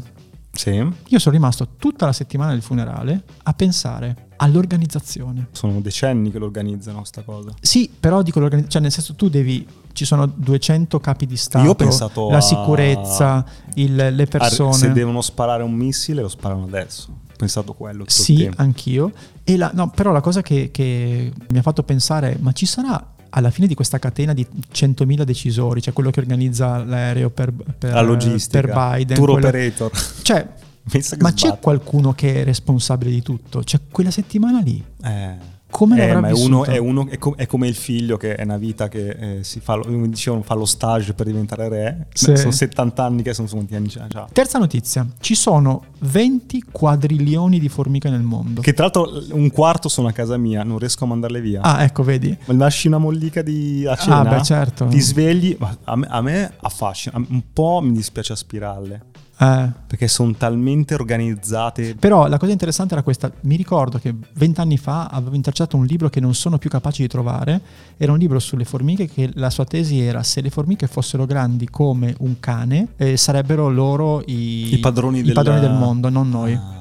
Sì. 0.55 0.71
Io 0.71 1.19
sono 1.19 1.35
rimasto 1.35 1.67
tutta 1.79 2.05
la 2.07 2.13
settimana 2.13 2.53
del 2.53 2.61
funerale 2.63 3.23
a 3.45 3.53
pensare 3.55 4.29
all'organizzazione. 4.37 5.49
Sono 5.53 5.81
decenni 5.81 6.31
che 6.31 6.39
lo 6.39 6.45
organizzano 6.47 7.05
sta 7.05 7.23
cosa. 7.23 7.51
Sì, 7.61 7.91
però 7.99 8.23
dico 8.23 8.39
l'organizzazione, 8.39 8.71
cioè 8.71 8.83
nel 8.83 8.93
senso 8.93 9.15
tu 9.15 9.29
devi, 9.31 9.67
ci 9.93 10.05
sono 10.05 10.27
200 10.27 11.01
capi 11.01 11.27
di 11.27 11.37
Stato, 11.37 11.65
Io 11.65 11.71
ho 11.71 11.75
pensato 11.75 12.29
la 12.31 12.37
a- 12.37 12.41
sicurezza, 12.41 13.45
il- 13.75 13.95
le 14.15 14.27
persone. 14.27 14.73
Se 14.75 14.93
devono 14.93 15.21
sparare 15.21 15.63
un 15.63 15.73
missile, 15.73 16.21
lo 16.23 16.29
sparano 16.29 16.65
adesso. 16.65 17.09
Ho 17.11 17.35
pensato 17.37 17.73
quello 17.73 18.05
Sì, 18.07 18.49
anch'io. 18.57 19.13
E 19.45 19.57
la- 19.57 19.71
no, 19.75 19.91
però 19.91 20.13
la 20.13 20.21
cosa 20.21 20.43
che, 20.43 20.71
che 20.71 21.33
mi 21.51 21.59
ha 21.59 21.63
fatto 21.63 21.83
pensare, 21.83 22.37
ma 22.41 22.53
ci 22.53 22.67
sarà 22.67 23.05
alla 23.35 23.51
fine 23.51 23.67
di 23.67 23.75
questa 23.75 23.99
catena 23.99 24.33
di 24.35 24.47
100.000 24.73 25.23
decisori, 25.23 25.81
cioè 25.81 25.93
quello 25.95 26.11
che 26.11 26.21
organizza 26.21 26.85
l'aereo 26.85 27.31
per, 27.31 27.53
per, 27.79 27.93
La 27.93 28.03
logistica. 28.03 28.61
per 28.61 28.73
Biden. 28.75 29.17
Tour 29.17 29.31
quello- 29.33 29.47
operator. 29.49 29.91
Cioè, 30.23 30.47
ma 31.21 31.33
c'è 31.33 31.47
sbatte. 31.47 31.59
qualcuno 31.61 32.13
che 32.13 32.43
è 32.43 32.45
responsabile 32.45 33.11
di 33.11 33.23
tutto? 33.23 33.65
Cioè, 33.65 33.81
quella 33.91 34.11
settimana 34.11 34.61
lì, 34.61 34.85
Eh. 35.03 35.35
Come 35.73 36.07
Eh, 36.07 36.15
ma 36.21 36.29
è 36.29 36.33
uno, 36.33 36.65
è, 36.67 36.77
uno- 36.77 37.09
è 37.09 37.17
co- 37.17 37.33
è 37.35 37.47
come 37.47 37.67
il 37.67 37.75
figlio 37.75 38.19
che 38.19 38.35
è 38.35 38.43
una 38.45 38.59
vita 38.59 38.89
che 38.89 39.09
eh, 39.39 39.39
si 39.45 39.59
fa, 39.61 39.75
lo- 39.77 39.85
come 39.85 40.09
dicevano, 40.11 40.43
fa 40.43 40.53
lo 40.55 40.67
stage 40.67 41.15
per 41.15 41.25
diventare 41.27 41.69
re. 41.71 42.07
Sì. 42.13 42.37
Sono 42.37 42.51
70 42.53 43.03
anni 43.03 43.23
che 43.23 43.33
sono 43.33 43.49
quanti 43.51 43.75
anni 43.75 43.89
c'ha. 43.89 44.29
Terza 44.31 44.59
notizia, 44.59 45.07
ci 45.21 45.35
sono 45.35 45.85
20 46.01 46.65
quadrilioni 46.71 47.59
di 47.59 47.69
formiche 47.71 48.11
nel 48.11 48.21
mondo. 48.23 48.61
Che 48.61 48.73
tra 48.75 48.85
l'altro 48.85 49.11
un 49.31 49.51
quarto 49.51 49.89
sono 49.89 50.09
a 50.09 50.13
casa 50.13 50.37
mia, 50.37 50.63
non 50.63 50.79
riesco 50.79 51.05
a 51.05 51.07
mandarle 51.07 51.41
via. 51.41 51.63
Ah, 51.63 51.83
ecco, 51.85 52.03
vedi? 52.03 52.37
Ma 52.45 52.55
lasci 52.55 52.87
una 52.89 52.99
mollica 52.99 53.41
di 53.43 53.87
a 53.89 53.97
cena, 53.97 54.19
Ah, 54.21 54.25
beh, 54.37 54.43
certo. 54.43 54.87
ti 54.87 55.01
svegli, 55.01 55.57
a 55.85 55.97
me, 55.97 56.07
a 56.11 56.21
me 56.21 56.53
affascina, 56.61 57.17
un 57.17 57.43
po' 57.53 57.81
mi 57.83 57.93
dispiace 57.93 58.33
aspirarle, 58.35 59.03
Eh, 59.43 59.71
perché 59.89 60.07
sono 60.07 60.33
talmente 60.35 60.95
organizzate. 60.95 61.97
Però 61.97 62.29
la 62.29 62.39
cosa 62.39 62.53
interessante 62.53 62.95
era 62.95 63.03
questa, 63.03 63.33
mi 63.41 63.57
ricordo 63.57 63.99
che 63.99 64.15
vent'anni 64.35 64.79
fa 64.79 65.07
avevo 65.07 65.35
intercettato 65.35 65.77
un 65.77 65.85
libro 65.85 66.09
che 66.09 66.21
non 66.21 66.35
sono 66.35 66.59
più 66.59 66.71
capaci 66.71 67.03
di 67.03 67.09
trovare, 67.09 67.61
era 67.97 68.13
un 68.13 68.19
libro 68.19 68.39
sulle 68.39 68.65
formiche 68.65 69.09
che 69.09 69.31
la 69.35 69.51
sua 69.51 69.65
tesi 69.65 70.01
era 70.01 70.23
se 70.23 70.41
le 70.43 70.51
formiche 70.51 70.87
fossero 70.87 71.27
grandi 71.27 71.69
come 71.69 72.15
un 72.21 72.39
cane 72.39 72.89
eh, 72.97 73.17
sarebbero 73.17 73.69
loro 73.69 74.23
i, 74.27 74.75
I 74.75 74.79
padroni 74.79 75.19
i 75.19 75.23
del- 75.23 75.33
padroni 75.35 75.61
del 75.61 75.73
mondo, 75.73 76.09
non 76.09 76.29
noi. 76.29 76.53
Ah, 76.55 76.81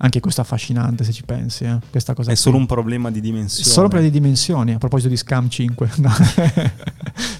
Anche 0.00 0.20
questo 0.20 0.42
è 0.42 0.44
affascinante 0.44 1.02
se 1.04 1.12
ci 1.12 1.24
pensi, 1.24 1.64
eh, 1.64 1.78
questa 1.90 2.12
cosa. 2.14 2.30
è 2.30 2.34
qui. 2.34 2.42
solo 2.42 2.56
un 2.58 2.66
problema 2.66 3.10
di 3.10 3.20
dimensione. 3.20 3.68
Solo 3.68 3.88
per 3.88 4.00
le 4.02 4.10
dimensioni, 4.10 4.74
a 4.74 4.78
proposito 4.78 5.08
di 5.08 5.16
Scam 5.16 5.48
5. 5.48 5.90
No. 5.98 6.10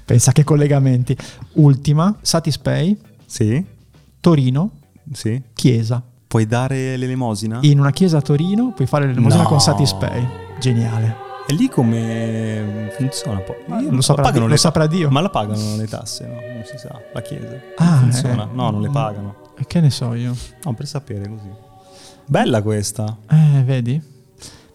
Pensa 0.05 0.31
che 0.31 0.43
collegamenti. 0.43 1.15
Ultima, 1.53 2.15
Satispay, 2.21 2.97
Sì, 3.25 3.63
Torino, 4.19 4.71
sì. 5.13 5.41
chiesa. 5.53 6.03
Puoi 6.27 6.45
dare 6.45 6.95
l'elemosina? 6.97 7.59
In 7.61 7.79
una 7.79 7.91
chiesa 7.91 8.17
a 8.17 8.21
Torino 8.21 8.71
puoi 8.73 8.87
fare 8.87 9.07
l'elemosina 9.07 9.43
No. 9.43 9.49
con 9.49 9.59
Satispay. 9.59 10.27
Geniale. 10.59 11.27
E 11.47 11.53
lì 11.53 11.67
come 11.69 12.91
funziona 12.95 13.39
poi? 13.39 13.55
Io- 13.81 13.91
lo 13.91 14.01
saprà 14.01 14.21
pagano 14.23 14.39
Dio- 14.41 14.45
le 14.45 14.51
lo 14.53 14.57
saprà 14.57 14.85
Dio. 14.85 15.09
Ma 15.09 15.21
la 15.21 15.29
pagano 15.29 15.75
le 15.77 15.87
tasse? 15.87 16.27
No, 16.27 16.33
non 16.33 16.63
si 16.65 16.77
sa. 16.77 16.99
La 17.11 17.21
chiesa. 17.21 17.59
Ah, 17.77 17.89
Non 17.89 17.99
funziona? 18.01 18.43
eh. 18.43 18.53
No, 18.53 18.69
non 18.69 18.81
le 18.81 18.89
pagano. 18.91 19.35
E 19.57 19.65
Che 19.65 19.79
ne 19.79 19.89
so 19.89 20.13
io. 20.13 20.35
No, 20.63 20.73
per 20.75 20.85
sapere 20.85 21.27
così. 21.27 21.49
Bella 22.25 22.61
questa. 22.61 23.17
Eh, 23.27 23.63
vedi? 23.63 23.99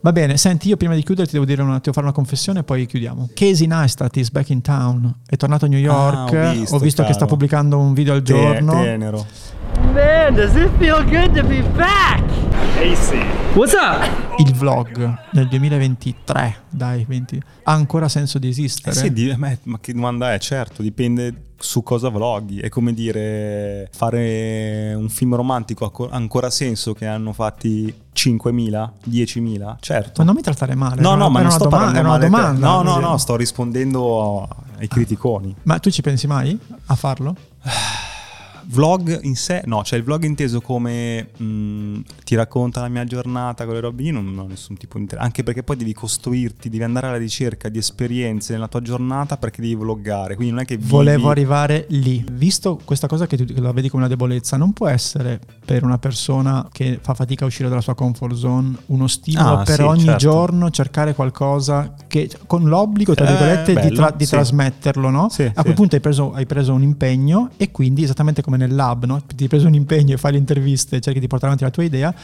Va 0.05 0.13
bene, 0.13 0.37
senti, 0.37 0.69
io 0.69 0.77
prima 0.77 0.95
di 0.95 1.03
chiudere 1.03 1.27
ti 1.27 1.33
devo, 1.33 1.47
dire 1.47 1.63
una, 1.63 1.77
ti 1.77 1.85
devo 1.85 1.95
fare 1.95 2.05
una 2.05 2.15
confessione 2.15 2.59
e 2.59 2.63
poi 2.63 2.85
chiudiamo. 2.85 3.31
Casey 3.33 3.67
Neistat 3.67 4.15
is 4.19 4.31
back 4.31 4.51
in 4.51 4.61
town. 4.61 5.21
È 5.27 5.35
tornato 5.39 5.65
a 5.65 5.69
New 5.69 5.79
York. 5.79 6.35
Ah, 6.35 6.55
ho 6.73 6.79
visto, 6.79 7.05
che 7.05 7.15
sta 7.15 7.25
pubblicando 7.25 7.79
un 7.79 7.95
video 7.95 8.13
al 8.13 8.21
giorno. 8.21 8.83
tenero. 8.83 9.25
Man, 9.95 10.35
does 10.35 10.55
it 10.57 10.69
feel 10.77 11.03
good 11.05 11.33
to 11.35 11.43
be 11.43 11.63
back? 11.75 12.44
What's 13.55 13.75
up? 13.75 14.39
Il 14.41 14.53
vlog 14.55 15.19
nel 15.33 15.47
2023, 15.49 16.57
dai, 16.71 17.05
20. 17.07 17.41
ha 17.65 17.73
ancora 17.73 18.09
senso 18.09 18.39
di 18.39 18.47
Eh 18.47 18.51
esistere? 18.51 18.95
sì, 18.97 19.13
di- 19.13 19.35
ma, 19.37 19.55
ma 19.65 19.79
che 19.79 19.93
domanda 19.93 20.33
è? 20.33 20.39
Certo, 20.39 20.81
dipende 20.83 21.53
su 21.59 21.83
cosa 21.83 22.09
vloghi. 22.09 22.59
È 22.61 22.69
come 22.71 22.93
dire 22.95 23.89
fare 23.93 24.95
un 24.97 25.09
film 25.11 25.37
romantico 25.37 25.85
ha 25.85 25.91
co- 25.93 26.09
ha 26.09 26.17
ancora 26.17 26.49
senso 26.51 26.95
che 26.95 27.07
hanno 27.07 27.33
fatti 27.35 27.93
5.000, 28.13 28.91
10.000? 29.09 29.77
Certo. 29.81 30.13
Ma 30.17 30.25
non 30.25 30.35
mi 30.35 30.43
trattare 30.43 30.75
male. 30.75 31.01
No, 31.03 31.11
no, 31.11 31.15
una- 31.15 31.29
ma 31.29 31.43
non 31.43 31.51
sto 31.51 31.65
doma- 31.65 31.77
parlando 31.77 32.09
male 32.09 32.25
domanda. 32.29 32.67
No, 32.67 32.83
no, 32.83 32.99
no, 32.99 33.19
sto 33.19 33.37
rispondendo 33.37 34.49
ai 34.79 34.89
criticoni. 34.89 35.55
Ma 35.65 35.79
tu 35.79 35.91
ci 35.91 36.01
pensi 36.03 36.27
mai 36.27 36.59
a 36.87 36.95
farlo? 36.97 37.37
Vlog 38.67 39.21
in 39.23 39.37
sé, 39.37 39.63
no, 39.67 39.83
cioè 39.85 39.99
il 39.99 40.05
vlog 40.05 40.25
inteso 40.25 40.61
come 40.61 41.29
mh, 41.37 42.01
ti 42.25 42.35
racconta 42.35 42.81
la 42.81 42.89
mia 42.89 43.05
giornata 43.05 43.65
con 43.65 43.75
le 43.75 43.81
robe, 43.81 44.03
io 44.05 44.13
non, 44.13 44.37
ho 44.39 44.47
nessun 44.47 44.77
tipo 44.77 44.97
di 44.97 45.03
interesse, 45.03 45.27
anche 45.27 45.43
perché 45.43 45.63
poi 45.63 45.77
devi 45.77 45.93
costruirti, 45.93 46.69
devi 46.69 46.83
andare 46.83 47.09
alla 47.09 47.17
ricerca 47.17 47.69
di 47.69 47.79
esperienze 47.79 48.53
nella 48.53 48.69
tua 48.69 48.81
giornata 48.81 49.37
perché 49.37 49.61
devi 49.61 49.75
vloggare, 49.75 50.35
quindi 50.35 50.53
non 50.55 50.63
è 50.63 50.65
che 50.67 50.77
vivi- 50.77 50.89
Volevo 50.91 51.31
arrivare 51.31 51.87
lì. 51.91 52.25
Visto 52.33 52.81
questa 52.85 53.07
cosa 53.07 53.27
che 53.27 53.37
tu 53.37 53.45
la 53.61 53.73
vedi 53.73 53.89
come 53.89 54.03
una 54.05 54.11
debolezza, 54.15 54.57
non 54.57 54.73
può 54.73 54.89
essere 54.89 55.39
per 55.65 55.85
una 55.85 55.99
persona 55.99 56.69
che 56.73 56.99
fa 57.01 57.15
fatica 57.15 57.45
a 57.45 57.49
uscire 57.49 57.69
dalla 57.69 57.81
sua 57.81 57.95
comfort 57.95 58.35
zone 58.35 58.77
uno 58.87 59.07
stimolo 59.07 59.59
Ah, 59.59 59.63
per 59.65 59.75
sì, 59.77 59.83
ogni 59.83 60.03
certo. 60.05 60.19
giorno 60.19 60.71
cercare 60.71 61.15
qualcosa 61.15 61.95
che 62.07 62.31
con 62.47 62.65
l'obbligo, 62.65 63.15
tra 63.15 63.25
Eh, 63.27 63.29
virgolette, 63.29 63.73
di, 63.75 63.81
bello, 63.81 63.95
tra- 63.95 64.11
di 64.11 64.25
sì. 64.25 64.31
trasmetterlo, 64.31 65.11
no? 65.11 65.29
Sì, 65.29 65.51
a 65.53 65.63
quel 65.63 65.75
punto 65.75 65.95
hai 65.95 66.01
preso, 66.01 66.33
hai 66.33 66.47
preso 66.47 66.73
un 66.73 66.83
impegno 66.83 67.51
e 67.57 67.71
quindi 67.71 68.03
esattamente 68.03 68.43
come 68.43 68.54
nel 68.57 68.75
lab, 68.75 69.05
no? 69.05 69.23
Ti 69.25 69.43
hai 69.43 69.49
preso 69.49 69.67
un 69.67 69.75
impegno 69.75 70.15
e 70.15 70.17
fai 70.17 70.33
le 70.33 70.39
interviste, 70.39 71.01
cerchi 71.01 71.21
di 71.21 71.27
portare 71.27 71.53
avanti 71.53 71.65
la 71.65 71.71
tua 71.71 71.85
idea. 71.85 72.15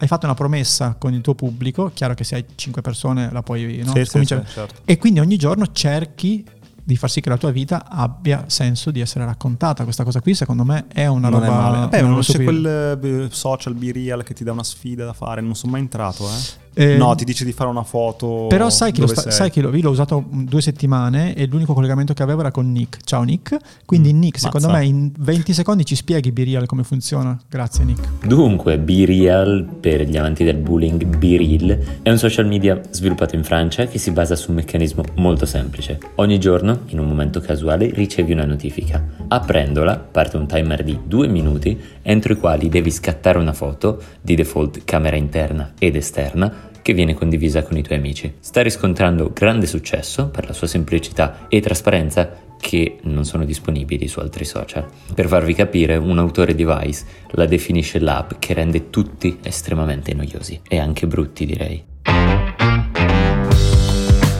Hai 0.00 0.06
fatto 0.06 0.26
una 0.26 0.34
promessa 0.34 0.94
con 0.98 1.12
il 1.12 1.20
tuo 1.20 1.34
pubblico, 1.34 1.90
chiaro 1.92 2.14
che 2.14 2.22
se 2.22 2.36
hai 2.36 2.44
5 2.54 2.82
persone 2.82 3.30
la 3.32 3.42
puoi 3.42 3.82
no? 3.84 3.92
Sì, 3.94 4.04
sì, 4.04 4.18
sì, 4.18 4.26
certo. 4.26 4.68
e 4.84 4.96
quindi 4.96 5.18
ogni 5.18 5.36
giorno 5.36 5.72
cerchi 5.72 6.44
di 6.88 6.96
far 6.96 7.10
sì 7.10 7.20
che 7.20 7.28
la 7.28 7.36
tua 7.36 7.50
vita 7.50 7.84
abbia 7.86 8.44
senso 8.46 8.90
di 8.90 9.00
essere 9.00 9.26
raccontata. 9.26 9.84
Questa 9.84 10.04
cosa 10.04 10.22
qui, 10.22 10.34
secondo 10.34 10.64
me, 10.64 10.86
è 10.88 11.04
una 11.04 11.28
non 11.28 11.40
roba. 11.40 11.68
è. 11.68 11.78
Vabbè, 11.80 12.00
non 12.00 12.20
c'è 12.20 12.42
quel 12.42 12.66
eh, 12.66 13.28
social 13.30 13.74
Be 13.74 13.92
Real 13.92 14.22
che 14.22 14.32
ti 14.32 14.42
dà 14.42 14.52
una 14.52 14.64
sfida 14.64 15.04
da 15.04 15.12
fare, 15.12 15.42
non 15.42 15.54
sono 15.54 15.72
mai 15.72 15.82
entrato, 15.82 16.24
eh. 16.26 16.66
Eh, 16.80 16.96
No, 16.96 17.14
ti 17.16 17.24
dice 17.24 17.44
di 17.44 17.50
fare 17.52 17.68
una 17.68 17.82
foto. 17.82 18.46
Però 18.48 18.70
sai 18.70 18.92
che, 18.92 19.00
lo 19.00 19.08
sta- 19.08 19.30
sai 19.32 19.50
che 19.50 19.60
lo, 19.60 19.74
io 19.74 19.82
l'ho 19.82 19.90
usato 19.90 20.24
due 20.30 20.60
settimane 20.60 21.34
e 21.34 21.46
l'unico 21.46 21.74
collegamento 21.74 22.14
che 22.14 22.22
avevo 22.22 22.40
era 22.40 22.52
con 22.52 22.70
Nick. 22.70 22.98
Ciao 23.02 23.22
Nick. 23.24 23.56
Quindi 23.84 24.12
Nick, 24.12 24.38
secondo 24.38 24.68
Mm, 24.68 24.70
mazza. 24.70 24.82
me 24.84 24.88
in 24.88 25.12
20 25.18 25.52
secondi 25.52 25.84
ci 25.84 25.96
spieghi 25.96 26.30
Birial 26.30 26.66
come 26.66 26.84
funziona. 26.84 27.36
Grazie 27.48 27.82
Nick. 27.84 28.26
Dunque, 28.26 28.78
BeReal, 28.78 29.66
per 29.80 30.02
gli 30.02 30.16
amanti 30.16 30.44
del 30.44 30.56
bullying, 30.58 31.04
BeReal, 31.16 31.78
è 32.02 32.10
un 32.10 32.18
social 32.18 32.46
media 32.46 32.80
sviluppato 32.90 33.34
in 33.34 33.42
Francia 33.42 33.86
che 33.86 33.98
si 33.98 34.12
basa 34.12 34.36
su 34.36 34.50
un 34.50 34.56
meccanismo 34.56 35.02
molto 35.16 35.46
semplice. 35.46 35.98
Ogni 36.16 36.38
giorno, 36.38 36.82
in 36.86 37.00
un 37.00 37.08
momento 37.08 37.40
casuale, 37.40 37.90
ricevi 37.92 38.32
una 38.32 38.44
notifica. 38.44 39.04
Aprendola, 39.28 39.96
parte 39.96 40.36
un 40.36 40.46
timer 40.46 40.84
di 40.84 40.98
due 41.04 41.26
minuti, 41.26 41.76
entro 42.02 42.32
i 42.32 42.36
quali 42.36 42.68
devi 42.68 42.90
scattare 42.92 43.38
una 43.38 43.52
foto, 43.52 44.00
di 44.20 44.34
default 44.36 44.82
camera 44.84 45.16
interna 45.16 45.72
ed 45.78 45.96
esterna, 45.96 46.66
che 46.88 46.94
viene 46.94 47.12
condivisa 47.12 47.62
con 47.64 47.76
i 47.76 47.82
tuoi 47.82 47.98
amici. 47.98 48.32
Sta 48.40 48.62
riscontrando 48.62 49.30
grande 49.34 49.66
successo 49.66 50.28
per 50.28 50.46
la 50.46 50.54
sua 50.54 50.66
semplicità 50.66 51.44
e 51.48 51.60
trasparenza 51.60 52.30
che 52.58 52.96
non 53.02 53.26
sono 53.26 53.44
disponibili 53.44 54.08
su 54.08 54.20
altri 54.20 54.46
social. 54.46 54.86
Per 55.12 55.28
farvi 55.28 55.52
capire, 55.52 55.96
un 55.96 56.18
autore 56.18 56.54
di 56.54 56.64
Vice 56.64 57.04
la 57.32 57.44
definisce 57.44 57.98
l'app 57.98 58.30
che 58.38 58.54
rende 58.54 58.88
tutti 58.88 59.38
estremamente 59.42 60.14
noiosi 60.14 60.58
e 60.66 60.78
anche 60.78 61.06
brutti 61.06 61.44
direi. 61.44 61.84
Da 62.04 62.54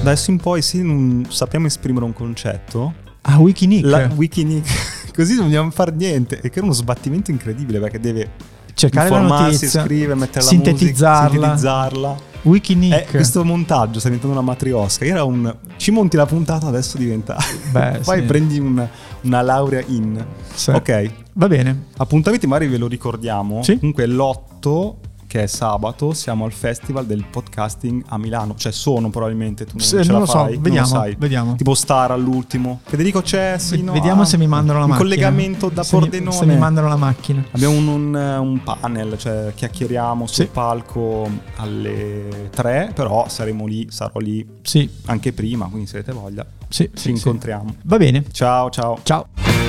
adesso 0.01 0.30
in 0.30 0.38
poi, 0.38 0.62
se 0.62 0.80
non 0.80 1.26
sappiamo 1.28 1.66
esprimere 1.66 2.07
un 2.07 2.14
concetto, 2.14 2.94
Ah, 3.20 3.36
Wikinick. 3.40 3.84
la 3.84 4.11
Wikinick, 4.14 4.66
così 5.12 5.34
non 5.34 5.44
dobbiamo 5.44 5.70
fare 5.70 5.90
niente. 5.90 6.40
E 6.40 6.49
che 6.49 6.61
è 6.61 6.62
uno 6.62 6.72
sbattimento 6.72 7.30
incredibile 7.30 7.78
perché 7.78 8.01
deve 8.01 8.30
Cercare 8.72 9.11
la 9.11 9.20
notizia, 9.20 9.82
scrivere, 9.82 10.14
mettere 10.14 10.44
la 10.44 10.51
sintetizzarla. 10.51 11.26
musica, 11.26 11.46
sintetizzarla. 11.59 12.27
Wikinick. 12.43 12.95
Eh, 12.95 13.07
questo 13.11 13.45
montaggio 13.45 13.99
sta 13.99 14.09
diventando 14.09 14.36
una 14.39 14.45
matriosca. 14.47 15.05
Era 15.05 15.24
un 15.24 15.55
ci 15.76 15.91
monti 15.91 16.16
la 16.16 16.26
puntata, 16.26 16.66
adesso 16.66 16.97
diventa. 16.99 17.36
Beh, 17.72 18.01
Poi 18.05 18.20
sì. 18.20 18.24
prendi 18.24 18.59
un- 18.59 18.86
una 19.22 19.43
laurea 19.43 19.82
in. 19.86 20.24
Sì. 20.55 20.70
Ok. 20.70 21.11
Va 21.34 21.47
bene. 21.49 21.84
Appuntamenti, 21.97 22.47
magari 22.47 22.68
ve 22.70 22.78
lo 22.78 22.86
ricordiamo. 22.86 23.62
Sì. 23.62 23.78
Comunque 23.78 24.07
l'8, 24.07 24.95
che 25.28 25.42
è 25.42 25.46
sabato, 25.46 26.14
siamo 26.14 26.46
al 26.46 26.52
Festival 26.52 27.04
del 27.06 27.22
Podcasting 27.30 28.02
a 28.08 28.16
Milano. 28.18 28.54
Cioè 28.56 28.72
sono 28.72 29.10
probabilmente, 29.10 29.66
tu 29.66 29.76
non, 29.76 29.86
Se- 29.86 30.02
ce 30.02 30.10
non 30.10 30.14
la 30.14 30.18
lo 30.20 30.26
so, 30.26 30.38
fai, 30.38 30.54
non 30.54 30.62
vediamo, 30.62 30.86
sai. 30.86 31.16
vediamo. 31.18 31.54
Tipo 31.54 31.74
Star 31.74 32.10
all'ultimo. 32.12 32.80
Federico 32.84 33.20
c'è, 33.20 33.56
sì, 33.58 33.76
V- 33.76 33.84
no? 33.84 33.92
Vediamo 33.92 34.22
Ah, 34.22 34.24
se 34.24 34.38
mi 34.38 34.46
mandano 34.48 34.78
la 34.80 34.86
macchina. 34.86 35.06
collegamento 35.06 35.68
da 35.68 35.82
se 35.84 35.94
mi- 35.96 36.00
Pordenone. 36.02 36.34
se 36.36 36.46
mi 36.46 36.56
mandano 36.56 36.88
la 36.88 36.96
macchina. 36.96 37.44
Abbiamo 37.52 37.76
un, 37.76 37.86
un- 37.86 38.14
un 38.40 38.62
panel, 38.62 39.18
cioè 39.18 39.52
chiacchieriamo 39.54 40.26
sul 40.26 40.44
Sì. 40.46 40.50
palco 40.50 41.28
alle 41.56 42.48
3, 42.50 42.92
però 42.94 43.28
saremo 43.28 43.66
lì, 43.66 43.86
sarò 43.90 44.18
lì 44.20 44.44
Sì, 44.62 44.88
anche 45.06 45.32
prima, 45.34 45.66
quindi 45.66 45.86
se 45.86 45.98
avete 45.98 46.12
voglia 46.12 46.44
sì, 46.68 46.90
ci 46.94 47.10
incontriamo. 47.10 47.74
Va 47.84 47.98
bene. 47.98 48.24
Ciao, 48.32 48.70
ciao. 48.70 48.98
Ciao. 49.02 49.67